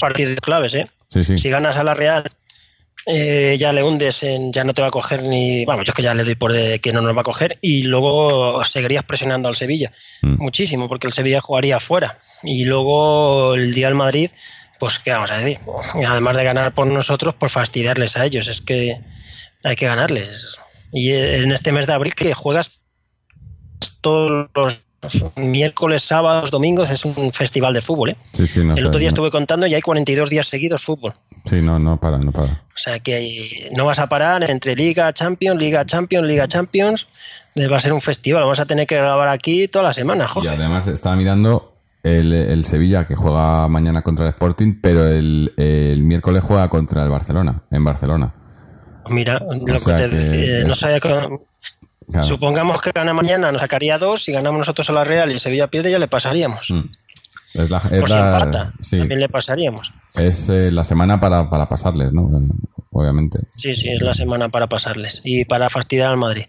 partidos 0.00 0.36
claves, 0.40 0.74
¿eh? 0.74 0.90
Sí, 1.08 1.24
sí. 1.24 1.38
Si 1.38 1.50
ganas 1.50 1.76
a 1.76 1.84
la 1.84 1.94
Real 1.94 2.24
eh, 3.08 3.56
ya 3.58 3.72
le 3.72 3.84
hundes 3.84 4.22
en 4.24 4.52
ya 4.52 4.64
no 4.64 4.74
te 4.74 4.82
va 4.82 4.88
a 4.88 4.90
coger 4.90 5.22
ni. 5.22 5.64
Vamos, 5.64 5.84
yo 5.86 5.90
es 5.92 5.94
que 5.94 6.02
ya 6.02 6.12
le 6.14 6.24
doy 6.24 6.34
por 6.34 6.52
de 6.52 6.80
que 6.80 6.92
no 6.92 7.00
nos 7.02 7.16
va 7.16 7.20
a 7.20 7.24
coger 7.24 7.56
y 7.60 7.82
luego 7.84 8.64
seguirías 8.64 9.04
presionando 9.04 9.46
al 9.48 9.54
Sevilla 9.56 9.92
Mm. 10.22 10.36
muchísimo 10.42 10.88
porque 10.88 11.06
el 11.06 11.12
Sevilla 11.12 11.40
jugaría 11.40 11.78
fuera 11.78 12.18
y 12.42 12.64
luego 12.64 13.54
el 13.54 13.72
día 13.74 13.86
del 13.86 13.94
Madrid, 13.94 14.30
pues 14.78 14.98
qué 14.98 15.12
vamos 15.12 15.30
a 15.30 15.38
decir, 15.38 15.58
Y 16.00 16.04
además 16.04 16.36
de 16.36 16.44
ganar 16.44 16.72
por 16.74 16.86
nosotros, 16.86 17.34
por 17.34 17.50
fastidiarles 17.50 18.16
a 18.16 18.24
ellos, 18.24 18.48
es 18.48 18.60
que 18.60 19.00
hay 19.64 19.76
que 19.76 19.86
ganarles. 19.86 20.56
Y 20.92 21.12
en 21.12 21.52
este 21.52 21.72
mes 21.72 21.86
de 21.86 21.92
abril 21.94 22.14
que 22.14 22.32
juegas 22.34 22.80
todos 24.00 24.48
los 24.54 24.80
miércoles, 25.36 26.02
sábados, 26.02 26.50
domingos, 26.50 26.90
es 26.90 27.04
un 27.04 27.32
festival 27.32 27.74
de 27.74 27.80
fútbol. 27.80 28.10
¿eh? 28.10 28.16
Sí, 28.32 28.46
sí, 28.46 28.64
no 28.64 28.74
El 28.76 28.86
otro 28.86 28.98
día 28.98 29.08
no- 29.08 29.14
estuve 29.14 29.30
contando 29.30 29.66
y 29.66 29.74
hay 29.74 29.82
42 29.82 30.30
días 30.30 30.46
seguidos 30.48 30.82
fútbol. 30.82 31.14
Sí, 31.44 31.56
no, 31.62 31.78
no 31.78 32.00
para, 32.00 32.18
no 32.18 32.32
para. 32.32 32.64
O 32.74 32.78
sea 32.78 32.98
que 33.00 33.14
hay- 33.14 33.68
no 33.76 33.84
vas 33.86 33.98
a 33.98 34.08
parar 34.08 34.48
entre 34.50 34.74
Liga, 34.74 35.12
Champions, 35.12 35.60
Liga, 35.60 35.84
Champions, 35.86 36.26
Liga, 36.26 36.48
Champions. 36.48 37.06
Va 37.72 37.76
a 37.76 37.80
ser 37.80 37.92
un 37.92 38.00
festival. 38.00 38.42
Vamos 38.42 38.58
a 38.58 38.66
tener 38.66 38.86
que 38.86 38.96
grabar 38.96 39.28
aquí 39.28 39.68
toda 39.68 39.84
la 39.86 39.92
semana, 39.92 40.24
Y 40.24 40.28
Jorge. 40.28 40.48
además 40.50 40.86
estaba 40.88 41.14
mirando 41.16 41.75
el, 42.06 42.32
el 42.32 42.64
Sevilla 42.64 43.06
que 43.06 43.14
juega 43.14 43.66
mañana 43.68 44.02
contra 44.02 44.24
el 44.26 44.30
Sporting, 44.32 44.78
pero 44.80 45.06
el, 45.06 45.52
el 45.56 46.02
miércoles 46.02 46.42
juega 46.44 46.68
contra 46.68 47.02
el 47.02 47.10
Barcelona, 47.10 47.62
en 47.70 47.84
Barcelona. 47.84 48.34
Mira, 49.08 49.38
lo 49.40 49.78
que 49.80 49.92
te 49.92 50.08
que 50.10 50.16
decía, 50.16 50.66
no 50.68 50.74
sabía 50.74 51.00
que... 51.00 51.08
Claro. 52.10 52.26
Supongamos 52.26 52.80
que 52.80 52.92
gana 52.94 53.12
mañana, 53.12 53.50
nos 53.50 53.60
sacaría 53.60 53.98
dos. 53.98 54.22
Si 54.22 54.30
ganamos 54.32 54.60
nosotros 54.60 54.88
a 54.90 54.92
la 54.92 55.02
Real 55.02 55.32
y 55.32 55.40
Sevilla 55.40 55.66
pierde, 55.68 55.90
ya 55.90 55.98
le 55.98 56.06
pasaríamos. 56.06 56.70
Mm. 56.70 56.82
Es 57.54 57.68
la, 57.70 57.78
es 57.90 58.02
O 58.02 58.06
si 58.06 58.12
la- 58.14 58.26
empata, 58.26 58.72
sí, 58.80 58.98
también 58.98 59.18
le 59.20 59.28
pasaríamos. 59.28 59.92
es 60.14 60.48
eh, 60.48 60.70
la 60.70 60.84
semana 60.84 61.18
para, 61.18 61.50
para 61.50 61.68
pasarles, 61.68 62.12
¿no? 62.12 62.28
Eh, 62.38 62.48
Obviamente. 62.92 63.40
Sí, 63.56 63.74
sí, 63.74 63.90
es 63.90 64.00
la 64.02 64.14
semana 64.14 64.48
para 64.48 64.68
pasarles 64.68 65.20
y 65.24 65.44
para 65.46 65.68
fastidiar 65.68 66.08
al 66.10 66.16
Madrid. 66.16 66.44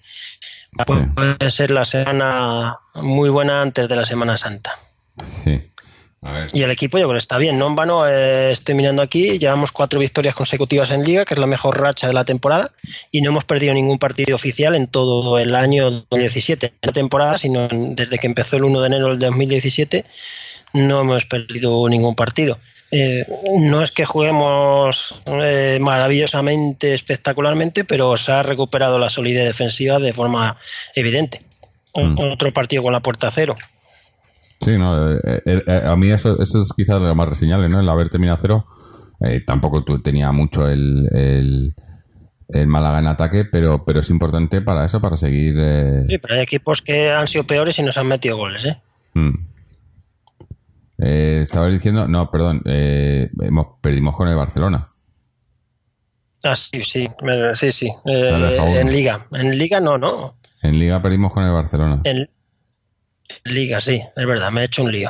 Sí. 0.86 0.94
Puede 1.16 1.50
ser 1.52 1.72
la 1.72 1.84
semana 1.86 2.70
muy 3.02 3.30
buena 3.30 3.62
antes 3.64 3.90
de 3.90 3.96
la 3.96 4.06
Semana 4.06 4.38
Santa. 4.38 4.72
Sí. 5.26 5.62
A 6.22 6.32
ver. 6.32 6.48
Y 6.52 6.64
el 6.64 6.72
equipo 6.72 6.98
yo 6.98 7.06
creo 7.06 7.14
que 7.14 7.20
está 7.20 7.38
bien, 7.38 7.60
no 7.60 7.68
en 7.68 7.76
vano 7.76 8.08
eh, 8.08 8.52
estoy 8.52 8.74
mirando 8.74 9.04
aquí, 9.04 9.38
llevamos 9.38 9.72
cuatro 9.72 10.00
victorias 10.00 10.34
consecutivas 10.34 10.90
en 10.90 11.04
liga, 11.04 11.26
que 11.26 11.36
es 11.36 11.40
la 11.40 11.46
mejor 11.46 11.80
racha 11.80 12.08
de 12.08 12.14
la 12.14 12.26
temporada, 12.26 12.72
y 13.12 13.22
no 13.22 13.30
hemos 13.30 13.46
perdido 13.46 13.76
ningún 13.76 14.00
partido 14.00 14.36
oficial 14.36 14.74
en 14.74 14.88
todo 14.88 15.38
el 15.38 15.54
año 15.54 15.92
2017. 15.92 16.66
En 16.68 16.74
la 16.82 16.92
temporada, 16.92 17.38
sino 17.38 17.68
desde 17.70 18.18
que 18.18 18.26
empezó 18.26 18.58
el 18.58 18.64
1 18.64 18.82
de 18.82 18.88
enero 18.88 19.10
del 19.10 19.20
2017, 19.20 20.06
no 20.74 21.02
hemos 21.02 21.26
perdido 21.26 21.88
ningún 21.88 22.16
partido. 22.16 22.58
Eh, 22.90 23.26
no 23.60 23.84
es 23.84 23.92
que 23.92 24.06
juguemos 24.06 25.22
eh, 25.26 25.78
maravillosamente, 25.82 26.94
espectacularmente, 26.94 27.84
pero 27.84 28.16
se 28.16 28.32
ha 28.32 28.42
recuperado 28.44 28.98
la 28.98 29.10
solidez 29.10 29.46
defensiva 29.46 30.00
de 30.00 30.14
forma 30.14 30.58
evidente. 30.96 31.40
Mm. 31.94 32.18
Otro 32.20 32.52
partido 32.52 32.84
con 32.84 32.94
la 32.94 33.02
puerta 33.02 33.30
cero. 33.30 33.56
Sí, 34.62 34.78
no, 34.78 35.14
eh, 35.14 35.20
eh, 35.46 35.64
eh, 35.68 35.82
a 35.86 35.96
mí 35.96 36.10
eso, 36.10 36.42
eso 36.42 36.62
es 36.62 36.74
quizás 36.76 37.00
lo 37.02 37.14
más 37.16 37.30
reseñable, 37.30 37.70
¿no? 37.70 37.80
El 37.80 37.90
haber 37.90 38.10
terminado 38.10 38.38
cero. 38.42 38.66
Eh, 39.20 39.42
tampoco 39.46 39.84
tenía 40.02 40.32
mucho 40.32 40.68
el, 40.70 41.08
el, 41.14 41.74
el 42.50 42.68
Málaga 42.68 43.00
en 43.00 43.08
ataque, 43.08 43.46
pero, 43.46 43.84
pero 43.86 44.00
es 44.00 44.10
importante 44.10 44.62
para 44.62 44.86
eso, 44.86 45.00
para 45.02 45.18
seguir. 45.18 45.56
eh, 45.58 46.04
Sí, 46.08 46.18
pero 46.18 46.36
hay 46.36 46.42
equipos 46.42 46.82
que 46.82 47.12
han 47.12 47.28
sido 47.28 47.46
peores 47.46 47.78
y 47.80 47.84
nos 47.84 47.98
han 47.98 48.08
metido 48.08 48.38
goles, 48.38 48.66
¿eh? 48.66 48.82
mm. 49.16 49.34
Eh, 51.00 51.42
estaba 51.44 51.68
diciendo, 51.68 52.08
no, 52.08 52.32
perdón, 52.32 52.64
eh, 52.66 53.30
hemos, 53.42 53.68
perdimos 53.82 54.16
con 54.16 54.28
el 54.28 54.36
Barcelona. 54.36 54.84
Ah, 56.44 56.56
sí, 56.56 56.82
sí, 56.82 57.08
sí, 57.54 57.72
sí. 57.72 57.92
Eh, 58.06 58.80
en 58.82 58.92
Liga. 58.92 59.20
En 59.32 59.58
Liga 59.58 59.80
no, 59.80 59.98
no. 59.98 60.38
En 60.64 60.80
Liga 60.80 61.02
perdimos 61.02 61.32
con 61.34 61.44
el 61.44 61.52
Barcelona. 61.52 61.98
En 62.04 62.28
Liga 63.54 63.80
sí, 63.82 64.02
es 64.16 64.26
verdad, 64.28 64.52
me 64.52 64.62
he 64.62 64.66
hecho 64.66 64.84
un 64.84 64.92
lío. 64.92 65.10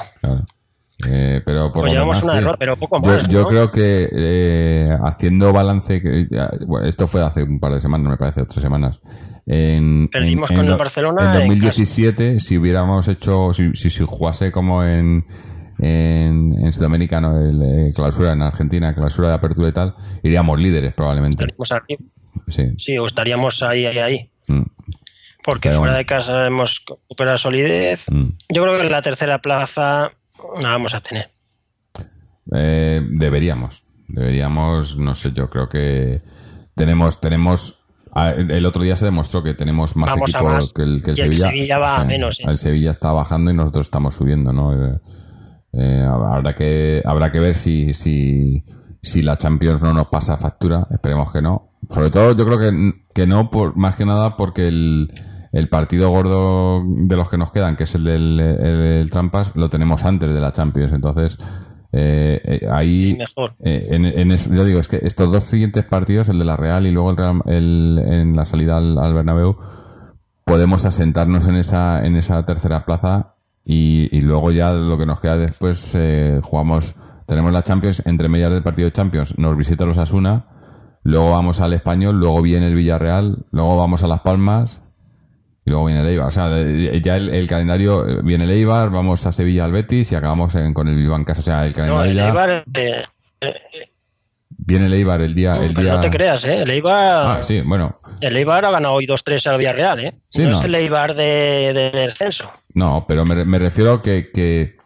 Eh, 1.08 1.42
pero 1.46 1.72
por 1.72 1.84
Pues 1.84 1.94
lo 1.94 2.00
demás, 2.02 2.24
una 2.24 2.34
sí. 2.34 2.40
derrota, 2.40 2.58
pero 2.58 2.76
poco 2.76 3.00
Yo, 3.04 3.08
más. 3.12 3.28
yo 3.28 3.42
¿no? 3.44 3.48
creo 3.48 3.72
que 3.72 4.10
eh, 4.12 4.90
haciendo 5.06 5.54
balance, 5.54 6.02
que, 6.02 6.28
ya, 6.30 6.50
bueno, 6.66 6.88
esto 6.88 7.06
fue 7.08 7.24
hace 7.24 7.44
un 7.44 7.60
par 7.60 7.74
de 7.74 7.82
semanas, 7.82 8.10
me 8.10 8.18
parece, 8.18 8.46
tres 8.46 8.62
semanas. 8.64 9.00
En, 9.46 10.08
Perdimos 10.12 10.50
en- 10.50 10.58
con 10.58 10.66
en 10.66 10.72
el 10.72 10.78
Barcelona 10.78 11.22
En 11.22 11.28
en 11.44 11.48
2017, 11.50 12.40
si 12.40 12.58
hubiéramos 12.58 13.08
hecho, 13.08 13.54
si, 13.54 13.74
si, 13.76 13.92
si 13.92 14.04
jugase 14.04 14.52
como 14.52 14.84
en, 14.84 15.24
en, 15.78 16.54
en 16.66 16.74
Sudamericano, 16.74 17.40
el 17.40 17.62
eh, 17.62 17.92
clausura 17.96 18.34
en 18.34 18.42
Argentina, 18.42 18.96
clausura 18.96 19.30
de 19.30 19.36
apertura 19.36 19.70
y 19.70 19.74
tal, 19.74 19.94
iríamos 20.24 20.60
líderes 20.60 20.96
probablemente. 20.96 21.44
Estaríamos 21.44 21.72
arriba. 21.72 22.02
Sí. 22.50 22.74
Sí, 22.78 22.98
o 22.98 23.06
estaríamos 23.06 23.62
ahí, 23.62 23.86
ahí, 23.86 24.00
ahí. 24.00 24.32
Mm, 24.48 24.62
Porque 25.48 25.70
Pero 25.70 25.80
fuera 25.80 25.94
bueno. 25.94 25.98
de 26.00 26.06
casa 26.06 26.46
hemos 26.46 26.84
recuperado 26.86 27.38
solidez. 27.38 28.08
mm. 28.12 28.26
Yo 28.54 28.64
creo 28.64 28.78
que 28.78 28.86
en 28.86 28.92
la 28.92 29.02
tercera 29.02 29.40
plaza 29.40 30.10
la 30.62 30.70
vamos 30.72 30.94
a 30.94 31.00
tener. 31.00 31.32
Eh, 32.54 33.02
deberíamos. 33.12 33.86
Deberíamos, 34.10 34.98
no 34.98 35.16
sé, 35.16 35.32
yo 35.32 35.50
creo 35.50 35.70
que 35.70 36.22
tenemos, 36.76 37.22
tenemos. 37.22 37.80
El 38.14 38.66
otro 38.66 38.84
día 38.84 38.98
se 38.98 39.06
demostró 39.06 39.42
que 39.42 39.54
tenemos 39.54 39.96
más 39.96 40.10
Vamos 40.10 40.36
a 40.36 40.38
equipo 40.40 40.52
más. 40.54 40.74
que 40.74 40.82
el, 40.82 41.02
que 41.02 41.12
el 41.12 41.18
Y 41.18 41.22
el 41.22 41.28
Sevilla. 41.28 41.48
Sevilla 41.50 41.78
va 41.78 42.02
a 42.02 42.04
menos, 42.04 42.40
¿eh? 42.42 42.44
El 42.48 42.58
Sevilla 42.58 42.92
está 42.92 43.14
bajando 43.14 43.50
y 43.50 43.54
nosotros 43.54 43.86
estamos 43.86 44.16
subiendo, 44.16 44.52
¿no? 44.52 44.74
Eh, 44.74 45.00
eh, 45.74 46.06
habrá 46.06 46.56
que 46.56 47.02
habrá 47.06 47.32
que 47.32 47.40
ver 47.40 47.56
si, 47.56 47.94
si, 47.94 48.66
si 49.02 49.22
la 49.22 49.38
Champions 49.38 49.82
no 49.82 49.94
nos 49.94 50.08
pasa 50.08 50.38
factura. 50.38 50.86
Esperemos 50.92 51.32
que 51.32 51.42
no. 51.42 51.72
Sobre 51.90 52.10
todo, 52.10 52.36
yo 52.36 52.46
creo 52.46 52.60
que, 52.60 52.92
que 53.14 53.28
no, 53.28 53.50
por, 53.50 53.78
más 53.78 53.96
que 53.96 54.06
nada 54.06 54.36
porque 54.36 54.68
el, 54.68 55.10
el 55.58 55.70
partido 55.70 56.10
gordo 56.10 56.84
de 56.86 57.16
los 57.16 57.30
que 57.30 57.38
nos 57.38 57.52
quedan, 57.52 57.76
que 57.76 57.86
es 57.86 57.96
el 57.96 58.04
del 58.04 58.40
el 58.40 58.80
del 58.80 59.10
Trampas, 59.10 59.56
lo 59.56 59.70
tenemos 59.70 60.06
antes 60.06 60.32
de 60.34 60.40
la 60.40 60.52
Champions. 60.52 60.94
Entonces, 60.94 61.38
eh, 61.92 62.42
eh, 62.46 62.68
ahí. 62.72 63.12
Sí, 63.14 63.18
mejor. 63.18 63.54
Eh, 63.64 63.88
en, 63.92 64.06
en 64.06 64.32
eso, 64.32 64.54
yo 64.54 64.64
digo, 64.66 64.80
es 64.80 64.88
que 64.88 65.00
estos 65.04 65.32
dos 65.32 65.44
siguientes 65.44 65.84
partidos, 65.86 66.30
el 66.30 66.38
de 66.40 66.46
la 66.46 66.58
Real 66.58 66.86
y 66.86 66.92
luego 66.92 67.10
el, 67.12 67.18
Real- 67.18 67.42
el- 67.46 68.02
en 68.06 68.36
la 68.36 68.46
salida 68.46 68.78
al, 68.78 68.98
al 69.00 69.14
Bernabéu, 69.14 69.58
podemos 70.46 70.86
asentarnos 70.86 71.48
en 71.48 71.56
esa, 71.56 72.06
en 72.06 72.16
esa 72.16 72.44
tercera 72.46 72.86
plaza 72.86 73.36
y, 73.66 74.10
y 74.16 74.22
luego 74.22 74.52
ya 74.52 74.72
lo 74.74 74.98
que 74.98 75.06
nos 75.06 75.20
queda 75.20 75.38
después, 75.38 75.92
eh, 75.94 76.40
jugamos, 76.44 76.96
tenemos 77.26 77.52
la 77.52 77.64
Champions, 77.64 78.04
entre 78.06 78.30
medias 78.30 78.52
del 78.54 78.64
partido 78.64 78.88
de 78.88 78.94
Champions, 78.94 79.38
nos 79.38 79.58
visita 79.58 79.86
los 79.86 79.98
Asuna, 79.98 80.46
luego 81.04 81.32
vamos 81.32 81.60
al 81.62 81.74
Español, 81.74 82.20
luego 82.20 82.42
viene 82.42 82.68
el 82.68 82.76
Villarreal, 82.76 83.46
luego 83.52 83.76
vamos 83.76 84.04
a 84.04 84.08
Las 84.08 84.22
Palmas 84.22 84.84
y 85.68 85.70
luego 85.70 85.84
viene 85.86 86.00
el 86.00 86.08
Eibar. 86.08 86.28
O 86.30 86.32
sea, 86.32 86.48
ya 87.04 87.18
el, 87.18 87.28
el 87.30 87.46
calendario, 87.46 88.08
eh, 88.08 88.22
viene 88.24 88.46
el 88.46 88.52
Eibar, 88.52 88.90
vamos 88.90 89.26
a 89.26 89.34
Sevilla 89.34 89.66
al 89.66 89.74
Betis 89.74 90.10
y 90.14 90.16
acabamos 90.16 90.56
en- 90.56 90.74
con 90.74 90.88
el 90.88 90.96
Bilbao 90.96 91.18
en 91.18 91.26
casa. 91.26 91.42
O 91.42 91.44
sea, 91.44 91.66
el 91.66 91.72
No, 91.72 91.76
calendario 91.76 92.12
el 92.12 92.16
ya... 92.18 92.28
Eibar, 92.30 92.64
eh, 92.74 93.04
eh, 93.42 93.54
Viene 94.50 94.86
el 94.86 94.94
Eibar 94.94 95.22
el 95.22 95.34
día... 95.36 95.54
El 95.56 95.74
pero 95.74 95.88
día... 95.88 95.94
no 95.96 96.00
te 96.02 96.10
creas, 96.10 96.46
¿eh? 96.46 96.62
El 96.64 96.70
Eibar, 96.72 97.38
Ah, 97.40 97.44
sí, 97.44 97.60
bueno. 97.62 98.00
el 98.22 98.36
Eibar 98.38 98.66
ha 98.66 98.72
ganado 98.72 98.96
hoy 98.96 99.06
2-3 99.06 99.46
al 99.52 99.58
Villarreal, 99.58 100.00
¿eh? 100.00 100.14
Sí, 100.30 100.44
no, 100.44 100.52
no. 100.52 100.60
es 100.60 100.66
el 100.66 100.76
Eibar 100.76 101.14
de, 101.16 101.74
de 101.74 101.92
descenso. 101.92 102.50
No, 102.74 103.04
pero 103.08 103.26
me, 103.26 103.44
me 103.46 103.60
refiero 103.60 104.02
que, 104.02 104.30
que, 104.34 104.78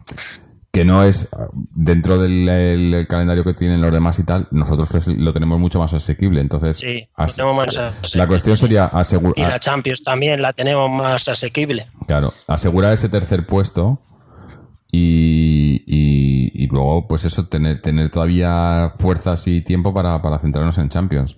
que 0.72 0.86
no 0.86 1.04
es 1.04 1.28
dentro 1.74 2.18
del 2.18 2.48
el- 2.48 2.94
el 2.94 3.06
calendario 3.06 3.44
que 3.44 3.52
tienen 3.52 3.82
los 3.82 3.92
demás 3.92 4.18
y 4.18 4.24
tal, 4.24 4.48
nosotros 4.52 5.06
lo 5.08 5.32
tenemos 5.34 5.60
mucho 5.60 5.78
más 5.78 5.92
asequible. 5.92 6.40
Entonces, 6.40 6.78
Sí, 6.78 7.06
lo 7.18 7.24
as- 7.24 7.36
tenemos 7.36 7.56
más 7.56 7.76
asequible. 7.76 8.18
la 8.18 8.26
cuestión 8.26 8.56
sería 8.56 8.84
asegurar, 8.86 9.34
Y 9.36 9.42
la 9.42 9.60
Champions 9.60 10.02
también 10.02 10.40
la 10.40 10.54
tenemos 10.54 10.90
más 10.90 11.28
asequible. 11.28 11.86
claro, 12.06 12.32
asegurar 12.48 12.94
ese 12.94 13.10
tercer 13.10 13.46
puesto 13.46 14.00
y, 14.90 15.84
y, 15.86 16.64
y 16.64 16.66
luego, 16.68 17.06
pues 17.06 17.24
eso, 17.24 17.46
tener, 17.48 17.80
tener 17.82 18.08
todavía 18.10 18.94
fuerzas 18.98 19.46
y 19.48 19.60
tiempo 19.62 19.92
para, 19.94 20.20
para 20.22 20.38
centrarnos 20.38 20.78
en 20.78 20.88
Champions. 20.88 21.36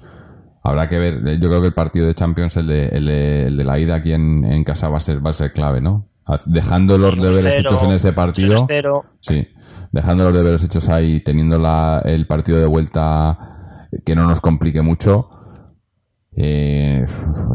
Habrá 0.63 0.89
que 0.89 0.99
ver, 0.99 1.39
yo 1.41 1.49
creo 1.49 1.61
que 1.61 1.67
el 1.69 1.75
partido 1.75 2.07
de 2.07 2.15
Champions, 2.15 2.57
el 2.57 2.67
de, 2.69 2.87
el 2.89 3.05
de, 3.07 3.47
el 3.49 3.57
de 3.57 3.65
la 3.65 3.79
ida 3.79 3.97
aquí 3.97 4.13
en, 4.13 4.45
en 4.45 4.65
casa 4.65 4.89
va 4.89 4.97
a 4.97 5.01
ser, 5.01 5.25
va 5.25 5.31
a 5.31 5.35
ser 5.35 5.53
clave, 5.53 5.81
¿no? 5.81 6.09
Dejando 6.47 6.97
los 6.99 7.21
deberes 7.21 7.55
Cero, 7.57 7.71
hechos 7.71 7.83
en 7.83 7.91
ese 7.93 8.13
partido. 8.13 8.67
3-0. 8.67 9.03
Sí, 9.21 9.49
dejando 9.93 10.25
los 10.25 10.33
deberes 10.33 10.65
hechos 10.65 10.89
ahí, 10.89 11.21
teniendo 11.21 11.59
la, 11.59 12.03
el 12.05 12.27
partido 12.27 12.59
de 12.59 12.67
vuelta 12.67 13.39
que 14.05 14.15
no 14.15 14.27
nos 14.27 14.41
complique 14.41 14.83
mucho, 14.83 15.29
eh, 16.37 17.05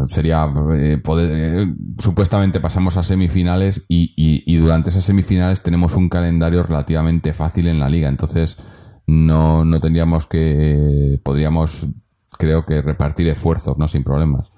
sería 0.08 0.47
eh, 0.75 0.97
poder. 1.03 1.32
eh, 1.34 1.75
supuestamente 1.97 2.62
pasamos 2.62 2.95
a 2.95 3.03
semifinales 3.03 3.84
y, 3.89 4.13
y, 4.15 4.43
y 4.45 4.58
durante 4.58 4.89
esas 4.89 5.03
semifinales 5.03 5.62
tenemos 5.62 5.95
un 5.95 6.08
calendario 6.08 6.63
relativamente 6.63 7.34
fácil 7.34 7.67
en 7.67 7.79
la 7.79 7.89
liga, 7.89 8.08
entonces 8.08 8.58
no, 9.05 9.65
no 9.65 9.79
tendríamos 9.79 10.27
que. 10.27 11.19
podríamos, 11.23 11.88
creo 12.38 12.65
que, 12.65 12.82
repartir 12.82 13.27
esfuerzos, 13.27 13.77
¿no? 13.77 13.88
Sin 13.88 14.03
problemas. 14.03 14.51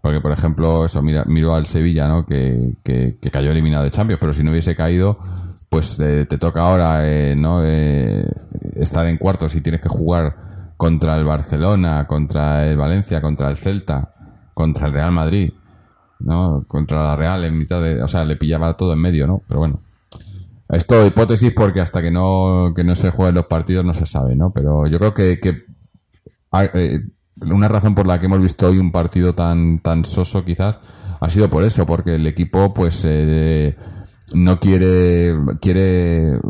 Porque, 0.00 0.20
por 0.20 0.32
ejemplo, 0.32 0.84
eso, 0.84 1.02
mira, 1.02 1.24
miro 1.26 1.54
al 1.54 1.66
Sevilla, 1.66 2.08
¿no? 2.08 2.24
Que, 2.24 2.74
que, 2.84 3.18
que 3.20 3.30
cayó 3.30 3.50
eliminado 3.50 3.84
de 3.84 3.90
Champions, 3.90 4.20
pero 4.20 4.32
si 4.32 4.42
no 4.44 4.50
hubiese 4.50 4.74
caído, 4.74 5.18
pues 5.68 5.98
eh, 6.00 6.26
te 6.26 6.38
toca 6.38 6.60
ahora, 6.62 7.08
eh, 7.08 7.36
¿no? 7.38 7.60
Eh, 7.64 8.26
estar 8.74 9.06
en 9.06 9.18
cuartos 9.18 9.54
y 9.54 9.60
tienes 9.60 9.80
que 9.80 9.88
jugar 9.88 10.36
contra 10.76 11.18
el 11.18 11.24
Barcelona, 11.24 12.06
contra 12.06 12.66
el 12.66 12.76
Valencia, 12.76 13.20
contra 13.20 13.50
el 13.50 13.56
Celta, 13.56 14.14
contra 14.54 14.86
el 14.86 14.92
Real 14.92 15.12
Madrid, 15.12 15.52
¿no? 16.20 16.64
Contra 16.66 17.02
la 17.02 17.16
Real 17.16 17.44
en 17.44 17.58
mitad 17.58 17.82
de, 17.82 18.02
o 18.02 18.08
sea, 18.08 18.24
le 18.24 18.36
pillaba 18.36 18.76
todo 18.76 18.92
en 18.92 19.00
medio, 19.00 19.26
¿no? 19.26 19.42
Pero 19.48 19.60
bueno. 19.60 19.80
Esto 20.70 21.06
hipótesis 21.06 21.52
porque 21.56 21.80
hasta 21.80 22.02
que 22.02 22.10
no, 22.10 22.74
que 22.76 22.84
no 22.84 22.94
se 22.94 23.10
jueguen 23.10 23.36
los 23.36 23.46
partidos 23.46 23.86
no 23.86 23.94
se 23.94 24.04
sabe, 24.04 24.36
¿no? 24.36 24.50
Pero 24.52 24.86
yo 24.86 24.98
creo 24.98 25.14
que, 25.14 25.40
que 25.40 25.64
eh, 26.74 27.00
una 27.42 27.68
razón 27.68 27.94
por 27.94 28.06
la 28.06 28.18
que 28.18 28.26
hemos 28.26 28.40
visto 28.40 28.68
hoy 28.68 28.78
un 28.78 28.92
partido 28.92 29.34
tan, 29.34 29.78
tan 29.78 30.04
soso 30.04 30.44
quizás 30.44 30.78
ha 31.20 31.30
sido 31.30 31.50
por 31.50 31.64
eso, 31.64 31.86
porque 31.86 32.14
el 32.14 32.26
equipo 32.26 32.72
pues 32.72 33.02
eh, 33.04 33.76
no 34.34 34.60
quiere, 34.60 35.34
quiere 35.60 36.40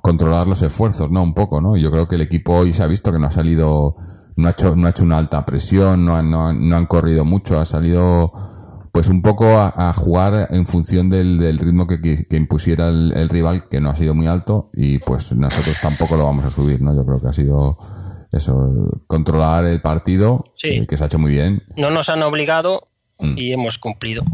controlar 0.00 0.46
los 0.46 0.62
esfuerzos, 0.62 1.10
¿no? 1.10 1.22
Un 1.22 1.34
poco, 1.34 1.60
¿no? 1.60 1.76
Yo 1.76 1.90
creo 1.90 2.08
que 2.08 2.16
el 2.16 2.22
equipo 2.22 2.54
hoy 2.54 2.72
se 2.72 2.82
ha 2.82 2.86
visto 2.86 3.12
que 3.12 3.18
no 3.18 3.26
ha 3.26 3.30
salido, 3.30 3.96
no 4.36 4.48
ha 4.48 4.50
hecho, 4.52 4.74
no 4.76 4.86
ha 4.86 4.90
hecho 4.90 5.04
una 5.04 5.18
alta 5.18 5.44
presión, 5.44 6.04
no, 6.04 6.16
han, 6.16 6.30
no, 6.30 6.52
no 6.52 6.76
han 6.76 6.86
corrido 6.86 7.24
mucho, 7.24 7.60
ha 7.60 7.64
salido 7.64 8.32
pues 8.92 9.08
un 9.08 9.22
poco 9.22 9.46
a, 9.58 9.92
jugar 9.94 10.48
en 10.50 10.66
función 10.66 11.08
del, 11.08 11.38
del 11.38 11.58
ritmo 11.58 11.86
que, 11.86 11.98
que, 12.00 12.36
impusiera 12.36 12.88
el, 12.88 13.28
rival, 13.30 13.66
que 13.70 13.80
no 13.80 13.88
ha 13.88 13.96
sido 13.96 14.14
muy 14.14 14.26
alto, 14.26 14.68
y 14.74 14.98
pues 14.98 15.32
nosotros 15.34 15.76
tampoco 15.80 16.16
lo 16.16 16.24
vamos 16.24 16.44
a 16.44 16.50
subir, 16.50 16.82
¿no? 16.82 16.94
Yo 16.94 17.06
creo 17.06 17.18
que 17.18 17.28
ha 17.28 17.32
sido 17.32 17.78
eso, 18.32 18.90
controlar 19.06 19.66
el 19.66 19.80
partido, 19.80 20.44
eh, 20.62 20.86
que 20.86 20.96
se 20.96 21.04
ha 21.04 21.06
hecho 21.06 21.18
muy 21.18 21.32
bien. 21.32 21.62
No 21.76 21.90
nos 21.90 22.08
han 22.08 22.22
obligado 22.22 22.82
mm. 23.20 23.34
y 23.36 23.52
hemos 23.52 23.78
cumplido. 23.78 24.24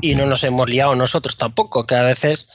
Y 0.00 0.14
no 0.14 0.26
nos 0.26 0.42
hemos 0.42 0.68
liado 0.68 0.96
nosotros 0.96 1.36
tampoco, 1.36 1.86
que 1.86 1.94
a 1.94 2.02
veces 2.02 2.48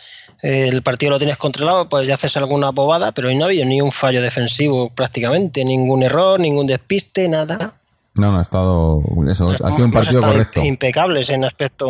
eh, 0.44 0.68
el 0.70 0.82
partido 0.84 1.12
lo 1.12 1.18
tienes 1.18 1.38
controlado, 1.38 1.88
pues 1.88 2.08
ya 2.08 2.16
haces 2.16 2.36
alguna 2.36 2.72
bobada, 2.72 3.12
pero 3.14 3.30
hoy 3.30 3.36
no 3.36 3.44
ha 3.44 3.48
habido 3.48 3.66
ni 3.66 3.82
un 3.82 3.92
fallo 3.92 4.22
defensivo 4.22 4.90
prácticamente, 4.90 5.64
ningún 5.64 6.04
error, 6.04 6.40
ningún 6.40 6.68
despiste, 6.68 7.30
nada. 7.30 7.80
No, 8.16 8.32
no, 8.32 8.40
ha 8.40 8.42
estado. 8.42 9.02
Eso, 9.30 9.50
ha 9.50 9.72
sido 9.72 9.86
un 9.86 9.92
partido 9.92 10.22
correcto. 10.22 10.64
Impecables 10.64 11.30
en 11.30 11.46
aspecto. 11.46 11.88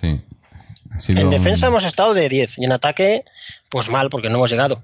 Sí. 0.00 0.20
En 1.08 1.30
defensa 1.30 1.66
hemos 1.66 1.84
estado 1.84 2.14
de 2.14 2.28
10 2.28 2.58
y 2.58 2.64
en 2.64 2.72
ataque, 2.72 3.24
pues 3.68 3.90
mal, 3.90 4.08
porque 4.08 4.28
no 4.28 4.36
hemos 4.36 4.50
llegado. 4.50 4.82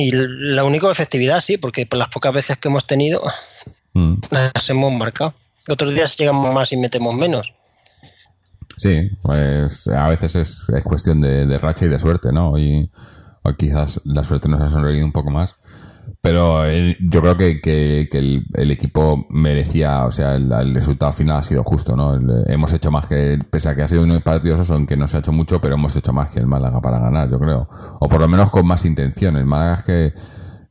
Y 0.00 0.12
la 0.12 0.62
única 0.62 0.88
efectividad, 0.92 1.40
sí, 1.40 1.56
porque 1.56 1.84
por 1.84 1.98
las 1.98 2.08
pocas 2.08 2.32
veces 2.32 2.56
que 2.56 2.68
hemos 2.68 2.86
tenido, 2.86 3.20
mm. 3.94 4.14
las 4.30 4.70
hemos 4.70 4.92
marcado. 4.92 5.34
Otros 5.68 5.92
días 5.92 6.16
llegamos 6.16 6.54
más 6.54 6.72
y 6.72 6.76
metemos 6.76 7.16
menos. 7.16 7.52
Sí, 8.76 9.10
pues 9.22 9.88
a 9.88 10.08
veces 10.08 10.36
es, 10.36 10.68
es 10.68 10.84
cuestión 10.84 11.20
de, 11.20 11.58
racha 11.58 11.86
y 11.86 11.88
de 11.88 11.98
suerte, 11.98 12.30
¿no? 12.30 12.56
Y 12.56 12.88
o 13.42 13.52
quizás 13.54 14.00
la 14.04 14.22
suerte 14.22 14.48
nos 14.48 14.60
ha 14.60 14.68
sonreído 14.68 15.04
un 15.04 15.10
poco 15.10 15.32
más. 15.32 15.56
Pero 16.20 16.66
eh, 16.66 16.96
yo 17.00 17.20
creo 17.20 17.36
que, 17.36 17.60
que, 17.60 18.08
el, 18.10 18.70
equipo 18.70 19.26
merecía, 19.30 20.04
o 20.04 20.10
sea, 20.10 20.34
el, 20.34 20.74
resultado 20.74 21.12
final 21.12 21.38
ha 21.38 21.42
sido 21.42 21.62
justo, 21.62 21.94
¿no? 21.94 22.18
hemos 22.48 22.72
hecho 22.72 22.90
más 22.90 23.06
que, 23.06 23.38
pese 23.50 23.68
a 23.68 23.76
que 23.76 23.82
ha 23.82 23.88
sido 23.88 24.02
unos 24.02 24.22
partidos 24.22 24.68
en 24.70 24.86
que 24.86 24.96
no 24.96 25.06
se 25.06 25.16
ha 25.16 25.20
hecho 25.20 25.32
mucho, 25.32 25.60
pero 25.60 25.76
hemos 25.76 25.94
hecho 25.94 26.12
más 26.12 26.30
que 26.30 26.40
el 26.40 26.46
Málaga 26.46 26.80
para 26.80 26.98
ganar, 26.98 27.30
yo 27.30 27.38
creo. 27.38 27.68
O 28.00 28.08
por 28.08 28.20
lo 28.20 28.28
menos 28.28 28.50
con 28.50 28.66
más 28.66 28.84
intención. 28.84 29.36
El 29.36 29.46
Málaga 29.46 29.74
es 29.74 29.82
que 29.84 30.12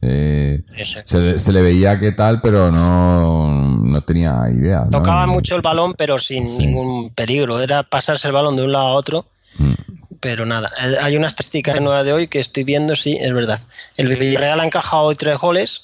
eh, 0.02 0.64
se, 1.06 1.52
le 1.54 1.62
veía 1.62 1.98
que 1.98 2.12
tal, 2.12 2.42
pero 2.42 2.70
no, 2.70 3.80
no 3.84 4.02
tenía 4.02 4.50
idea. 4.52 4.88
Tocaba 4.92 5.28
mucho 5.28 5.56
el 5.56 5.62
balón, 5.62 5.94
pero 5.98 6.18
sin 6.18 6.58
ningún 6.58 7.10
peligro. 7.12 7.62
Era 7.62 7.84
pasarse 7.84 8.28
el 8.28 8.34
balón 8.34 8.58
de 8.58 8.64
un 8.64 8.74
lado 8.74 8.88
a 8.88 8.94
otro. 8.94 9.26
Mm 9.58 9.97
pero 10.20 10.46
nada. 10.46 10.72
Eh, 10.80 10.98
hay 11.00 11.16
una 11.16 11.28
estadística 11.28 11.80
nueva 11.80 12.04
de 12.04 12.14
hoy 12.14 12.28
que 12.28 12.40
estoy 12.40 12.64
viendo, 12.64 12.96
sí, 12.96 13.18
es 13.20 13.34
verdad. 13.34 13.60
El 13.96 14.16
Villarreal 14.16 14.60
ha 14.60 14.66
encajado 14.66 15.04
hoy 15.04 15.16
tres 15.16 15.38
goles 15.38 15.84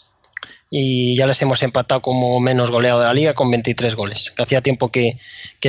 y 0.70 1.16
ya 1.16 1.28
les 1.28 1.42
hemos 1.42 1.62
empatado 1.62 2.02
como 2.02 2.40
menos 2.40 2.72
goleado 2.72 3.00
de 3.00 3.06
la 3.06 3.14
liga 3.14 3.34
con 3.34 3.52
23 3.52 3.96
goles, 3.96 4.32
que 4.36 4.42
hacía 4.42 4.62
tiempo 4.62 4.90
que, 4.90 5.20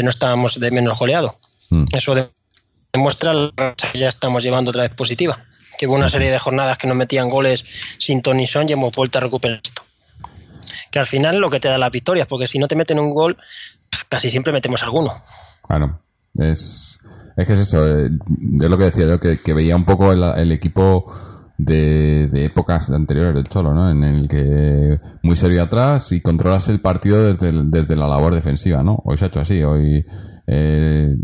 no 0.03 0.11
estábamos 0.11 0.59
de 0.59 0.71
menos 0.71 0.99
goleado. 0.99 1.39
Mm. 1.71 1.85
Eso 1.95 2.31
demuestra 2.93 3.33
que 3.93 3.99
ya 3.99 4.09
estamos 4.09 4.43
llevando 4.43 4.71
otra 4.71 4.85
vez 4.85 4.93
positiva. 4.93 5.45
Que 5.77 5.87
hubo 5.87 5.97
una 5.97 6.09
serie 6.09 6.31
de 6.31 6.39
jornadas 6.39 6.79
que 6.79 6.87
nos 6.87 6.97
metían 6.97 7.29
goles 7.29 7.65
sin 7.99 8.23
Tony 8.23 8.47
Son 8.47 8.69
y 8.69 8.73
hemos 8.73 8.93
vuelto 8.93 9.19
a 9.19 9.21
recuperar 9.21 9.61
esto. 9.63 9.83
Que 10.91 11.01
al 11.01 11.07
final 11.07 11.39
lo 11.39 11.51
que 11.51 11.59
te 11.61 11.69
da 11.69 11.77
las 11.77 11.91
victorias, 11.91 12.29
porque 12.29 12.47
si 12.47 12.59
no 12.59 12.69
te 12.69 12.77
meten 12.77 12.99
un 12.99 13.13
gol, 13.13 13.37
casi 14.09 14.31
siempre 14.31 14.53
metemos 14.53 14.83
alguno. 14.85 15.13
Claro, 15.67 16.01
es 16.37 16.99
es 17.37 17.47
que 17.47 17.53
es 17.55 17.59
eso, 17.59 17.87
eh, 17.87 18.11
es 18.61 18.71
lo 18.71 18.79
que 18.79 18.85
decía 18.85 19.07
yo, 19.07 19.19
que, 19.19 19.53
veía 19.53 19.75
un 19.75 19.85
poco 19.85 20.13
el, 20.13 20.53
equipo 20.53 21.07
de, 21.59 22.31
épocas 22.45 22.91
anteriores 22.91 23.35
del 23.35 23.49
Cholo, 23.49 23.75
¿no? 23.75 23.91
En 23.91 24.05
el 24.05 24.29
que 24.29 25.01
muy 25.23 25.35
serio 25.35 25.63
atrás 25.65 26.13
y 26.13 26.21
controlas 26.21 26.69
el 26.69 26.81
partido 26.81 27.23
desde, 27.23 27.53
desde 27.65 27.97
la 27.97 28.07
labor 28.07 28.35
defensiva, 28.35 28.83
¿no? 28.85 29.03
Hoy 29.05 29.17
se 29.17 29.25
ha 29.25 29.29
hecho 29.29 29.41
así, 29.41 29.63
hoy, 29.65 30.05
eh, 30.47 31.17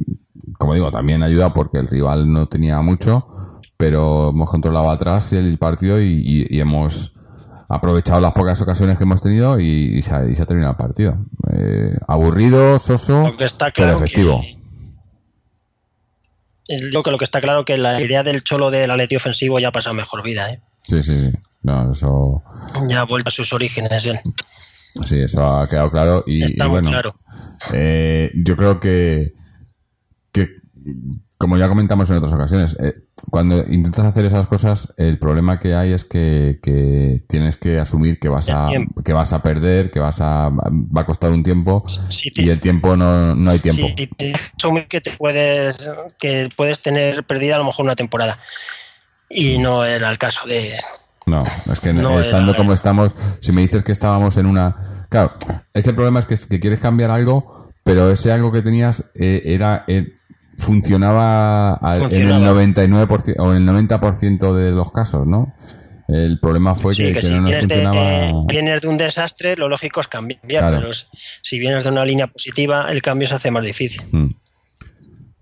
como 0.59 0.75
digo, 0.75 0.91
también 0.91 1.23
ayuda 1.23 1.53
porque 1.53 1.79
el 1.79 1.87
rival 1.87 2.31
no 2.33 2.47
tenía 2.49 2.81
mucho, 2.83 3.29
pero 3.77 4.31
hemos 4.31 4.51
controlado 4.51 4.91
atrás 4.91 5.33
el 5.33 5.59
partido 5.59 6.03
y, 6.03 6.47
hemos 6.51 7.15
aprovechado 7.69 8.21
las 8.21 8.33
pocas 8.33 8.61
ocasiones 8.61 8.99
que 8.99 9.05
hemos 9.05 9.23
tenido 9.23 9.61
y, 9.61 10.03
se, 10.03 10.13
ha, 10.13 10.47
terminado 10.47 10.73
el 10.73 10.77
partido. 10.77 11.19
Eh, 11.53 11.97
aburrido, 12.09 12.81
soso, 12.81 13.23
pero 13.77 13.95
efectivo 13.95 14.43
lo 16.79 17.03
que, 17.03 17.11
lo 17.11 17.19
que 17.19 17.25
está 17.25 17.41
claro 17.41 17.65
que 17.65 17.77
la 17.77 18.01
idea 18.01 18.23
del 18.23 18.43
cholo 18.43 18.71
del 18.71 18.91
Atleti 18.91 19.17
ofensivo 19.17 19.59
ya 19.59 19.73
pasa 19.73 19.93
mejor 19.93 20.23
vida, 20.23 20.51
¿eh? 20.51 20.61
Sí, 20.79 21.03
sí, 21.03 21.19
sí. 21.19 21.39
No, 21.63 21.91
eso... 21.91 22.43
Ya 22.89 23.01
ha 23.01 23.05
vuelto 23.05 23.29
a 23.29 23.33
sus 23.33 23.53
orígenes. 23.53 24.07
¿eh? 24.07 24.21
Sí, 25.05 25.21
eso 25.21 25.45
ha 25.45 25.69
quedado 25.69 25.91
claro. 25.91 26.25
Y, 26.27 26.45
está 26.45 26.69
muy 26.69 26.81
claro. 26.81 27.15
Eh, 27.73 28.31
yo 28.35 28.57
creo 28.57 28.81
que, 28.81 29.35
que, 30.33 30.49
como 31.41 31.57
ya 31.57 31.69
comentamos 31.69 32.11
en 32.11 32.17
otras 32.17 32.35
ocasiones, 32.35 32.77
eh, 32.81 33.07
cuando 33.31 33.65
intentas 33.67 34.05
hacer 34.05 34.27
esas 34.27 34.47
cosas, 34.47 34.93
el 34.99 35.19
problema 35.19 35.59
que 35.59 35.75
hay 35.75 35.95
es 35.95 36.05
que, 36.05 36.61
que 36.63 37.23
tienes 37.27 37.57
que 37.57 37.79
asumir 37.79 38.21
que 38.21 38.29
vas 38.29 38.51
a 38.51 38.69
que 39.03 39.15
vas 39.15 39.33
a 39.33 39.41
perder, 39.41 39.91
que 39.91 40.01
vas 40.01 40.21
a 40.21 40.51
va 40.51 41.01
a 41.01 41.07
costar 41.07 41.31
un 41.31 41.43
tiempo 41.43 41.83
y 42.35 42.51
el 42.51 42.61
tiempo 42.61 42.95
no, 42.95 43.35
no 43.35 43.51
hay 43.51 43.59
tiempo. 43.59 43.87
Sí, 43.97 44.35
asumir 44.55 44.87
que 44.87 45.01
te 45.01 45.13
puedes 45.13 45.79
que 46.19 46.51
puedes 46.55 46.81
tener 46.81 47.25
perdida 47.25 47.55
a 47.55 47.59
lo 47.59 47.65
mejor 47.65 47.87
una 47.87 47.97
temporada 47.97 48.39
y 49.31 49.57
no 49.57 49.83
era 49.83 50.11
el 50.11 50.19
caso 50.19 50.47
de 50.47 50.75
no, 51.25 51.41
es 51.73 51.81
que 51.81 51.91
estando 51.91 52.55
como 52.55 52.75
estamos, 52.75 53.15
si 53.41 53.53
me 53.53 53.63
dices 53.63 53.83
que 53.83 53.93
estábamos 53.93 54.37
en 54.37 54.45
una... 54.45 55.07
Claro, 55.09 55.33
es 55.73 55.85
que 55.85 55.91
el 55.91 55.95
problema 55.95 56.21
es 56.21 56.27
que, 56.27 56.37
que 56.37 56.61
quieres 56.61 56.81
cambiar 56.81 57.11
algo, 57.11 57.71
pero 57.83 58.11
ese 58.11 58.31
algo 58.31 58.53
que 58.53 58.61
tenías 58.61 59.11
eh, 59.15 59.41
era... 59.45 59.85
Eh, 59.87 60.20
funcionaba, 60.61 61.79
en 62.11 62.31
el 62.31 62.43
99% 62.43 63.35
o 63.39 63.55
en 63.55 63.69
el 63.69 63.89
90% 63.89 64.55
de 64.55 64.71
los 64.71 64.93
casos, 64.93 65.27
¿no? 65.27 65.55
El 66.09 66.41
problema 66.41 66.75
fue 66.75 66.95
que, 66.95 67.13
no 67.31 67.43
nos 67.43 67.55
funcionaba. 67.55 67.97
De, 67.97 68.45
vienes 68.49 68.83
de 68.83 68.89
un 68.89 68.97
desastre, 68.97 69.57
lo 69.57 69.69
lógico 69.69 70.01
es 70.01 70.09
cambiar, 70.09 70.41
pero 70.49 70.91
si 71.43 71.59
vienes 71.59 71.85
de 71.85 71.91
una 71.91 72.05
línea 72.05 72.27
positiva, 72.27 72.91
el 72.91 73.01
cambio 73.01 73.29
se 73.29 73.35
hace 73.35 73.51
más 73.51 73.63
difícil. 73.63 74.03
Hmm. 74.11 74.31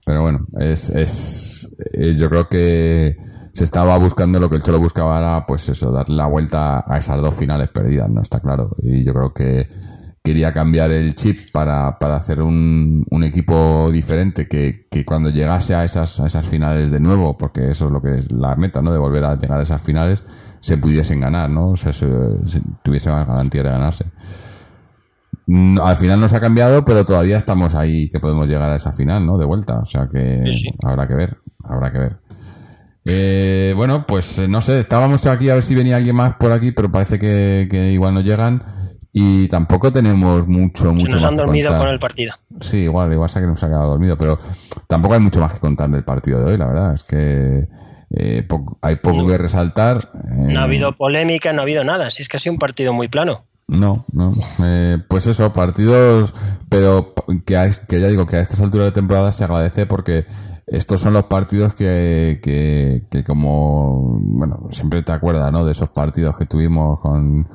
Pero 0.04 0.22
bueno, 0.22 0.46
es, 0.58 0.90
es 0.90 1.68
eh, 1.92 2.14
yo 2.16 2.28
creo 2.28 2.48
que 2.48 3.16
se 3.52 3.64
estaba 3.64 3.96
buscando 3.98 4.38
lo 4.38 4.48
que 4.48 4.56
el 4.56 4.62
Cholo 4.62 4.78
buscaba 4.78 5.18
era, 5.18 5.44
pues 5.46 5.68
eso, 5.68 5.90
darle 5.90 6.16
la 6.16 6.26
vuelta 6.26 6.84
a 6.86 6.98
esas 6.98 7.20
dos 7.20 7.36
finales 7.36 7.68
perdidas, 7.70 8.08
¿no? 8.08 8.22
Está 8.22 8.40
claro. 8.40 8.74
Y 8.82 9.04
yo 9.04 9.12
creo 9.12 9.34
que 9.34 9.68
quería 10.28 10.52
cambiar 10.52 10.90
el 10.90 11.14
chip 11.14 11.38
para, 11.54 11.98
para 11.98 12.16
hacer 12.16 12.42
un, 12.42 13.02
un 13.10 13.24
equipo 13.24 13.90
diferente 13.90 14.46
que, 14.46 14.86
que, 14.90 15.02
cuando 15.06 15.30
llegase 15.30 15.74
a 15.74 15.84
esas, 15.84 16.20
a 16.20 16.26
esas 16.26 16.46
finales 16.46 16.90
de 16.90 17.00
nuevo, 17.00 17.38
porque 17.38 17.70
eso 17.70 17.86
es 17.86 17.90
lo 17.90 18.02
que 18.02 18.18
es 18.18 18.30
la 18.30 18.54
meta, 18.54 18.82
¿no? 18.82 18.92
De 18.92 18.98
volver 18.98 19.24
a 19.24 19.36
llegar 19.36 19.58
a 19.58 19.62
esas 19.62 19.80
finales, 19.80 20.22
se 20.60 20.76
pudiesen 20.76 21.20
ganar, 21.20 21.48
¿no? 21.48 21.70
O 21.70 21.76
sea, 21.76 21.94
se, 21.94 22.06
tuviese 22.82 23.08
más 23.08 23.26
garantía 23.26 23.62
de 23.62 23.70
ganarse. 23.70 24.04
Mm, 25.46 25.80
al 25.80 25.96
final 25.96 26.20
no 26.20 26.28
se 26.28 26.36
ha 26.36 26.40
cambiado, 26.40 26.84
pero 26.84 27.06
todavía 27.06 27.38
estamos 27.38 27.74
ahí 27.74 28.10
que 28.10 28.20
podemos 28.20 28.50
llegar 28.50 28.68
a 28.68 28.76
esa 28.76 28.92
final, 28.92 29.24
¿no? 29.24 29.38
De 29.38 29.46
vuelta. 29.46 29.78
O 29.78 29.86
sea 29.86 30.08
que 30.12 30.42
habrá 30.84 31.08
que 31.08 31.14
ver, 31.14 31.38
habrá 31.64 31.90
que 31.90 31.98
ver. 32.00 32.18
Eh, 33.06 33.72
bueno, 33.74 34.04
pues 34.06 34.40
eh, 34.40 34.46
no 34.46 34.60
sé, 34.60 34.78
estábamos 34.78 35.24
aquí 35.24 35.48
a 35.48 35.54
ver 35.54 35.62
si 35.62 35.74
venía 35.74 35.96
alguien 35.96 36.16
más 36.16 36.34
por 36.34 36.52
aquí, 36.52 36.70
pero 36.70 36.92
parece 36.92 37.18
que, 37.18 37.66
que 37.70 37.92
igual 37.92 38.12
no 38.12 38.20
llegan. 38.20 38.62
Y 39.20 39.48
tampoco 39.48 39.90
tenemos 39.90 40.46
mucho, 40.46 40.92
mucho. 40.92 41.10
nos 41.10 41.24
han 41.24 41.36
dormido 41.36 41.76
con 41.76 41.88
el 41.88 41.98
partido. 41.98 42.34
Sí, 42.60 42.78
igual, 42.78 43.12
igual 43.12 43.28
que 43.28 43.40
nos 43.40 43.60
ha 43.64 43.66
quedado 43.66 43.90
dormido, 43.90 44.16
pero 44.16 44.38
tampoco 44.86 45.14
hay 45.14 45.20
mucho 45.20 45.40
más 45.40 45.54
que 45.54 45.58
contar 45.58 45.90
del 45.90 46.04
partido 46.04 46.38
de 46.38 46.52
hoy, 46.52 46.56
la 46.56 46.66
verdad. 46.68 46.94
Es 46.94 47.02
que 47.02 47.68
eh, 48.10 48.46
hay 48.80 48.96
poco 48.96 49.26
que 49.26 49.36
resaltar. 49.36 50.10
no 50.24 50.60
ha 50.60 50.62
habido 50.62 50.92
polémica, 50.92 51.52
no 51.52 51.60
ha 51.60 51.64
habido 51.64 51.82
nada. 51.82 52.10
Si 52.10 52.22
es 52.22 52.28
que 52.28 52.36
ha 52.36 52.40
sido 52.40 52.52
un 52.52 52.60
partido 52.60 52.92
muy 52.92 53.08
plano. 53.08 53.44
No, 53.66 54.06
no. 54.12 54.34
Eh, 54.62 54.98
pues 55.08 55.26
eso, 55.26 55.52
partidos, 55.52 56.32
pero 56.68 57.12
que, 57.44 57.70
que 57.88 58.00
ya 58.00 58.06
digo 58.06 58.24
que 58.24 58.36
a 58.36 58.40
estas 58.40 58.60
alturas 58.60 58.86
de 58.86 58.92
temporada 58.92 59.32
se 59.32 59.42
agradece 59.42 59.84
porque 59.84 60.26
estos 60.68 61.00
son 61.00 61.12
los 61.12 61.24
partidos 61.24 61.74
que, 61.74 62.38
que, 62.40 63.02
que 63.10 63.24
como, 63.24 64.20
bueno, 64.22 64.68
siempre 64.70 65.02
te 65.02 65.10
acuerdas, 65.10 65.50
¿no? 65.50 65.64
De 65.64 65.72
esos 65.72 65.88
partidos 65.88 66.38
que 66.38 66.46
tuvimos 66.46 67.00
con 67.00 67.48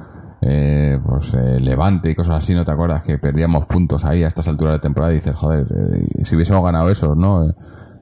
eh, 0.45 0.99
pues 1.05 1.33
eh, 1.33 1.59
Levante 1.59 2.11
y 2.11 2.15
cosas 2.15 2.43
así, 2.43 2.53
¿no 2.53 2.65
te 2.65 2.71
acuerdas? 2.71 3.03
Que 3.03 3.17
perdíamos 3.17 3.65
puntos 3.65 4.03
ahí 4.03 4.23
a 4.23 4.27
estas 4.27 4.47
alturas 4.47 4.73
de 4.75 4.79
temporada 4.79 5.13
y 5.13 5.15
dices, 5.15 5.35
joder, 5.35 5.65
eh, 5.71 6.23
si 6.23 6.35
hubiésemos 6.35 6.63
ganado 6.63 6.89
eso, 6.89 7.15
¿no? 7.15 7.49
Eh, 7.49 7.53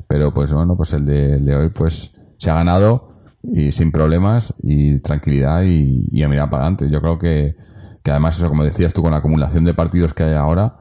pero 0.07 0.31
pues 0.33 0.51
bueno, 0.51 0.75
pues 0.75 0.93
el 0.93 1.05
de, 1.05 1.55
hoy 1.55 1.69
pues 1.69 2.11
se 2.37 2.49
ha 2.49 2.55
ganado 2.55 3.09
y 3.43 3.71
sin 3.71 3.91
problemas 3.91 4.53
y 4.61 4.99
tranquilidad 4.99 5.63
y, 5.63 6.21
a 6.23 6.27
mirar 6.27 6.49
para 6.49 6.63
adelante. 6.63 6.89
Yo 6.89 6.99
creo 6.99 7.17
que, 7.17 7.55
que 8.03 8.11
además 8.11 8.37
eso, 8.37 8.49
como 8.49 8.63
decías 8.63 8.93
tú, 8.93 9.01
con 9.01 9.11
la 9.11 9.17
acumulación 9.17 9.63
de 9.63 9.73
partidos 9.73 10.13
que 10.13 10.23
hay 10.23 10.33
ahora, 10.33 10.77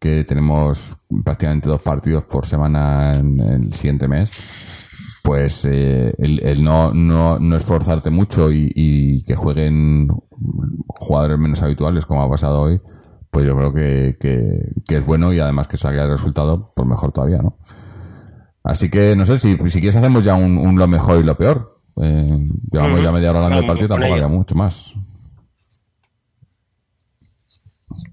que 0.00 0.24
tenemos 0.24 0.96
prácticamente 1.24 1.68
dos 1.68 1.82
partidos 1.82 2.24
por 2.24 2.46
semana 2.46 3.14
en, 3.14 3.38
el 3.38 3.72
siguiente 3.74 4.08
mes, 4.08 4.30
pues 5.22 5.64
eh, 5.64 6.12
el, 6.18 6.64
no, 6.64 6.92
no, 6.92 7.38
no 7.38 7.56
esforzarte 7.56 8.10
mucho 8.10 8.50
y 8.50 9.22
que 9.24 9.36
jueguen 9.36 10.08
jugadores 10.86 11.38
menos 11.38 11.62
habituales 11.62 12.06
como 12.06 12.22
ha 12.22 12.30
pasado 12.30 12.60
hoy, 12.60 12.80
pues 13.30 13.46
yo 13.46 13.56
creo 13.56 13.72
que, 13.72 14.16
que, 14.20 14.72
que 14.86 14.96
es 14.98 15.06
bueno 15.06 15.32
y 15.32 15.40
además 15.40 15.68
que 15.68 15.76
salga 15.76 16.04
el 16.04 16.10
resultado, 16.10 16.70
pues 16.74 16.86
mejor 16.86 17.12
todavía, 17.12 17.38
¿no? 17.38 17.58
Así 18.64 18.90
que 18.90 19.16
no 19.16 19.26
sé 19.26 19.38
si, 19.38 19.56
si 19.56 19.80
quieres 19.80 19.96
hacemos 19.96 20.24
ya 20.24 20.34
un, 20.34 20.58
un 20.58 20.78
lo 20.78 20.86
mejor 20.86 21.18
y 21.18 21.24
lo 21.24 21.36
peor. 21.36 21.80
Eh, 22.00 22.48
llevamos 22.70 23.02
ya 23.02 23.12
media 23.12 23.30
hora 23.30 23.40
hablando 23.40 23.58
del 23.58 23.66
partido, 23.66 23.88
tampoco 23.88 24.14
había 24.14 24.28
mucho 24.28 24.54
más. 24.54 24.94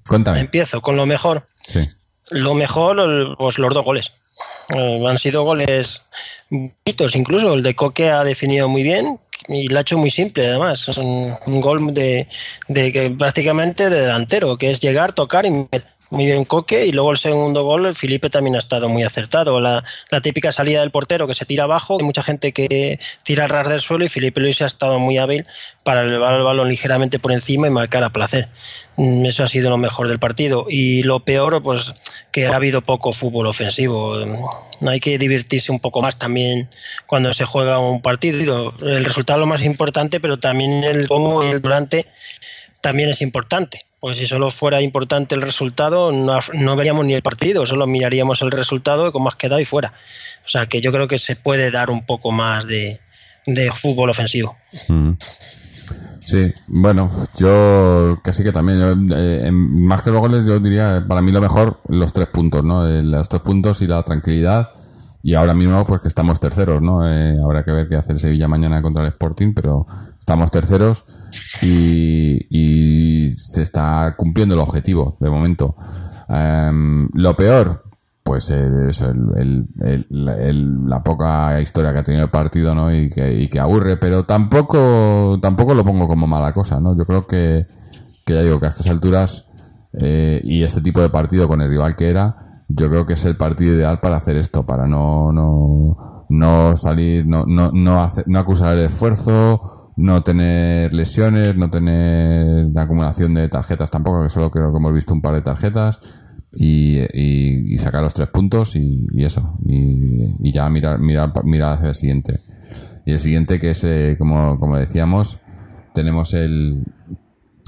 Cuéntame. 0.08 0.42
Empiezo 0.42 0.82
con 0.82 0.96
lo 0.96 1.06
mejor. 1.06 1.48
Sí. 1.56 1.88
Lo 2.32 2.54
mejor, 2.56 3.36
pues 3.38 3.60
los 3.60 3.74
dos 3.74 3.84
goles. 3.86 4.12
Eh, 4.76 5.06
han 5.08 5.18
sido 5.18 5.44
goles 5.44 6.06
bonitos, 6.50 7.16
incluso 7.16 7.54
el 7.54 7.64
de 7.64 7.76
Coque 7.76 8.10
ha 8.10 8.24
definido 8.24 8.68
muy 8.68 8.84
bien 8.84 9.20
y 9.50 9.68
lo 9.68 9.80
ha 9.80 9.82
hecho 9.82 9.98
muy 9.98 10.12
simple 10.12 10.48
además. 10.48 10.88
Es 10.88 10.98
un, 10.98 11.34
un 11.48 11.62
gol 11.62 11.94
de, 11.94 12.28
de 12.68 12.92
que 12.92 13.10
prácticamente 13.10 13.90
de 13.90 14.02
delantero, 14.02 14.58
que 14.58 14.72
es 14.72 14.80
llegar, 14.80 15.14
tocar 15.14 15.46
y 15.46 15.52
meter. 15.52 15.99
Muy 16.12 16.26
bien 16.26 16.44
Coque 16.44 16.88
y 16.88 16.92
luego 16.92 17.12
el 17.12 17.20
segundo 17.20 17.64
gol, 17.64 17.86
el 17.86 17.94
Felipe 17.94 18.32
también 18.32 18.56
ha 18.56 18.60
estado 18.60 18.90
muy 18.90 19.04
acertado. 19.04 19.60
La, 19.60 19.84
la 20.10 20.22
típica 20.22 20.52
salida 20.52 20.82
del 20.82 20.90
portero 20.90 21.28
que 21.28 21.36
se 21.36 21.46
tira 21.46 21.66
abajo, 21.66 21.98
hay 22.00 22.04
mucha 22.06 22.24
gente 22.24 22.52
que 22.52 23.00
tira 23.24 23.44
al 23.44 23.50
ras 23.52 23.70
del 23.70 23.80
suelo 23.80 24.06
y 24.06 24.10
Felipe 24.10 24.42
Luis 24.42 24.60
ha 24.64 24.66
estado 24.66 24.98
muy 24.98 25.20
hábil 25.20 25.46
para 25.84 26.02
elevar 26.02 26.34
el 26.34 26.44
balón 26.44 26.68
ligeramente 26.70 27.20
por 27.20 27.32
encima 27.32 27.68
y 27.68 27.70
marcar 27.70 28.04
a 28.04 28.10
placer. 28.10 28.50
Mm, 28.96 29.28
Eso 29.28 29.44
ha 29.44 29.48
sido 29.48 29.70
lo 29.70 29.78
mejor 29.78 30.08
del 30.08 30.18
partido. 30.18 30.66
Y 30.68 31.04
lo 31.04 31.20
peor, 31.20 31.62
pues 31.62 31.94
que 32.32 32.48
ha 32.48 32.56
habido 32.56 32.82
poco 32.82 33.14
fútbol 33.14 33.46
ofensivo. 33.46 34.16
Mm, 34.82 34.88
Hay 34.88 35.00
que 35.00 35.20
divertirse 35.20 35.72
un 35.72 35.80
poco 35.80 36.02
más 36.02 36.18
también 36.18 36.70
cuando 37.06 37.34
se 37.34 37.46
juega 37.46 37.78
un 37.78 38.02
partido. 38.02 38.74
El 38.82 39.06
resultado 39.06 39.40
es 39.40 39.46
lo 39.46 39.52
más 39.52 39.64
importante, 39.64 40.20
pero 40.20 40.40
también 40.40 40.84
el 40.84 41.08
cómo 41.08 41.44
y 41.44 41.50
el 41.52 41.62
durante 41.62 42.08
también 42.82 43.10
es 43.10 43.22
importante. 43.22 43.86
Pues 44.00 44.18
si 44.18 44.28
solo 44.28 44.50
fuera 44.50 44.82
importante 44.82 45.36
el 45.36 45.42
resultado, 45.42 46.12
no, 46.12 46.40
no 46.54 46.76
veríamos 46.76 47.06
ni 47.06 47.14
el 47.14 47.22
partido, 47.22 47.66
solo 47.66 47.86
miraríamos 47.86 48.42
el 48.42 48.52
resultado 48.52 49.08
y 49.08 49.12
cómo 49.12 49.28
has 49.28 49.36
quedado 49.36 49.60
y 49.60 49.66
fuera. 49.66 49.94
O 50.46 50.50
sea 50.50 50.68
que 50.68 50.80
yo 50.80 50.92
creo 50.92 51.08
que 51.08 51.20
se 51.20 51.36
puede 51.36 51.70
dar 51.70 51.90
un 51.90 52.06
poco 52.06 52.32
más 52.32 52.66
de, 52.66 53.02
de 53.46 53.72
fútbol 53.72 54.10
ofensivo. 54.10 54.58
Mm. 54.88 55.12
Sí, 56.30 56.54
bueno, 56.68 57.10
yo 57.38 58.20
casi 58.24 58.44
que 58.44 58.52
también, 58.52 58.80
yo, 58.80 59.16
eh, 59.18 59.50
más 59.52 60.04
que 60.04 60.12
los 60.12 60.22
goles, 60.22 60.46
yo 60.46 60.60
diría, 60.60 61.04
para 61.08 61.24
mí 61.24 61.32
lo 61.32 61.42
mejor, 61.42 61.82
los 61.88 62.14
tres 62.14 62.28
puntos, 62.28 62.64
¿no? 62.64 62.88
Eh, 62.88 63.02
Los 63.02 63.28
tres 63.28 63.42
puntos 63.42 63.82
y 63.82 63.88
la 63.88 64.04
tranquilidad. 64.04 64.70
Y 65.22 65.34
ahora 65.36 65.54
mismo, 65.54 65.84
pues 65.86 66.02
que 66.02 66.08
estamos 66.08 66.40
terceros, 66.40 66.82
¿no? 66.82 67.06
Eh, 67.08 67.38
habrá 67.44 67.64
que 67.64 67.72
ver 67.72 67.88
qué 67.88 67.96
hace 67.98 68.18
Sevilla 68.20 68.48
mañana 68.48 68.82
contra 68.82 69.02
el 69.04 69.10
Sporting, 69.10 69.54
pero 69.54 69.86
estamos 70.18 70.50
terceros 70.52 71.06
y, 71.62 72.48
y 72.50 73.34
se 73.38 73.62
está 73.62 74.16
cumpliendo 74.18 74.56
el 74.56 74.62
objetivo, 74.62 75.18
de 75.20 75.30
momento. 75.30 75.76
Em, 76.30 77.10
lo 77.14 77.36
peor, 77.36 77.84
pues 78.24 78.50
eh, 78.52 78.70
eso, 78.90 79.10
el- 79.10 79.66
el- 79.82 80.30
el- 80.40 80.86
la 80.88 81.04
poca 81.04 81.60
historia 81.62 81.92
que 81.92 82.00
ha 82.00 82.04
tenido 82.04 82.24
el 82.26 82.30
partido, 82.32 82.74
¿no? 82.76 82.94
Y 82.94 83.10
que, 83.10 83.34
y 83.34 83.48
que 83.50 83.60
aburre, 83.60 83.98
pero 83.98 84.24
tampoco, 84.26 85.38
tampoco 85.42 85.74
lo 85.74 85.84
pongo 85.84 86.08
como 86.08 86.28
mala 86.28 86.54
cosa, 86.54 86.80
¿no? 86.80 86.96
Yo 86.96 87.06
creo 87.06 87.26
que, 87.28 87.66
que 88.26 88.34
ya 88.36 88.42
digo 88.42 88.60
que 88.60 88.68
a 88.68 88.70
estas 88.70 88.88
alturas 88.88 89.46
eh, 89.94 90.40
y 90.44 90.64
este 90.64 90.82
tipo 90.82 91.02
de 91.02 91.10
partido 91.10 91.48
con 91.48 91.62
el 91.62 91.70
rival 91.70 91.96
que 91.96 92.10
era, 92.10 92.49
yo 92.70 92.90
creo 92.90 93.06
que 93.06 93.14
es 93.14 93.26
el 93.26 93.36
partido 93.36 93.74
ideal 93.74 94.00
para 94.00 94.18
hacer 94.18 94.38
esto, 94.38 94.66
para 94.66 94.88
no, 94.88 95.32
no, 95.32 96.26
no 96.30 96.76
salir, 96.76 97.26
no, 97.26 97.46
no, 97.46 97.72
no, 97.74 98.02
hacer, 98.02 98.26
no 98.28 98.40
acusar 98.40 98.78
el 98.78 98.86
esfuerzo, 98.86 99.92
no 99.98 100.22
tener 100.22 100.94
lesiones, 100.94 101.56
no 101.56 101.70
tener 101.70 102.68
la 102.74 102.84
acumulación 102.84 103.34
de 103.34 103.50
tarjetas 103.50 103.90
tampoco, 103.90 104.24
que 104.24 104.30
solo 104.30 104.52
creo 104.52 104.72
que 104.72 104.78
hemos 104.78 104.94
visto 104.94 105.14
un 105.14 105.22
par 105.22 105.34
de 105.34 105.42
tarjetas 105.42 106.00
y, 106.54 107.00
y, 107.14 107.74
y 107.74 107.78
sacar 107.80 108.04
los 108.04 108.14
tres 108.14 108.30
puntos 108.30 108.76
y, 108.76 109.08
eso, 109.18 109.58
y, 109.66 110.36
y 110.48 110.54
ya 110.54 110.70
mirar, 110.70 111.00
mirar, 111.00 111.34
mirar 111.44 111.78
hacia 111.78 111.90
el 111.90 111.96
siguiente. 111.96 112.36
Y 113.06 113.14
el 113.14 113.20
siguiente 113.20 113.60
que 113.60 113.72
es, 113.72 113.84
eh, 113.84 114.16
como, 114.20 114.60
como 114.60 114.78
decíamos, 114.78 115.40
tenemos 115.96 116.36
el, 116.36 116.86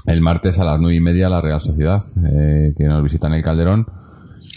el 0.06 0.20
martes 0.20 0.60
a 0.60 0.64
las 0.64 0.78
nueve 0.78 0.94
y 0.94 1.00
media 1.00 1.28
la 1.28 1.40
Real 1.40 1.60
Sociedad, 1.60 2.00
eh, 2.32 2.72
que 2.76 2.84
nos 2.84 3.02
visita 3.02 3.26
en 3.26 3.34
el 3.34 3.42
Calderón. 3.42 3.86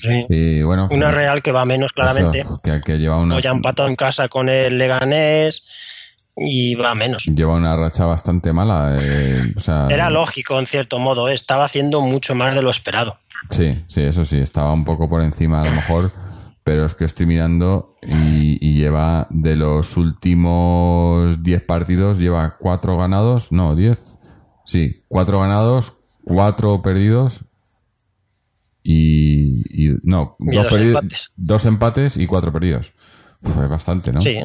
Sí. 0.06 0.26
Y 0.30 0.62
bueno, 0.63 0.88
Una 0.91 1.12
Real 1.12 1.41
que 1.41 1.52
va 1.52 1.65
menos 1.65 1.91
claramente. 1.94 2.41
eso, 2.41 2.60
que, 2.63 2.82
que 2.82 2.98
lleva 2.98 3.18
una, 3.18 3.36
O 3.36 3.39
ya 3.39 3.52
empatado 3.52 3.88
en 3.89 3.96
casa 3.96 4.28
con 4.28 4.50
el 4.50 4.78
Leganés 4.78 5.63
y 6.38 6.76
va 6.76 6.94
menos. 6.96 7.24
lleva 7.26 7.54
una 7.56 7.76
racha 7.78 8.06
bastante 8.06 8.52
mala. 8.54 8.96
eh, 9.00 9.41
o 9.56 9.60
sea, 9.60 9.88
Era 9.89 10.10
lógico, 10.10 10.60
en 10.60 10.68
cierto 10.68 11.00
modo, 11.00 11.30
¿eh? 11.30 11.34
estaba 11.34 11.63
haciendo 11.65 12.02
mucho 12.02 12.36
más 12.36 12.56
de 12.56 12.62
lo 12.62 12.70
esperado. 12.72 13.18
Sí, 13.52 13.84
sí, 13.88 14.02
eso 14.02 14.26
sí, 14.26 14.38
estaba 14.39 14.74
un 14.74 14.84
poco 14.86 15.08
por 15.08 15.22
encima 15.22 15.62
a 15.62 15.65
lo 15.65 15.72
mejor, 15.72 16.12
pero 16.63 16.86
es 16.86 16.96
que 16.96 17.06
estoy 17.06 17.26
mirando 17.26 17.89
y, 18.02 18.58
y 18.60 18.74
lleva 18.78 19.28
de 19.30 19.56
los 19.56 19.96
últimos 19.98 21.44
10 21.44 21.63
partidos, 21.63 22.18
lleva 22.18 22.56
4 22.60 22.98
ganados, 22.98 23.52
no, 23.52 23.76
10, 23.76 24.00
sí, 24.65 25.04
4 25.08 25.39
ganados, 25.39 25.94
4 26.26 26.82
perdidos 26.82 27.41
y, 28.88 29.63
y 29.89 29.98
no, 30.04 30.38
Y 30.39 30.56
dos, 30.56 30.65
dos 30.69 30.80
empates. 30.80 31.32
dos 31.36 31.65
empates 31.65 32.17
y 32.17 32.28
4 32.28 32.54
perdidos. 32.54 32.93
Es 33.43 33.69
bastante, 33.69 34.12
¿no? 34.12 34.21
Sí, 34.21 34.38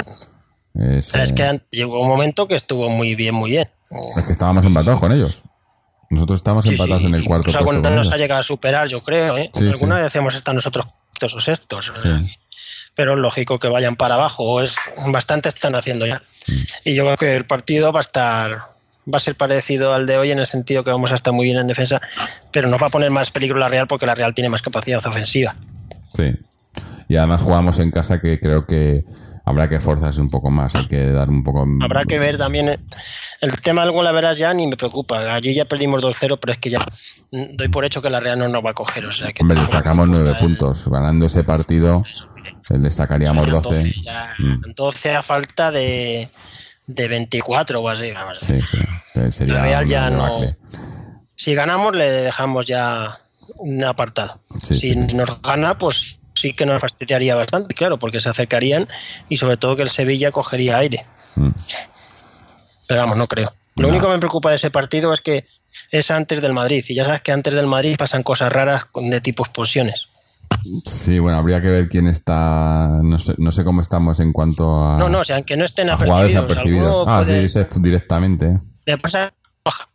Es, 0.75 1.15
es 1.15 1.31
eh, 1.31 1.35
que 1.35 1.43
an- 1.45 1.63
llegó 1.71 2.01
un 2.03 2.09
momento 2.09 2.49
que 2.49 2.55
estuvo 2.55 2.89
muy 2.89 3.15
bien, 3.15 3.35
muy 3.35 3.51
bien. 3.51 3.69
es 4.17 4.25
que 4.25 4.33
estábamos 4.33 4.65
empatados 4.65 4.99
con 4.99 5.13
ellos. 5.13 5.43
Nosotros 6.09 6.41
estábamos 6.41 6.65
Sí, 6.65 6.71
empatados 6.73 7.03
sí, 7.03 7.09
en 7.09 7.15
el 7.15 7.25
cuarto 7.25 7.57
alguna 7.57 7.83
con 7.83 7.95
nos 7.97 8.11
ha 8.13 8.17
llegado 8.17 8.41
a 8.41 8.43
superar, 8.43 8.89
yo 8.89 9.03
creo. 9.03 9.37
¿eh? 9.37 9.51
Sí, 9.55 9.69
Alguna 9.69 9.97
vez 9.97 10.17
hemos 10.17 10.35
estado 10.35 10.55
nosotros 10.57 10.87
quintos 11.13 11.35
o 11.37 11.41
sextos. 11.41 11.93
Pero 12.95 13.13
es 13.15 13.19
lógico 13.21 13.59
que 13.59 13.69
vayan 13.69 13.95
para 13.95 14.15
abajo. 14.17 14.61
Es 14.63 14.75
bastante 15.13 15.49
están 15.51 15.75
haciendo 15.75 16.07
ya. 16.07 16.23
Mm. 16.49 16.53
Y 16.87 16.95
yo 16.95 17.05
creo 17.05 17.17
que 17.17 17.37
el 17.37 17.47
partido 17.47 17.93
va 17.93 18.01
a 18.01 18.03
estar 18.03 18.57
va 19.13 19.17
a 19.17 19.21
ser 19.21 19.35
parecido 19.35 19.95
al 19.95 20.07
de 20.07 20.19
hoy 20.19 20.31
en 20.31 20.39
el 20.39 20.47
sentido 20.47 20.85
que 20.85 20.91
vamos 20.91 21.13
a 21.13 21.15
estar 21.15 21.33
muy 21.33 21.45
bien 21.45 21.59
en 21.59 21.67
defensa, 21.67 22.01
pero 22.53 22.69
nos 22.69 22.81
va 22.83 22.87
a 22.89 22.91
poner 22.91 23.11
más 23.11 23.31
peligro 23.31 23.59
la 23.59 23.69
Real 23.69 23.87
porque 23.87 24.07
la 24.07 24.15
Real 24.15 24.35
tiene 24.35 24.49
más 24.49 24.63
capacidad 24.63 25.05
ofensiva. 25.07 25.57
Sí. 26.15 26.33
Y 27.09 27.17
además 27.17 27.41
jugamos 27.41 27.79
en 27.79 27.91
casa 27.91 28.21
que 28.21 28.39
creo 28.39 28.67
que 28.67 29.05
habrá 29.45 29.69
que 29.69 29.81
forzarse 29.81 30.21
un 30.21 30.31
poco 30.31 30.51
más. 30.51 30.75
Hay 30.77 30.87
que 30.87 31.11
dar 31.11 31.29
un 31.29 31.43
poco. 31.43 31.67
Habrá 31.83 32.05
que 32.05 32.19
ver 32.21 32.39
también 32.39 32.69
el, 32.69 32.79
el 33.41 33.61
tema 33.63 33.83
del 33.83 33.91
gol, 33.93 34.05
la 34.05 34.13
verás 34.13 34.39
ya 34.39 34.53
ni 34.55 34.67
me 34.69 34.77
preocupa. 34.77 35.35
Allí 35.35 35.55
ya 35.55 35.65
perdimos 35.65 36.01
2-0, 36.03 36.39
pero 36.41 36.53
es 36.53 36.59
que 36.59 36.71
ya 36.71 36.85
doy 37.31 37.69
por 37.69 37.85
hecho 37.85 38.01
que 38.01 38.11
la 38.11 38.21
Real 38.21 38.39
no 38.39 38.49
nos 38.49 38.65
va 38.65 38.71
a 38.71 38.75
coger. 38.75 39.07
O 39.07 39.13
sea 39.13 39.33
que 39.33 39.43
Hombre, 39.43 39.61
le 39.61 39.67
sacamos 39.67 40.07
me 40.07 40.13
nueve 40.17 40.31
importa 40.31 40.45
el- 40.47 40.57
puntos. 40.57 40.89
Ganando 40.89 41.27
ese 41.27 41.43
partido, 41.43 42.05
le 42.69 42.91
sacaríamos 42.93 43.47
Ya 43.47 43.53
12. 43.53 43.95
ya 44.03 44.35
Mm. 44.39 44.73
12 44.77 45.15
a 45.17 45.23
falta 45.23 45.73
de, 45.73 46.29
de 46.87 47.09
24 47.09 47.81
o 47.81 47.89
así. 47.89 48.11
vamos. 48.13 48.39
Sí, 48.43 48.61
sí. 48.63 48.79
Sería 49.33 49.55
La 49.55 49.63
Real 49.63 49.87
ya 49.87 50.11
no-. 50.11 50.41
Si 51.37 51.55
ganamos, 51.55 51.95
le 51.97 52.11
dejamos 52.11 52.67
ya 52.67 53.19
un 53.59 53.83
apartado. 53.85 54.41
Sí, 54.63 54.77
si 54.77 54.95
sí, 54.95 55.15
nos 55.15 55.41
gana, 55.43 55.79
pues 55.79 56.19
sí 56.35 56.53
que 56.55 56.67
nos 56.67 56.81
fastidiaría 56.81 57.35
bastante, 57.35 57.75
claro, 57.75 57.99
porque 57.99 58.21
se 58.21 58.29
acercarían 58.29 58.89
y 59.29 59.37
sobre 59.37 59.57
todo 59.57 59.77
que 59.77 59.83
el 59.83 59.91
Sevilla 59.91 60.31
cogería 60.31 60.79
aire. 60.79 61.07
Mm. 61.37 61.51
Pero 62.89 63.01
vamos, 63.01 63.17
no 63.17 63.27
creo. 63.29 63.53
Lo 63.77 63.83
No. 63.85 63.89
único 63.89 64.07
que 64.07 64.13
me 64.15 64.19
preocupa 64.19 64.51
de 64.51 64.57
ese 64.57 64.71
partido 64.71 65.13
es 65.13 65.21
que 65.21 65.47
es 65.91 66.11
antes 66.11 66.43
del 66.43 66.53
Madrid. 66.53 66.85
Y 66.89 66.95
ya 66.95 67.05
sabes 67.05 67.21
que 67.23 67.33
antes 67.33 67.55
del 67.55 67.67
Madrid 67.67 67.97
pasan 67.99 68.23
cosas 68.23 68.53
raras 68.53 68.85
de 68.95 69.21
tipo 69.21 69.43
expulsiones. 69.45 70.09
Sí, 70.85 71.19
bueno, 71.19 71.39
habría 71.39 71.61
que 71.63 71.69
ver 71.69 71.89
quién 71.89 72.07
está. 72.07 73.01
No 73.03 73.19
sé, 73.19 73.35
no 73.39 73.51
sé 73.51 73.65
cómo 73.65 73.81
estamos 73.81 74.21
en 74.21 74.33
cuanto 74.33 74.85
a. 74.85 74.99
No, 74.99 75.09
no, 75.09 75.21
o 75.21 75.25
sea, 75.25 75.43
que 75.43 75.57
no 75.57 75.65
estén 75.65 75.89
apercibidos. 75.91 76.45
apercibidos. 76.45 77.05
Ah, 77.09 77.21
sí, 77.25 77.31
puede- 77.31 77.43
dices 77.43 77.67
directamente. 77.77 78.59
le 78.87 78.99
pasa 78.99 79.33
baja. 79.65 79.89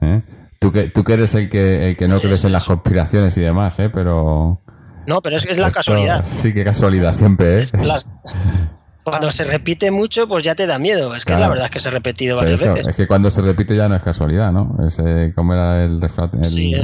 ¿eh? 0.00 0.22
Tú, 0.60 0.70
que, 0.70 0.84
tú 0.90 1.02
que 1.02 1.14
eres 1.14 1.34
el 1.34 1.48
que, 1.48 1.88
el 1.90 1.96
que 1.96 2.06
no 2.08 2.20
crees 2.20 2.44
en 2.44 2.52
las 2.52 2.64
conspiraciones 2.64 3.36
y 3.36 3.40
demás, 3.40 3.78
¿eh? 3.80 3.90
Pero. 3.90 4.60
No, 5.06 5.20
pero 5.20 5.36
es 5.36 5.44
que 5.44 5.52
es 5.52 5.58
la 5.58 5.68
esto- 5.68 5.78
casualidad. 5.78 6.24
Sí, 6.40 6.52
qué 6.54 6.62
casualidad 6.64 7.12
siempre, 7.12 7.58
¿eh? 7.58 7.66
Las- 7.84 8.06
cuando 9.04 9.30
se 9.30 9.44
repite 9.44 9.90
mucho, 9.90 10.28
pues 10.28 10.44
ya 10.44 10.54
te 10.54 10.66
da 10.66 10.78
miedo. 10.78 11.14
Es 11.14 11.24
que 11.24 11.32
Claro. 11.32 11.42
la 11.42 11.48
verdad 11.48 11.64
es 11.66 11.70
que 11.72 11.80
se 11.80 11.88
ha 11.88 11.92
repetido 11.92 12.36
varias 12.36 12.60
eso, 12.60 12.72
veces. 12.72 12.88
es 12.88 12.96
que 12.96 13.06
cuando 13.06 13.30
se 13.30 13.42
repite 13.42 13.76
ya 13.76 13.88
no 13.88 13.96
es 13.96 14.02
casualidad, 14.02 14.52
¿no? 14.52 14.76
Es 14.86 14.98
eh, 15.04 15.32
como 15.34 15.52
era 15.54 15.82
el 15.84 16.00
refrán. 16.00 16.30
Sí. 16.44 16.74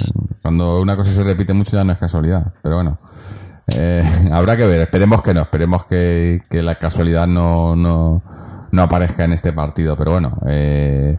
Cuando 0.42 0.80
una 0.80 0.96
cosa 0.96 1.12
se 1.12 1.22
repite 1.22 1.52
mucho 1.54 1.76
ya 1.76 1.84
no 1.84 1.92
es 1.92 1.98
casualidad. 1.98 2.52
Pero 2.62 2.76
bueno, 2.76 2.98
eh, 3.76 4.02
habrá 4.32 4.56
que 4.56 4.66
ver. 4.66 4.80
Esperemos 4.80 5.22
que 5.22 5.34
no. 5.34 5.42
Esperemos 5.42 5.84
que, 5.86 6.42
que 6.50 6.62
la 6.62 6.74
casualidad 6.76 7.26
no, 7.28 7.76
no, 7.76 8.22
no 8.72 8.82
aparezca 8.82 9.24
en 9.24 9.32
este 9.32 9.52
partido. 9.52 9.96
Pero 9.96 10.12
bueno, 10.12 10.38
eh, 10.48 11.18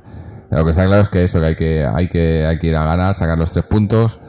lo 0.51 0.65
que 0.65 0.71
está 0.71 0.85
claro 0.85 1.01
es 1.01 1.09
que 1.09 1.23
eso, 1.23 1.39
que 1.39 1.45
hay 1.45 1.55
que, 1.55 1.85
hay 1.85 2.07
que, 2.09 2.45
hay 2.45 2.57
que 2.59 2.67
ir 2.67 2.75
a 2.75 2.83
ganar, 2.83 3.15
sacar 3.15 3.37
los 3.37 3.51
tres 3.53 3.65
puntos 3.65 4.19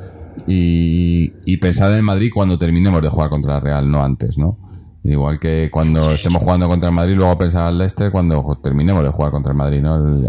y, 0.46 1.32
y 1.44 1.56
pensar 1.56 1.90
en 1.90 1.96
el 1.98 2.02
Madrid 2.02 2.30
cuando 2.32 2.58
terminemos 2.58 3.02
de 3.02 3.08
jugar 3.08 3.28
contra 3.30 3.54
la 3.54 3.60
Real, 3.60 3.90
no 3.90 4.04
antes, 4.04 4.38
¿no? 4.38 4.58
Igual 5.02 5.38
que 5.40 5.68
cuando 5.72 6.10
estemos 6.12 6.42
jugando 6.42 6.68
contra 6.68 6.88
el 6.90 6.94
Madrid, 6.94 7.14
luego 7.16 7.36
pensar 7.38 7.64
al 7.64 7.78
Leicester 7.78 8.10
cuando 8.12 8.42
terminemos 8.62 9.02
de 9.02 9.08
jugar 9.10 9.30
contra 9.32 9.52
el 9.52 9.58
Madrid, 9.58 9.80
¿no? 9.80 9.96
El- 9.96 10.28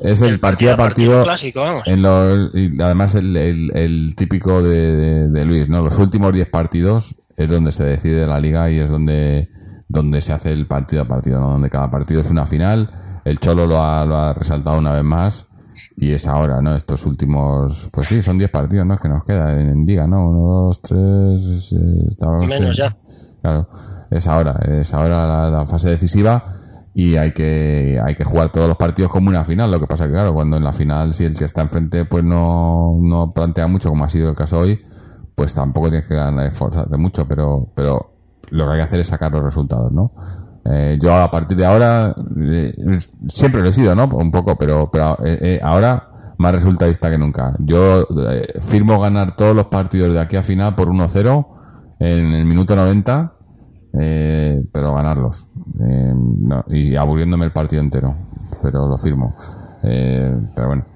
es 0.00 0.20
el, 0.22 0.40
partido 0.40 0.72
a 0.72 0.76
partido, 0.76 1.22
clásico, 1.22 1.60
vamos. 1.60 1.82
en 1.86 2.02
los, 2.02 2.50
y 2.54 2.80
además 2.82 3.14
el, 3.14 3.36
el- 3.36 3.70
el 3.76 4.14
típico 4.16 4.60
de, 4.62 4.96
de- 4.96 5.28
de 5.30 5.44
Luis, 5.46 5.68
¿no? 5.68 5.82
Los 5.82 5.98
últimos 5.98 6.32
10 6.32 6.48
partidos 6.50 7.14
es 7.36 7.48
donde 7.48 7.72
se 7.72 7.84
decide 7.84 8.26
la 8.26 8.38
liga 8.40 8.70
y 8.70 8.78
es 8.80 8.90
donde, 8.90 9.48
donde 9.88 10.20
se 10.20 10.32
hace 10.32 10.52
el 10.52 10.66
partido 10.66 11.02
a 11.02 11.08
partido, 11.08 11.40
¿no? 11.40 11.50
Donde 11.52 11.70
cada 11.70 11.90
partido 11.90 12.20
es 12.20 12.30
una 12.30 12.46
final. 12.46 12.90
El 13.24 13.38
Cholo 13.38 13.66
lo 13.66 13.82
ha, 13.82 14.04
lo 14.04 14.16
ha 14.16 14.34
resaltado 14.34 14.78
una 14.78 14.92
vez 14.92 15.04
más 15.04 15.46
y 15.96 16.10
es 16.12 16.26
ahora, 16.26 16.60
¿no? 16.60 16.74
Estos 16.74 17.06
últimos, 17.06 17.88
pues 17.92 18.08
sí, 18.08 18.20
son 18.20 18.36
10 18.36 18.50
partidos, 18.50 18.84
¿no? 18.86 18.96
Que 18.98 19.08
nos 19.08 19.24
queda 19.24 19.58
en, 19.58 19.68
en 19.70 19.86
liga, 19.86 20.06
¿no? 20.06 20.28
Uno, 20.28 20.40
dos, 20.66 20.82
tres, 20.82 21.72
eh, 21.72 22.04
estamos 22.08 22.46
Menos 22.46 22.68
en- 22.68 22.72
ya. 22.72 22.96
Claro, 23.44 23.68
es 24.10 24.26
ahora, 24.26 24.58
es 24.66 24.94
ahora 24.94 25.50
la, 25.50 25.66
fase 25.66 25.90
decisiva 25.90 26.42
y 26.94 27.16
hay 27.16 27.32
que, 27.32 28.00
hay 28.02 28.14
que 28.14 28.24
jugar 28.24 28.50
todos 28.50 28.66
los 28.66 28.78
partidos 28.78 29.12
como 29.12 29.28
una 29.28 29.44
final. 29.44 29.70
Lo 29.70 29.78
que 29.78 29.86
pasa 29.86 30.06
que, 30.06 30.12
claro, 30.12 30.32
cuando 30.32 30.56
en 30.56 30.64
la 30.64 30.72
final, 30.72 31.12
si 31.12 31.26
el 31.26 31.36
que 31.36 31.44
está 31.44 31.60
enfrente 31.60 32.06
pues 32.06 32.24
no, 32.24 32.92
no 33.02 33.34
plantea 33.34 33.66
mucho, 33.66 33.90
como 33.90 34.02
ha 34.02 34.08
sido 34.08 34.30
el 34.30 34.34
caso 34.34 34.60
hoy, 34.60 34.80
pues 35.34 35.54
tampoco 35.54 35.90
tienes 35.90 36.08
que 36.08 36.16
esforzarte 36.46 36.96
mucho, 36.96 37.28
pero, 37.28 37.68
pero 37.74 38.14
lo 38.48 38.64
que 38.64 38.70
hay 38.72 38.78
que 38.78 38.84
hacer 38.84 39.00
es 39.00 39.08
sacar 39.08 39.30
los 39.30 39.44
resultados, 39.44 39.92
¿no? 39.92 40.12
Eh, 40.64 40.96
yo 40.98 41.14
a 41.14 41.30
partir 41.30 41.58
de 41.58 41.66
ahora, 41.66 42.14
eh, 42.40 42.72
siempre 43.28 43.60
lo 43.60 43.68
he 43.68 43.72
sido, 43.72 43.94
¿no? 43.94 44.06
Un 44.06 44.30
poco, 44.30 44.56
pero, 44.56 44.90
pero 44.90 45.18
eh, 45.22 45.38
eh, 45.42 45.60
ahora 45.62 46.08
más 46.38 46.54
resultadista 46.54 47.10
que 47.10 47.18
nunca. 47.18 47.54
Yo 47.58 48.06
eh, 48.30 48.46
firmo 48.62 48.98
ganar 49.00 49.36
todos 49.36 49.54
los 49.54 49.66
partidos 49.66 50.14
de 50.14 50.20
aquí 50.20 50.36
a 50.36 50.42
final 50.42 50.74
por 50.74 50.88
1-0 50.88 51.46
en 52.00 52.32
el 52.32 52.44
minuto 52.44 52.74
90, 52.74 53.33
eh, 53.98 54.62
pero 54.72 54.94
ganarlos. 54.94 55.48
Eh, 55.80 56.12
no, 56.14 56.64
y 56.68 56.96
aburriéndome 56.96 57.44
el 57.46 57.52
partido 57.52 57.82
entero, 57.82 58.16
pero 58.62 58.88
lo 58.88 58.96
firmo. 58.96 59.34
Eh, 59.82 60.34
pero 60.54 60.68
bueno, 60.68 60.86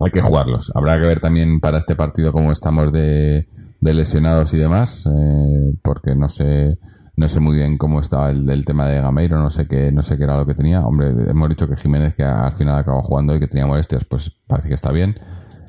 hay 0.00 0.10
que 0.10 0.22
jugarlos. 0.22 0.72
Habrá 0.74 1.00
que 1.00 1.06
ver 1.06 1.20
también 1.20 1.60
para 1.60 1.78
este 1.78 1.96
partido 1.96 2.32
cómo 2.32 2.52
estamos 2.52 2.92
de, 2.92 3.48
de 3.80 3.94
lesionados 3.94 4.52
y 4.54 4.58
demás, 4.58 5.06
eh, 5.06 5.76
porque 5.82 6.14
no 6.14 6.28
sé 6.28 6.78
no 7.16 7.28
sé 7.28 7.38
muy 7.38 7.54
bien 7.54 7.78
cómo 7.78 8.00
estaba 8.00 8.30
el 8.30 8.64
tema 8.64 8.88
de 8.88 9.00
Gameiro, 9.00 9.38
no 9.38 9.48
sé 9.48 9.68
qué 9.68 9.92
no 9.92 10.02
sé 10.02 10.16
qué 10.16 10.24
era 10.24 10.36
lo 10.36 10.46
que 10.46 10.54
tenía. 10.54 10.80
Hombre, 10.80 11.10
hemos 11.28 11.48
dicho 11.48 11.68
que 11.68 11.76
Jiménez 11.76 12.14
que 12.16 12.24
al 12.24 12.52
final 12.52 12.76
acabó 12.76 13.02
jugando 13.02 13.36
y 13.36 13.40
que 13.40 13.46
tenía 13.46 13.66
molestias, 13.66 14.04
pues 14.04 14.30
parece 14.46 14.68
que 14.68 14.74
está 14.74 14.90
bien. 14.90 15.14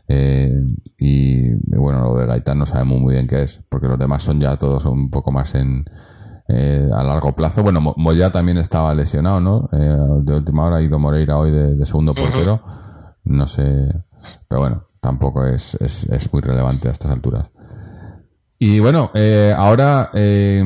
Eh, 0.08 0.52
y 0.98 1.54
bueno, 1.78 2.04
lo 2.04 2.18
de 2.18 2.26
Gaitán 2.26 2.60
no 2.60 2.66
sabemos 2.66 3.00
muy 3.00 3.14
bien 3.14 3.28
qué 3.28 3.44
es, 3.44 3.60
porque 3.70 3.88
los 3.88 4.00
demás 4.00 4.24
son 4.24 4.40
ya 4.40 4.56
todos 4.58 4.86
un 4.86 5.10
poco 5.10 5.32
más 5.32 5.56
en 5.56 5.86
eh, 6.48 6.88
a 6.94 7.04
largo 7.04 7.34
plazo. 7.34 7.64
Bueno, 7.64 7.82
Mo- 7.82 7.94
Moya 7.98 8.32
también 8.32 8.58
estaba 8.58 8.94
lesionado, 8.94 9.40
¿no? 9.40 9.70
Eh, 9.72 9.98
de 10.24 10.36
última 10.36 10.64
hora 10.66 10.78
ha 10.78 10.82
ido 10.82 11.00
Moreira 11.00 11.38
hoy 11.38 11.52
de, 11.52 11.76
de 11.76 11.86
segundo 11.86 12.14
portero. 12.14 12.62
No 13.24 13.48
sé, 13.48 13.88
pero 14.48 14.62
bueno, 14.62 14.88
tampoco 15.00 15.46
es, 15.46 15.76
es, 15.82 16.04
es 16.06 16.32
muy 16.32 16.42
relevante 16.42 16.88
a 16.88 16.92
estas 16.92 17.12
alturas. 17.12 17.50
Y 18.58 18.80
bueno, 18.80 19.12
eh, 19.14 19.54
ahora 19.58 20.12
eh, 20.14 20.64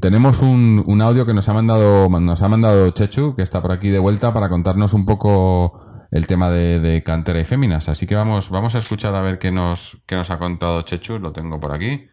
tenemos 0.00 0.42
un, 0.42 0.84
un 0.86 1.00
audio 1.02 1.24
que 1.24 1.32
nos 1.32 1.48
ha 1.48 1.54
mandado 1.54 2.08
nos 2.08 2.42
ha 2.42 2.48
mandado 2.48 2.90
Chechu, 2.90 3.34
que 3.34 3.42
está 3.42 3.62
por 3.62 3.72
aquí 3.72 3.88
de 3.88 3.98
vuelta 3.98 4.34
para 4.34 4.48
contarnos 4.50 4.92
un 4.92 5.06
poco 5.06 5.80
el 6.10 6.26
tema 6.26 6.50
de, 6.50 6.80
de 6.80 7.02
cantera 7.02 7.40
y 7.40 7.44
féminas. 7.44 7.88
Así 7.88 8.06
que 8.06 8.14
vamos, 8.14 8.50
vamos 8.50 8.74
a 8.74 8.78
escuchar 8.78 9.14
a 9.14 9.22
ver 9.22 9.38
qué 9.38 9.50
nos, 9.52 10.02
qué 10.06 10.16
nos 10.16 10.30
ha 10.30 10.38
contado 10.38 10.82
Chechu. 10.82 11.18
Lo 11.18 11.32
tengo 11.32 11.58
por 11.58 11.72
aquí. 11.72 12.08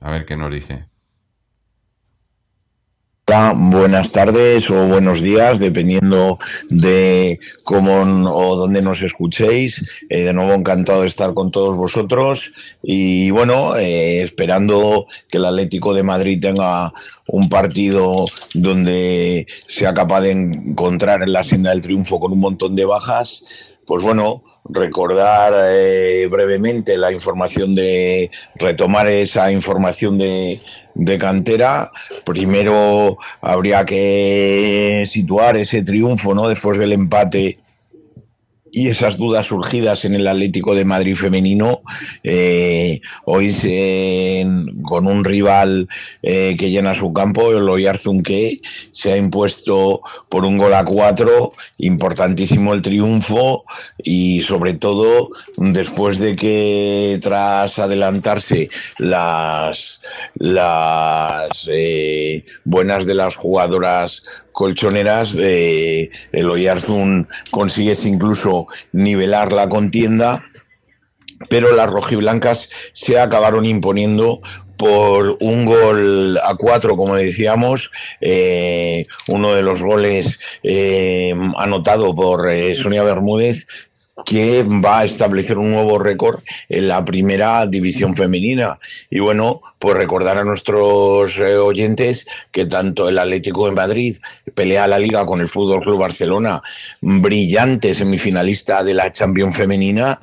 A 0.00 0.10
ver 0.10 0.26
qué 0.26 0.36
nos 0.36 0.52
dice. 0.52 0.88
Buenas 3.28 4.10
tardes 4.10 4.70
o 4.70 4.88
buenos 4.88 5.20
días, 5.20 5.58
dependiendo 5.58 6.38
de 6.70 7.38
cómo 7.62 8.00
o 8.32 8.56
dónde 8.56 8.80
nos 8.80 9.02
escuchéis. 9.02 9.84
Eh, 10.08 10.24
de 10.24 10.32
nuevo 10.32 10.54
encantado 10.54 11.02
de 11.02 11.08
estar 11.08 11.34
con 11.34 11.50
todos 11.50 11.76
vosotros 11.76 12.52
y 12.82 13.30
bueno, 13.30 13.76
eh, 13.76 14.22
esperando 14.22 15.06
que 15.28 15.36
el 15.36 15.44
Atlético 15.44 15.92
de 15.92 16.04
Madrid 16.04 16.40
tenga 16.40 16.94
un 17.26 17.50
partido 17.50 18.24
donde 18.54 19.46
sea 19.66 19.92
capaz 19.92 20.22
de 20.22 20.30
encontrar 20.30 21.22
en 21.22 21.34
la 21.34 21.42
senda 21.42 21.68
del 21.68 21.82
triunfo 21.82 22.18
con 22.18 22.32
un 22.32 22.40
montón 22.40 22.74
de 22.76 22.86
bajas. 22.86 23.44
Pues 23.88 24.02
bueno, 24.02 24.44
recordar 24.66 25.54
eh, 25.70 26.28
brevemente 26.30 26.98
la 26.98 27.10
información 27.10 27.74
de 27.74 28.30
retomar 28.56 29.08
esa 29.08 29.50
información 29.50 30.18
de, 30.18 30.60
de 30.94 31.16
cantera. 31.16 31.90
Primero 32.26 33.16
habría 33.40 33.86
que 33.86 35.04
situar 35.06 35.56
ese 35.56 35.82
triunfo, 35.82 36.34
¿no? 36.34 36.48
Después 36.48 36.78
del 36.78 36.92
empate 36.92 37.60
y 38.78 38.88
esas 38.88 39.16
dudas 39.18 39.48
surgidas 39.48 40.04
en 40.04 40.14
el 40.14 40.28
Atlético 40.28 40.72
de 40.76 40.84
Madrid 40.84 41.16
femenino, 41.16 41.82
eh, 42.22 43.00
hoy 43.24 43.50
se- 43.50 44.46
con 44.82 45.08
un 45.08 45.24
rival 45.24 45.88
eh, 46.22 46.54
que 46.56 46.70
llena 46.70 46.94
su 46.94 47.12
campo, 47.12 47.50
el 47.50 47.68
Oyarzunque, 47.68 48.60
se 48.92 49.12
ha 49.12 49.16
impuesto 49.16 50.00
por 50.28 50.44
un 50.44 50.58
gol 50.58 50.74
a 50.74 50.84
cuatro, 50.84 51.52
importantísimo 51.78 52.72
el 52.72 52.82
triunfo 52.82 53.64
y 54.02 54.42
sobre 54.42 54.74
todo 54.74 55.30
después 55.56 56.18
de 56.18 56.36
que 56.36 57.18
tras 57.20 57.80
adelantarse 57.80 58.68
las, 58.98 60.00
las 60.34 61.68
eh, 61.72 62.44
buenas 62.64 63.06
de 63.06 63.14
las 63.14 63.34
jugadoras 63.34 64.22
colchoneras, 64.58 65.36
eh, 65.38 66.10
el 66.32 66.50
Oyarzún 66.50 67.28
consigue 67.52 67.94
incluso 68.02 68.66
nivelar 68.90 69.52
la 69.52 69.68
contienda, 69.68 70.44
pero 71.48 71.76
las 71.76 71.88
rojiblancas 71.88 72.68
se 72.92 73.20
acabaron 73.20 73.66
imponiendo 73.66 74.40
por 74.76 75.36
un 75.40 75.64
gol 75.64 76.40
a 76.42 76.56
cuatro, 76.56 76.96
como 76.96 77.14
decíamos, 77.14 77.92
eh, 78.20 79.06
uno 79.28 79.54
de 79.54 79.62
los 79.62 79.80
goles 79.80 80.40
eh, 80.64 81.32
anotado 81.56 82.12
por 82.12 82.50
eh, 82.50 82.74
Sonia 82.74 83.04
Bermúdez, 83.04 83.68
que 84.24 84.62
va 84.62 85.00
a 85.00 85.04
establecer 85.04 85.58
un 85.58 85.70
nuevo 85.70 85.98
récord 85.98 86.40
en 86.68 86.88
la 86.88 87.04
primera 87.04 87.66
división 87.66 88.14
femenina. 88.14 88.78
Y 89.10 89.20
bueno, 89.20 89.60
pues 89.78 89.96
recordar 89.96 90.38
a 90.38 90.44
nuestros 90.44 91.38
eh, 91.38 91.56
oyentes 91.56 92.26
que 92.50 92.66
tanto 92.66 93.08
el 93.08 93.18
Atlético 93.18 93.66
de 93.66 93.72
Madrid 93.72 94.16
pelea 94.54 94.86
la 94.88 94.98
liga 94.98 95.24
con 95.24 95.40
el 95.40 95.48
Fútbol 95.48 95.80
Club 95.80 96.00
Barcelona, 96.00 96.62
brillante 97.00 97.94
semifinalista 97.94 98.82
de 98.82 98.94
la 98.94 99.10
Champions 99.12 99.56
femenina, 99.56 100.18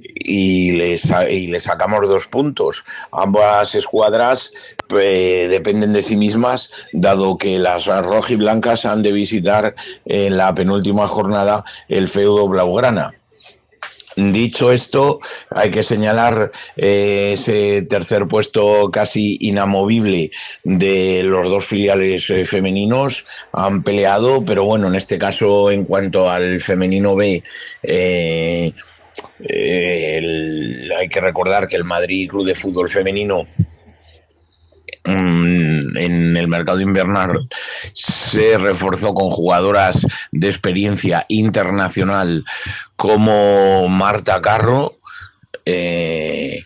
y 0.00 0.72
le, 0.72 0.96
sa- 0.96 1.28
y 1.28 1.48
le 1.48 1.58
sacamos 1.58 2.08
dos 2.08 2.28
puntos. 2.28 2.84
Ambas 3.10 3.74
escuadras 3.74 4.52
eh, 5.00 5.48
dependen 5.50 5.92
de 5.92 6.02
sí 6.02 6.16
mismas, 6.16 6.70
dado 6.92 7.36
que 7.36 7.58
las 7.58 7.86
rojiblancas 7.86 8.84
han 8.86 9.02
de 9.02 9.10
visitar 9.12 9.74
en 10.04 10.36
la 10.36 10.54
penúltima 10.54 11.08
jornada 11.08 11.64
el 11.88 12.06
feudo 12.06 12.46
blaugrana. 12.48 13.12
Dicho 14.18 14.72
esto, 14.72 15.20
hay 15.48 15.70
que 15.70 15.84
señalar 15.84 16.50
eh, 16.76 17.30
ese 17.34 17.82
tercer 17.82 18.26
puesto 18.26 18.90
casi 18.90 19.38
inamovible 19.40 20.32
de 20.64 21.22
los 21.22 21.48
dos 21.48 21.66
filiales 21.66 22.28
eh, 22.30 22.42
femeninos. 22.42 23.26
Han 23.52 23.84
peleado, 23.84 24.44
pero 24.44 24.64
bueno, 24.64 24.88
en 24.88 24.96
este 24.96 25.18
caso, 25.18 25.70
en 25.70 25.84
cuanto 25.84 26.28
al 26.28 26.58
femenino 26.58 27.14
B, 27.14 27.44
eh, 27.84 28.72
hay 30.98 31.08
que 31.08 31.20
recordar 31.20 31.68
que 31.68 31.76
el 31.76 31.84
Madrid 31.84 32.28
Club 32.28 32.44
de 32.44 32.56
Fútbol 32.56 32.88
Femenino 32.88 33.46
mm, 35.04 35.96
en 35.96 36.36
el 36.36 36.48
mercado 36.48 36.80
invernal 36.80 37.34
se 37.94 38.58
reforzó 38.58 39.14
con 39.14 39.30
jugadoras 39.30 40.04
de 40.32 40.48
experiencia 40.48 41.24
internacional 41.28 42.42
como 42.98 43.88
Marta 43.88 44.40
Carro 44.40 44.92
eh, 45.64 46.64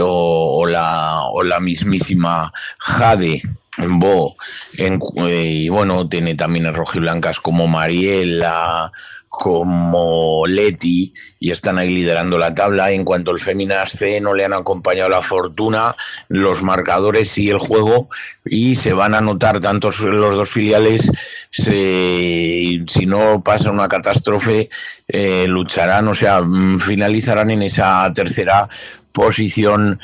o 0.00 0.64
la, 0.64 1.22
o 1.24 1.42
la 1.42 1.58
mismísima 1.58 2.52
Jade 2.78 3.42
Bo, 3.78 4.36
en, 4.76 5.00
eh, 5.16 5.44
y 5.44 5.68
bueno, 5.68 6.08
tiene 6.08 6.34
también 6.34 6.66
en 6.66 6.74
rojiblancas 6.74 7.40
como 7.40 7.66
Mariela, 7.66 8.92
como 9.34 10.46
Leti, 10.46 11.14
y 11.40 11.50
están 11.50 11.78
ahí 11.78 11.88
liderando 11.88 12.36
la 12.36 12.54
tabla. 12.54 12.90
En 12.90 13.02
cuanto 13.02 13.30
al 13.30 13.38
Féminas 13.38 13.90
C 13.90 14.20
no 14.20 14.34
le 14.34 14.44
han 14.44 14.52
acompañado 14.52 15.08
la 15.08 15.22
fortuna, 15.22 15.96
los 16.28 16.62
marcadores 16.62 17.38
y 17.38 17.48
el 17.48 17.56
juego, 17.56 18.10
y 18.44 18.74
se 18.74 18.92
van 18.92 19.14
a 19.14 19.22
notar 19.22 19.58
tantos 19.60 20.00
los 20.00 20.36
dos 20.36 20.50
filiales. 20.50 21.10
Se, 21.48 22.82
si 22.86 23.06
no 23.06 23.40
pasa 23.42 23.70
una 23.70 23.88
catástrofe, 23.88 24.68
eh, 25.08 25.46
lucharán, 25.48 26.08
o 26.08 26.14
sea, 26.14 26.42
mm, 26.42 26.78
finalizarán 26.78 27.50
en 27.50 27.62
esa 27.62 28.12
tercera 28.14 28.68
posición 29.12 29.98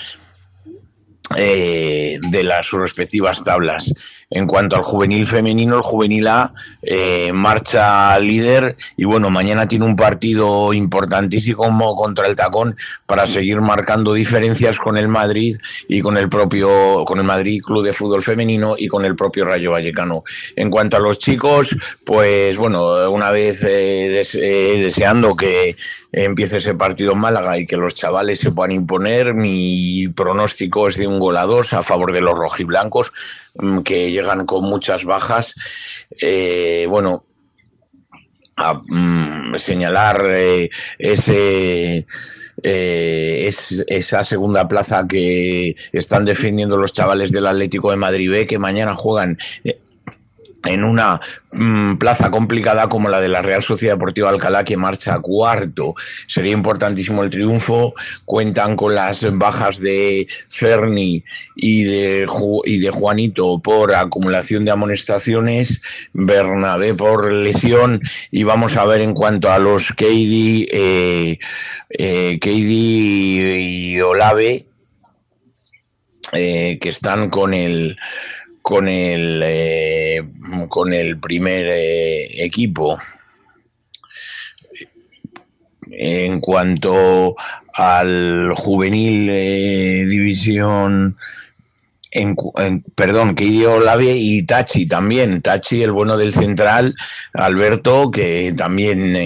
eh, 1.37 2.19
de 2.31 2.45
las 2.45 2.71
respectivas 2.71 3.45
tablas. 3.45 3.93
En 4.31 4.47
cuanto 4.47 4.77
al 4.77 4.83
juvenil 4.83 5.27
femenino, 5.27 5.77
el 5.77 5.83
juvenil 5.83 6.29
A 6.29 6.53
eh, 6.83 7.33
marcha 7.33 8.19
líder 8.21 8.77
y 8.95 9.05
bueno, 9.05 9.31
mañana 9.31 9.67
tiene 9.67 9.87
un 9.87 9.97
partido 9.97 10.75
importantísimo 10.75 11.97
contra 11.97 12.27
el 12.27 12.37
Tacón 12.37 12.77
para 13.07 13.27
seguir 13.27 13.63
marcando 13.63 14.13
diferencias 14.13 14.79
con 14.79 14.99
el 14.99 15.09
Madrid 15.09 15.57
y 15.89 16.03
con 16.03 16.19
el 16.19 16.29
propio, 16.29 17.05
con 17.07 17.19
el 17.19 17.25
Madrid 17.25 17.63
Club 17.63 17.83
de 17.83 17.95
Fútbol 17.95 18.23
Femenino 18.23 18.75
y 18.77 18.89
con 18.89 19.07
el 19.07 19.17
propio 19.17 19.47
Rayo 19.47 19.73
Vallecano. 19.73 20.25
En 20.57 20.71
cuanto 20.71 20.99
a 20.99 21.01
los 21.01 21.17
chicos, 21.17 21.75
pues 22.05 22.59
bueno, 22.59 23.11
una 23.11 23.31
vez 23.31 23.65
eh, 23.65 24.21
eh, 24.21 24.81
deseando 24.83 25.37
que 25.37 25.75
empiece 26.13 26.59
ese 26.59 26.75
partido 26.75 27.13
en 27.13 27.19
Málaga 27.19 27.59
y 27.59 27.67
que 27.67 27.77
los 27.77 27.95
chavales 27.95 28.41
se 28.41 28.51
puedan 28.51 28.73
imponer, 28.73 29.33
mi 29.33 30.09
pronóstico 30.09 30.89
es 30.89 30.97
de 30.97 31.07
un 31.07 31.19
gol 31.19 31.37
a 31.39 31.45
dos 31.45 31.73
a 31.73 31.83
favor 31.83 32.13
de 32.13 32.21
los 32.21 32.39
rojiblancos 32.39 33.13
Mm, 33.61 33.81
que 33.81 34.13
llegan 34.21 34.47
con 34.47 34.65
muchas 34.65 35.05
bajas. 35.05 35.55
Eh, 36.21 36.87
bueno, 36.89 37.25
a 38.57 38.75
mm, 38.75 39.55
señalar 39.57 40.25
eh, 40.27 40.71
ese 40.99 42.07
eh, 42.63 43.45
es 43.47 43.85
esa 43.87 44.25
segunda 44.25 44.67
plaza 44.67 45.07
que 45.09 45.77
están 45.93 46.25
defendiendo 46.25 46.77
los 46.77 46.93
chavales 46.93 47.31
del 47.31 47.47
Atlético 47.47 47.91
de 47.91 47.97
Madrid 47.97 48.31
B 48.31 48.47
que 48.47 48.59
mañana 48.59 48.95
juegan 48.95 49.39
en 50.65 50.85
una 50.85 51.21
mm, 51.53 51.97
plaza 51.97 52.31
complicada 52.31 52.89
como 52.89 53.09
la 53.09 53.21
de 53.21 53.29
la 53.29 53.43
Real 53.43 53.63
Sociedad 53.63 53.95
Deportiva 53.95 54.31
Alcalá 54.31 54.65
que 54.65 54.77
marcha 54.77 55.19
cuarto. 55.21 55.95
Sería 56.27 56.53
importantísimo 56.53 57.23
el 57.23 57.31
triunfo. 57.31 57.95
Cuentan 58.25 58.77
con 58.77 58.95
las 58.95 59.27
bajas 59.39 59.79
de 59.79 60.27
Ferni 60.49 61.25
y 61.55 61.85
de, 61.85 62.27
Juanito 62.93 63.61
por 63.61 63.95
acumulación 63.95 64.65
de 64.65 64.71
amonestaciones, 64.71 65.83
Bernabé 66.13 66.95
por 66.95 67.33
lesión 67.33 68.01
y 68.31 68.45
vamos 68.45 68.77
a 68.77 68.85
ver 68.85 69.01
en 69.01 69.15
cuanto 69.15 69.51
a 69.51 69.59
los 69.59 69.93
Keidi, 69.93 70.69
eh, 70.71 71.39
eh 71.91 72.39
y 72.45 74.01
Olave 74.01 74.67
eh, 76.33 76.79
que 76.81 76.91
están 76.91 77.31
con 77.31 77.55
el 77.55 77.97
con 78.63 78.89
el, 78.89 79.43
eh, 79.45 80.23
con 80.69 80.93
el 80.93 81.19
primer 81.19 81.69
eh, 81.71 82.45
equipo. 82.45 82.99
En 85.91 86.41
cuanto 86.41 87.35
al 87.75 88.53
juvenil 88.55 89.29
eh, 89.31 90.05
división, 90.07 91.17
en, 92.11 92.37
perdón, 92.95 93.35
que 93.35 93.45
dio 93.45 93.81
Lave 93.81 94.15
y 94.17 94.45
Tachi 94.45 94.87
también. 94.87 95.41
Tachi, 95.41 95.83
el 95.83 95.93
bueno 95.93 96.17
del 96.17 96.35
central, 96.35 96.95
Alberto, 97.33 98.11
que 98.11 98.53
también 98.57 99.17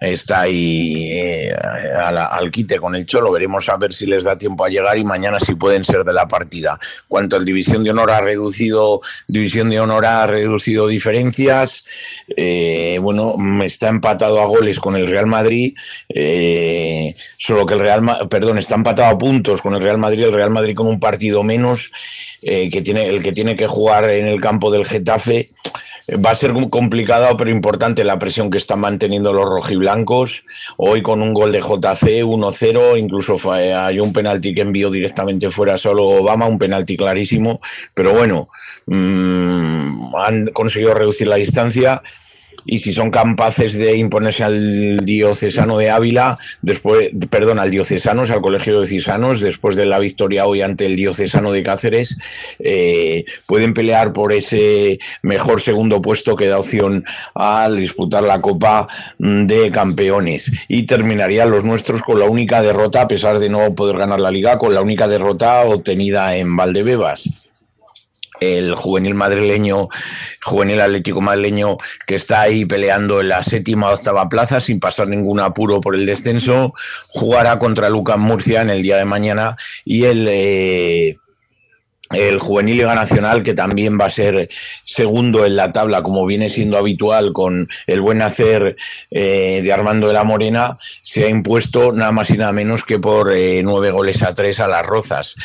está 0.00 0.42
ahí 0.42 1.10
eh, 1.12 1.52
al, 1.52 2.50
quite 2.50 2.78
con 2.78 2.94
el 2.94 3.06
Cholo. 3.06 3.32
Veremos 3.32 3.68
a 3.68 3.76
ver 3.76 3.92
si 3.92 4.06
les 4.06 4.24
da 4.24 4.36
tiempo 4.36 4.64
a 4.64 4.68
llegar 4.68 4.96
y 4.98 5.04
mañana 5.04 5.38
si 5.40 5.54
pueden 5.54 5.84
ser 5.84 6.04
de 6.04 6.12
la 6.12 6.28
partida. 6.28 6.78
Cuanto 7.08 7.36
al 7.36 7.44
División 7.44 7.84
de 7.84 7.90
Honor 7.90 8.10
ha 8.10 8.20
reducido, 8.20 9.00
División 9.28 9.70
de 9.70 9.80
Honor 9.80 10.06
ha 10.06 10.26
reducido 10.26 10.86
diferencias. 10.86 11.84
Eh, 12.36 12.98
bueno, 13.00 13.36
está 13.62 13.88
empatado 13.88 14.40
a 14.40 14.46
goles 14.46 14.78
con 14.78 14.96
el 14.96 15.06
Real 15.06 15.26
Madrid. 15.26 15.74
Eh, 16.08 17.14
solo 17.36 17.66
que 17.66 17.74
el 17.74 17.80
Real, 17.80 18.28
perdón, 18.28 18.58
está 18.58 18.74
empatado 18.74 19.08
a 19.08 19.18
puntos 19.18 19.62
con 19.62 19.74
el 19.74 19.82
Real 19.82 19.98
Madrid. 19.98 20.24
El 20.24 20.32
Real 20.32 20.50
Madrid 20.50 20.74
con 20.74 20.86
un 20.86 21.00
partido 21.00 21.42
menos 21.42 21.90
que 22.42 22.82
tiene 22.84 23.08
el 23.08 23.22
que 23.22 23.32
tiene 23.32 23.56
que 23.56 23.66
jugar 23.66 24.10
en 24.10 24.26
el 24.26 24.38
campo 24.38 24.70
del 24.70 24.84
Getafe 24.84 25.48
va 26.12 26.30
a 26.30 26.34
ser 26.34 26.52
complicado, 26.70 27.36
pero 27.36 27.50
importante 27.50 28.04
la 28.04 28.18
presión 28.18 28.50
que 28.50 28.58
están 28.58 28.80
manteniendo 28.80 29.32
los 29.32 29.48
rojiblancos. 29.48 30.44
Hoy 30.76 31.02
con 31.02 31.22
un 31.22 31.32
gol 31.32 31.52
de 31.52 31.60
JC 31.60 32.22
1-0, 32.22 32.98
incluso 32.98 33.52
hay 33.52 34.00
un 34.00 34.12
penalti 34.12 34.54
que 34.54 34.62
envió 34.62 34.90
directamente 34.90 35.48
fuera 35.48 35.78
solo 35.78 36.04
Obama, 36.04 36.46
un 36.46 36.58
penalti 36.58 36.96
clarísimo. 36.96 37.60
Pero 37.94 38.12
bueno, 38.12 38.48
mmm, 38.86 40.14
han 40.16 40.46
conseguido 40.48 40.94
reducir 40.94 41.28
la 41.28 41.36
distancia 41.36 42.02
y 42.64 42.78
si 42.78 42.92
son 42.92 43.10
capaces 43.10 43.74
de 43.78 43.96
imponerse 43.96 44.44
al 44.44 45.04
diocesano 45.04 45.78
de 45.78 45.90
Ávila, 45.90 46.38
después, 46.62 47.10
perdón, 47.30 47.58
al 47.58 47.70
diocesanos, 47.70 48.30
al 48.30 48.40
colegio 48.40 48.80
de 48.80 48.86
cisanos, 48.86 49.40
después 49.40 49.76
de 49.76 49.86
la 49.86 49.98
victoria 49.98 50.46
hoy 50.46 50.62
ante 50.62 50.86
el 50.86 50.96
diocesano 50.96 51.52
de 51.52 51.62
Cáceres, 51.62 52.16
eh, 52.58 53.24
pueden 53.46 53.74
pelear 53.74 54.12
por 54.12 54.32
ese 54.32 54.98
mejor 55.22 55.60
segundo 55.60 56.00
puesto 56.00 56.36
que 56.36 56.48
da 56.48 56.58
opción 56.58 57.04
al 57.34 57.76
disputar 57.76 58.22
la 58.22 58.40
Copa 58.40 58.86
de 59.18 59.70
Campeones. 59.70 60.50
Y 60.68 60.84
terminarían 60.84 61.50
los 61.50 61.64
nuestros 61.64 62.02
con 62.02 62.18
la 62.18 62.26
única 62.26 62.62
derrota, 62.62 63.02
a 63.02 63.08
pesar 63.08 63.38
de 63.38 63.48
no 63.48 63.74
poder 63.74 63.98
ganar 63.98 64.20
la 64.20 64.30
liga, 64.30 64.58
con 64.58 64.74
la 64.74 64.82
única 64.82 65.08
derrota 65.08 65.62
obtenida 65.64 66.36
en 66.36 66.56
Valdebebas 66.56 67.43
el 68.40 68.74
juvenil 68.74 69.14
madrileño, 69.14 69.88
juvenil 70.42 70.80
atlético 70.80 71.20
madrileño 71.20 71.76
que 72.06 72.16
está 72.16 72.42
ahí 72.42 72.64
peleando 72.64 73.20
en 73.20 73.28
la 73.28 73.42
séptima 73.42 73.90
o 73.90 73.94
octava 73.94 74.28
plaza 74.28 74.60
sin 74.60 74.80
pasar 74.80 75.08
ningún 75.08 75.40
apuro 75.40 75.80
por 75.80 75.94
el 75.94 76.06
descenso, 76.06 76.74
jugará 77.08 77.58
contra 77.58 77.88
Lucas 77.88 78.18
Murcia 78.18 78.62
en 78.62 78.70
el 78.70 78.82
día 78.82 78.96
de 78.96 79.04
mañana 79.04 79.56
y 79.84 80.04
el 80.04 80.26
eh, 80.28 81.18
el 82.14 82.38
Juvenil 82.38 82.78
Liga 82.78 82.94
Nacional, 82.94 83.42
que 83.42 83.54
también 83.54 83.98
va 84.00 84.06
a 84.06 84.10
ser 84.10 84.48
segundo 84.82 85.44
en 85.44 85.56
la 85.56 85.72
tabla, 85.72 86.02
como 86.02 86.26
viene 86.26 86.48
siendo 86.48 86.78
habitual 86.78 87.32
con 87.32 87.68
el 87.86 88.00
buen 88.00 88.22
hacer 88.22 88.74
eh, 89.10 89.60
de 89.62 89.72
Armando 89.72 90.08
de 90.08 90.14
la 90.14 90.24
Morena, 90.24 90.78
se 91.02 91.24
ha 91.24 91.28
impuesto 91.28 91.92
nada 91.92 92.12
más 92.12 92.30
y 92.30 92.36
nada 92.36 92.52
menos 92.52 92.84
que 92.84 92.98
por 92.98 93.32
eh, 93.32 93.62
nueve 93.62 93.90
goles 93.90 94.22
a 94.22 94.34
tres 94.34 94.60
a 94.60 94.68
las 94.68 94.84
Rozas. 94.84 95.36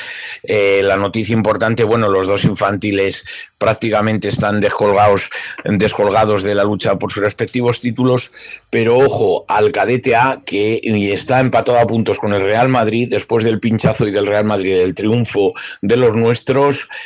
Eh, 0.44 0.82
la 0.84 0.98
noticia 0.98 1.34
importante, 1.34 1.84
bueno, 1.84 2.10
los 2.10 2.28
dos 2.28 2.44
infantiles 2.46 3.26
prácticamente 3.58 4.30
están 4.30 4.62
descolgados, 4.62 5.30
descolgados 5.66 6.44
de 6.44 6.56
la 6.56 6.64
lucha 6.64 6.98
por 6.98 7.12
sus 7.12 7.24
respectivos 7.24 7.82
títulos, 7.82 8.32
pero 8.70 8.98
ojo 8.98 9.46
al 9.48 9.72
cadete 9.72 10.16
A, 10.16 10.42
que 10.46 10.80
está 11.12 11.40
empatado 11.40 11.78
a 11.78 11.88
puntos 11.88 12.20
con 12.20 12.34
el 12.34 12.42
Real 12.42 12.70
Madrid 12.70 13.08
después 13.10 13.44
del 13.44 13.60
pinchazo 13.60 14.08
y 14.08 14.12
del 14.12 14.26
Real 14.26 14.46
Madrid, 14.46 14.78
del 14.78 14.96
triunfo 14.96 15.54
de 15.82 15.98
los 15.98 16.16
nuestros 16.16 16.59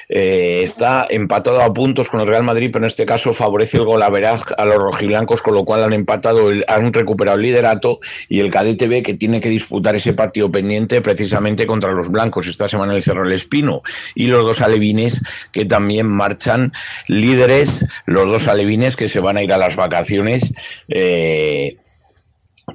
eh, 0.09 0.61
está 0.63 1.07
empatado 1.09 1.61
a 1.61 1.73
puntos 1.73 2.09
con 2.09 2.21
el 2.21 2.27
Real 2.27 2.43
Madrid, 2.43 2.69
pero 2.71 2.85
en 2.85 2.87
este 2.87 3.05
caso 3.05 3.33
favorece 3.33 3.77
el 3.77 3.85
gol 3.85 4.01
a 4.03 4.65
los 4.65 4.75
rojiblancos, 4.75 5.41
con 5.41 5.53
lo 5.53 5.65
cual 5.65 5.83
han 5.83 5.93
empatado, 5.93 6.49
han 6.67 6.93
recuperado 6.93 7.37
el 7.37 7.43
liderato 7.43 7.99
y 8.29 8.39
el 8.39 8.51
Cadete 8.51 8.87
B 8.87 9.01
que 9.01 9.13
tiene 9.13 9.39
que 9.39 9.49
disputar 9.49 9.95
ese 9.95 10.13
partido 10.13 10.51
pendiente 10.51 11.01
precisamente 11.01 11.65
contra 11.65 11.91
los 11.91 12.09
blancos 12.09 12.47
esta 12.47 12.67
semana 12.67 12.93
el 12.93 13.01
Cerro 13.01 13.23
del 13.23 13.33
Espino 13.33 13.81
y 14.15 14.27
los 14.27 14.45
dos 14.45 14.61
alevines 14.61 15.21
que 15.51 15.65
también 15.65 16.07
marchan 16.07 16.73
líderes, 17.07 17.85
los 18.05 18.29
dos 18.29 18.47
alevines 18.47 18.95
que 18.95 19.09
se 19.09 19.19
van 19.19 19.37
a 19.37 19.43
ir 19.43 19.53
a 19.53 19.57
las 19.57 19.75
vacaciones. 19.75 20.53
Eh, 20.87 21.77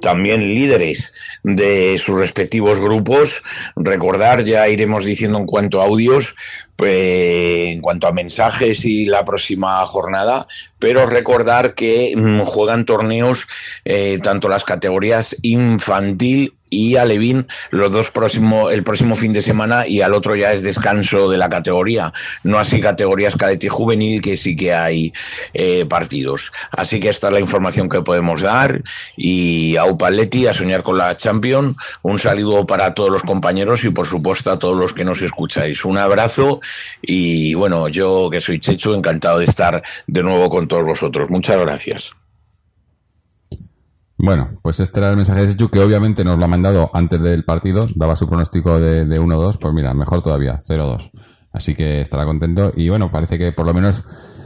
también 0.01 0.41
líderes 0.41 1.13
de 1.43 1.97
sus 1.97 2.19
respectivos 2.19 2.79
grupos. 2.79 3.43
Recordar, 3.75 4.45
ya 4.45 4.67
iremos 4.67 5.05
diciendo 5.05 5.39
en 5.39 5.45
cuanto 5.45 5.81
a 5.81 5.85
audios, 5.85 6.35
pues, 6.75 7.71
en 7.71 7.81
cuanto 7.81 8.07
a 8.07 8.13
mensajes 8.13 8.85
y 8.85 9.05
la 9.05 9.25
próxima 9.25 9.85
jornada, 9.85 10.47
pero 10.77 11.05
recordar 11.05 11.73
que 11.73 12.13
mm, 12.15 12.41
juegan 12.41 12.85
torneos 12.85 13.47
eh, 13.83 14.19
tanto 14.21 14.47
las 14.47 14.63
categorías 14.63 15.35
infantil 15.41 16.53
y 16.69 16.95
Alevín 16.95 17.47
los 17.71 17.91
dos 17.91 18.11
próximo, 18.11 18.69
el 18.69 18.83
próximo 18.83 19.15
fin 19.15 19.33
de 19.33 19.41
semana 19.41 19.87
y 19.87 20.01
al 20.01 20.13
otro 20.13 20.35
ya 20.35 20.53
es 20.53 20.63
descanso 20.63 21.29
de 21.29 21.37
la 21.37 21.49
categoría. 21.49 22.13
No 22.43 22.59
así 22.59 22.79
categorías 22.79 23.35
cadete 23.35 23.69
juvenil 23.69 24.21
que 24.21 24.37
sí 24.37 24.55
que 24.55 24.73
hay 24.73 25.13
eh, 25.53 25.85
partidos. 25.85 26.51
Así 26.71 26.99
que 26.99 27.09
esta 27.09 27.27
es 27.27 27.33
la 27.33 27.39
información 27.39 27.89
que 27.89 28.01
podemos 28.01 28.41
dar 28.41 28.81
y 29.15 29.77
a 29.77 29.85
Upaletti 29.85 30.47
a 30.47 30.53
soñar 30.53 30.83
con 30.83 30.97
la 30.97 31.15
Champion. 31.15 31.75
Un 32.03 32.19
saludo 32.19 32.65
para 32.65 32.93
todos 32.93 33.11
los 33.11 33.23
compañeros 33.23 33.83
y 33.83 33.89
por 33.89 34.07
supuesto 34.07 34.51
a 34.51 34.59
todos 34.59 34.77
los 34.77 34.93
que 34.93 35.05
nos 35.05 35.21
escucháis. 35.21 35.85
Un 35.85 35.97
abrazo 35.97 36.61
y 37.01 37.53
bueno, 37.53 37.87
yo 37.87 38.29
que 38.31 38.41
soy 38.41 38.59
Checho, 38.59 38.95
encantado 38.95 39.39
de 39.39 39.45
estar 39.45 39.81
de 40.07 40.23
nuevo 40.23 40.49
con 40.49 40.67
todos 40.67 40.85
vosotros. 40.85 41.29
Muchas 41.29 41.59
gracias. 41.59 42.18
Bueno, 44.21 44.59
pues 44.61 44.81
este 44.81 44.99
era 44.99 45.11
el 45.11 45.15
mensaje 45.15 45.41
de 45.41 45.47
Sechu, 45.47 45.69
que 45.69 45.79
obviamente 45.79 46.25
nos 46.25 46.37
lo 46.37 46.43
ha 46.43 46.47
mandado 46.49 46.91
antes 46.93 47.21
del 47.21 47.45
partido, 47.45 47.87
daba 47.95 48.17
su 48.17 48.27
pronóstico 48.27 48.77
de, 48.77 49.05
1-2, 49.05 49.57
pues 49.57 49.73
mira, 49.73 49.93
mejor 49.93 50.21
todavía, 50.21 50.59
0-2. 50.67 51.11
Así 51.53 51.73
que 51.73 52.01
estará 52.01 52.25
contento 52.25 52.69
y 52.75 52.89
bueno, 52.89 53.11
parece 53.11 53.37
que 53.37 53.53
por 53.53 53.65
lo 53.65 53.73
menos 53.73 54.03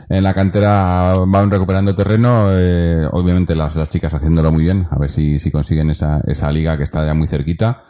en 0.10 0.24
la 0.24 0.36
cantera 0.36 1.16
van 1.26 1.50
recuperando 1.50 1.96
terreno, 1.96 2.50
eh, 2.52 3.08
obviamente 3.12 3.56
las, 3.56 3.76
las 3.76 3.90
chicas 3.90 4.14
haciéndolo 4.14 4.52
muy 4.52 4.64
bien, 4.64 4.88
a 4.92 5.00
ver 5.00 5.10
si, 5.10 5.40
si 5.40 5.50
consiguen 5.50 5.90
esa, 5.90 6.22
esa 6.28 6.52
liga 6.52 6.78
que 6.78 6.84
está 6.84 7.04
ya 7.04 7.16
muy 7.16 7.28
cerquita. 7.28 7.82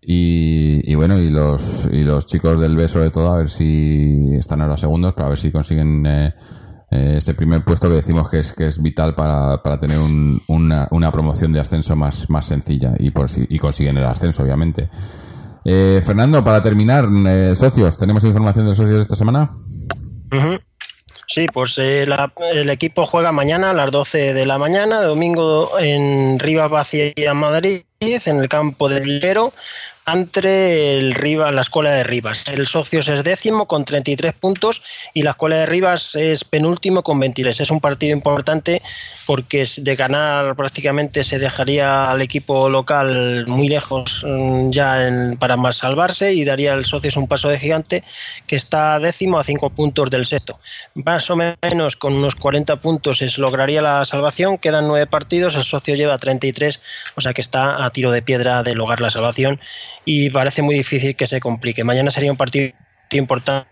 Y, 0.00 0.80
y, 0.90 0.94
bueno, 0.94 1.18
y 1.18 1.28
los, 1.28 1.86
y 1.92 2.02
los 2.02 2.26
chicos 2.26 2.58
del 2.60 2.76
B 2.76 2.88
sobre 2.88 3.10
todo, 3.10 3.34
a 3.34 3.38
ver 3.38 3.50
si 3.50 4.34
están 4.34 4.62
ahora 4.62 4.78
segundos, 4.78 5.12
para 5.12 5.28
ver 5.28 5.38
si 5.38 5.50
consiguen 5.50 6.06
eh, 6.06 6.34
eh, 6.90 7.14
ese 7.18 7.34
primer 7.34 7.64
puesto 7.64 7.88
que 7.88 7.96
decimos 7.96 8.30
que 8.30 8.38
es, 8.38 8.52
que 8.52 8.68
es 8.68 8.80
vital 8.80 9.14
para, 9.14 9.62
para 9.62 9.78
tener 9.78 9.98
un, 9.98 10.40
una, 10.46 10.86
una, 10.92 11.10
promoción 11.10 11.52
de 11.52 11.60
ascenso 11.60 11.96
más, 11.96 12.30
más 12.30 12.46
sencilla 12.46 12.94
y, 12.98 13.10
por 13.10 13.26
y 13.36 13.58
consiguen 13.58 13.96
el 13.98 14.04
ascenso, 14.04 14.44
obviamente. 14.44 14.88
Eh, 15.64 16.00
Fernando, 16.06 16.44
para 16.44 16.62
terminar, 16.62 17.08
eh, 17.28 17.54
socios, 17.56 17.98
¿tenemos 17.98 18.22
información 18.22 18.66
de 18.66 18.70
los 18.70 18.78
socios 18.78 18.94
de 18.94 19.02
esta 19.02 19.16
semana? 19.16 19.50
Sí, 21.26 21.46
pues 21.52 21.76
el 21.78 22.70
equipo 22.70 23.04
juega 23.04 23.32
mañana 23.32 23.70
a 23.70 23.74
las 23.74 23.90
12 23.90 24.32
de 24.32 24.46
la 24.46 24.58
mañana, 24.58 25.02
domingo 25.02 25.68
en 25.80 26.38
Rivas 26.38 26.70
Vacía 26.70 27.34
Madrid, 27.34 27.82
en 28.00 28.40
el 28.40 28.48
campo 28.48 28.88
del 28.88 29.18
Lero 29.18 29.52
entre 30.06 30.96
el 30.96 31.14
Rivas, 31.14 31.52
la 31.52 31.62
Escuela 31.62 31.90
de 31.90 32.04
Rivas. 32.04 32.44
El 32.48 32.66
Socios 32.66 33.08
es 33.08 33.24
décimo 33.24 33.66
con 33.66 33.84
33 33.84 34.32
puntos 34.34 34.82
y 35.14 35.22
la 35.22 35.30
Escuela 35.30 35.56
de 35.56 35.66
Rivas 35.66 36.14
es 36.14 36.44
penúltimo 36.44 37.02
con 37.02 37.18
23. 37.18 37.60
Es 37.60 37.70
un 37.70 37.80
partido 37.80 38.16
importante 38.16 38.82
porque 39.26 39.66
de 39.76 39.96
ganar 39.96 40.54
prácticamente 40.56 41.24
se 41.24 41.38
dejaría 41.38 42.10
al 42.10 42.22
equipo 42.22 42.70
local 42.70 43.44
muy 43.48 43.68
lejos 43.68 44.24
mm, 44.26 44.70
ya 44.70 45.10
para 45.38 45.56
más 45.56 45.78
salvarse 45.78 46.32
y 46.32 46.44
daría 46.44 46.72
al 46.72 46.84
Socios 46.84 47.16
un 47.16 47.26
paso 47.26 47.48
de 47.48 47.58
gigante 47.58 48.04
que 48.46 48.56
está 48.56 48.98
décimo 49.00 49.38
a 49.38 49.44
5 49.44 49.70
puntos 49.70 50.10
del 50.10 50.24
sexto. 50.24 50.60
Más 50.94 51.28
o 51.30 51.36
menos 51.36 51.96
con 51.96 52.14
unos 52.14 52.36
40 52.36 52.80
puntos 52.80 53.18
se 53.18 53.28
lograría 53.40 53.82
la 53.82 54.04
salvación. 54.04 54.58
Quedan 54.58 54.86
9 54.86 55.06
partidos, 55.06 55.56
el 55.56 55.64
Socio 55.64 55.96
lleva 55.96 56.16
33, 56.18 56.80
o 57.16 57.20
sea 57.20 57.34
que 57.34 57.40
está 57.40 57.84
a 57.84 57.90
tiro 57.90 58.12
de 58.12 58.22
piedra 58.22 58.62
de 58.62 58.74
lograr 58.74 59.00
la 59.00 59.10
salvación 59.10 59.60
y 60.04 60.30
parece 60.30 60.62
muy 60.62 60.76
difícil 60.76 61.16
que 61.16 61.26
se 61.26 61.40
complique. 61.40 61.84
Mañana 61.84 62.10
sería 62.10 62.30
un 62.30 62.36
partido 62.36 62.72
importante 63.12 63.66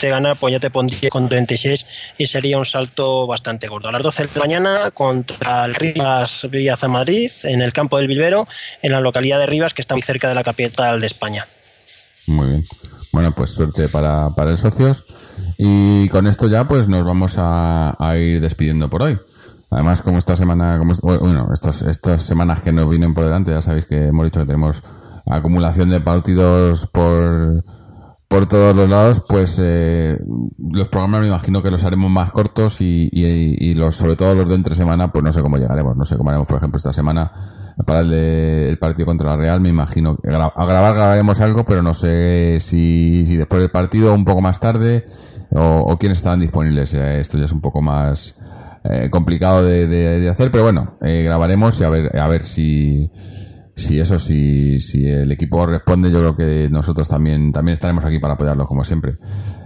ganar, 0.00 0.36
pues 0.38 0.52
ya 0.52 0.60
te 0.60 0.70
pondría 0.70 1.10
con 1.10 1.28
36 1.28 1.86
y 2.18 2.26
sería 2.26 2.58
un 2.58 2.64
salto 2.64 3.26
bastante 3.26 3.68
gordo. 3.68 3.88
A 3.88 3.92
las 3.92 4.02
12 4.02 4.22
de 4.22 4.28
la 4.34 4.40
mañana 4.40 4.90
contra 4.92 5.64
el 5.66 5.74
Rivas 5.74 6.46
Villaza 6.50 6.88
Madrid, 6.88 7.30
en 7.44 7.60
el 7.60 7.72
campo 7.72 7.98
del 7.98 8.08
Bilbero, 8.08 8.46
en 8.80 8.92
la 8.92 9.00
localidad 9.00 9.38
de 9.38 9.46
Rivas, 9.46 9.74
que 9.74 9.82
está 9.82 9.94
muy 9.94 10.02
cerca 10.02 10.28
de 10.28 10.34
la 10.34 10.42
capital 10.42 11.00
de 11.00 11.06
España. 11.06 11.46
Muy 12.28 12.48
bien. 12.48 12.64
Bueno, 13.12 13.32
pues 13.34 13.50
suerte 13.50 13.88
para, 13.88 14.30
para 14.30 14.52
el 14.52 14.58
socios. 14.58 15.04
Y 15.58 16.08
con 16.08 16.26
esto 16.26 16.48
ya 16.48 16.66
pues 16.66 16.88
nos 16.88 17.04
vamos 17.04 17.34
a, 17.36 17.94
ir 18.16 18.40
despidiendo 18.40 18.88
por 18.88 19.02
hoy. 19.02 19.18
Además, 19.70 20.02
como 20.02 20.18
esta 20.18 20.36
semana, 20.36 20.78
como 20.78 20.92
bueno, 21.02 21.48
estos, 21.52 21.82
estas 21.82 22.22
semanas 22.22 22.60
que 22.60 22.72
nos 22.72 22.88
vienen 22.88 23.14
por 23.14 23.24
delante, 23.24 23.52
ya 23.52 23.62
sabéis 23.62 23.86
que 23.86 24.08
hemos 24.08 24.24
dicho 24.24 24.40
que 24.40 24.46
tenemos 24.46 24.82
acumulación 25.26 25.88
de 25.88 26.00
partidos 26.00 26.86
por, 26.86 27.64
por 28.32 28.46
todos 28.46 28.74
los 28.74 28.88
lados, 28.88 29.22
pues 29.28 29.60
eh, 29.62 30.18
los 30.58 30.88
programas 30.88 31.20
me 31.20 31.26
imagino 31.26 31.62
que 31.62 31.70
los 31.70 31.84
haremos 31.84 32.10
más 32.10 32.32
cortos 32.32 32.80
y, 32.80 33.10
y, 33.12 33.74
los, 33.74 33.94
sobre 33.94 34.16
todo 34.16 34.34
los 34.34 34.48
de 34.48 34.54
entre 34.54 34.74
semana, 34.74 35.12
pues 35.12 35.22
no 35.22 35.30
sé 35.30 35.42
cómo 35.42 35.58
llegaremos, 35.58 35.98
no 35.98 36.06
sé 36.06 36.16
cómo 36.16 36.30
haremos, 36.30 36.48
por 36.48 36.56
ejemplo, 36.56 36.78
esta 36.78 36.94
semana 36.94 37.30
para 37.84 38.00
el, 38.00 38.08
de, 38.08 38.70
el 38.70 38.78
partido 38.78 39.04
contra 39.04 39.28
la 39.28 39.36
Real, 39.36 39.60
me 39.60 39.68
imagino 39.68 40.16
que 40.16 40.30
a 40.30 40.32
grabar 40.32 40.94
grabaremos 40.94 41.42
algo, 41.42 41.66
pero 41.66 41.82
no 41.82 41.92
sé 41.92 42.56
si, 42.60 43.24
si 43.26 43.36
después 43.36 43.60
del 43.60 43.70
partido 43.70 44.14
un 44.14 44.24
poco 44.24 44.40
más 44.40 44.58
tarde 44.58 45.04
o, 45.50 45.98
quiénes 45.98 46.16
estarán 46.16 46.40
disponibles. 46.40 46.94
Esto 46.94 47.36
ya 47.36 47.44
es 47.44 47.52
un 47.52 47.60
poco 47.60 47.82
más 47.82 48.34
eh, 48.84 49.10
complicado 49.10 49.62
de, 49.62 49.86
de, 49.86 50.20
de, 50.20 50.28
hacer, 50.30 50.50
pero 50.50 50.64
bueno, 50.64 50.94
eh, 51.02 51.22
grabaremos 51.22 51.78
y 51.80 51.84
a 51.84 51.90
ver, 51.90 52.18
a 52.18 52.28
ver 52.28 52.46
si 52.46 53.10
si 53.74 54.00
eso, 54.00 54.18
si, 54.18 54.80
si 54.80 55.08
el 55.08 55.32
equipo 55.32 55.64
responde, 55.66 56.10
yo 56.10 56.18
creo 56.18 56.34
que 56.34 56.68
nosotros 56.70 57.08
también, 57.08 57.52
también 57.52 57.74
estaremos 57.74 58.04
aquí 58.04 58.18
para 58.18 58.34
apoyarlo, 58.34 58.66
como 58.66 58.84
siempre. 58.84 59.14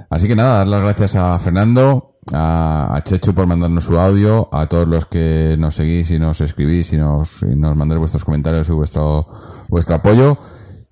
Así 0.09 0.29
que 0.29 0.37
nada, 0.37 0.59
dar 0.59 0.69
las 0.69 0.81
gracias 0.81 1.17
a 1.17 1.39
Fernando, 1.39 2.19
a, 2.33 3.01
Chechu 3.05 3.35
por 3.35 3.47
mandarnos 3.47 3.85
su 3.85 3.99
audio, 3.99 4.49
a 4.53 4.67
todos 4.67 4.87
los 4.87 5.07
que 5.07 5.57
nos 5.59 5.75
seguís 5.75 6.11
y 6.11 6.19
nos 6.19 6.41
escribís 6.41 6.93
y 6.93 6.97
nos, 6.97 7.43
y 7.43 7.57
nos 7.57 7.77
mandáis 7.77 7.99
vuestros 7.99 8.25
comentarios 8.25 8.69
y 8.69 8.73
vuestro, 8.73 9.29
vuestro 9.69 9.97
apoyo. 9.97 10.39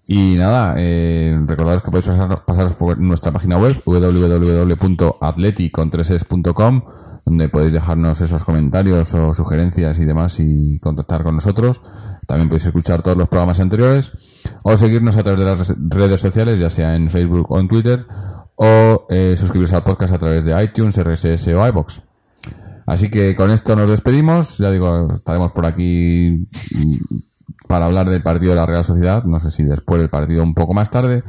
Y 0.06 0.36
nada, 0.36 0.74
eh, 0.78 1.34
recordaros 1.46 1.82
que 1.82 1.90
podéis 1.90 2.06
pasaros 2.46 2.74
por 2.74 2.98
nuestra 2.98 3.32
página 3.32 3.56
web 3.56 3.82
www.atleticontreses.com 3.84 6.82
donde 7.24 7.48
podéis 7.48 7.72
dejarnos 7.72 8.20
esos 8.20 8.44
comentarios 8.44 9.14
o 9.14 9.32
sugerencias 9.32 9.98
y 9.98 10.04
demás 10.04 10.38
y 10.40 10.78
contactar 10.78 11.22
con 11.22 11.34
nosotros. 11.34 11.80
También 12.26 12.48
podéis 12.48 12.66
escuchar 12.66 13.02
todos 13.02 13.16
los 13.16 13.28
programas 13.28 13.60
anteriores 13.60 14.12
o 14.62 14.76
seguirnos 14.76 15.16
a 15.16 15.22
través 15.22 15.40
de 15.40 15.46
las 15.46 15.74
redes 15.88 16.20
sociales, 16.20 16.60
ya 16.60 16.70
sea 16.70 16.94
en 16.94 17.08
Facebook 17.08 17.50
o 17.50 17.58
en 17.58 17.68
Twitter, 17.68 18.06
o 18.56 19.06
eh, 19.08 19.34
suscribiros 19.38 19.72
al 19.72 19.84
podcast 19.84 20.14
a 20.14 20.18
través 20.18 20.44
de 20.44 20.62
iTunes, 20.62 21.02
RSS 21.02 21.48
o 21.48 21.66
iBox. 21.66 22.02
Así 22.86 23.08
que 23.08 23.34
con 23.34 23.50
esto 23.50 23.74
nos 23.74 23.88
despedimos. 23.88 24.58
Ya 24.58 24.70
digo, 24.70 25.08
estaremos 25.14 25.52
por 25.52 25.64
aquí 25.64 26.46
para 27.68 27.86
hablar 27.86 28.08
del 28.08 28.22
partido 28.22 28.50
de 28.50 28.56
la 28.56 28.66
Real 28.66 28.84
Sociedad. 28.84 29.24
No 29.24 29.38
sé 29.38 29.50
si 29.50 29.64
después 29.64 30.00
del 30.00 30.10
partido 30.10 30.42
un 30.42 30.54
poco 30.54 30.74
más 30.74 30.90
tarde, 30.90 31.22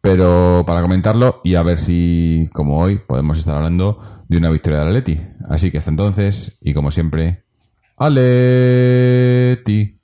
pero 0.00 0.64
para 0.66 0.82
comentarlo 0.82 1.40
y 1.44 1.54
a 1.54 1.62
ver 1.62 1.78
si, 1.78 2.48
como 2.52 2.78
hoy, 2.78 2.98
podemos 2.98 3.38
estar 3.38 3.56
hablando 3.56 3.98
de 4.28 4.36
una 4.36 4.50
victoria 4.50 4.80
de 4.80 4.86
Atleti. 4.86 5.20
Así 5.48 5.70
que 5.70 5.78
hasta 5.78 5.90
entonces, 5.90 6.58
y 6.60 6.74
como 6.74 6.90
siempre, 6.90 7.44
Aleti. 7.96 9.97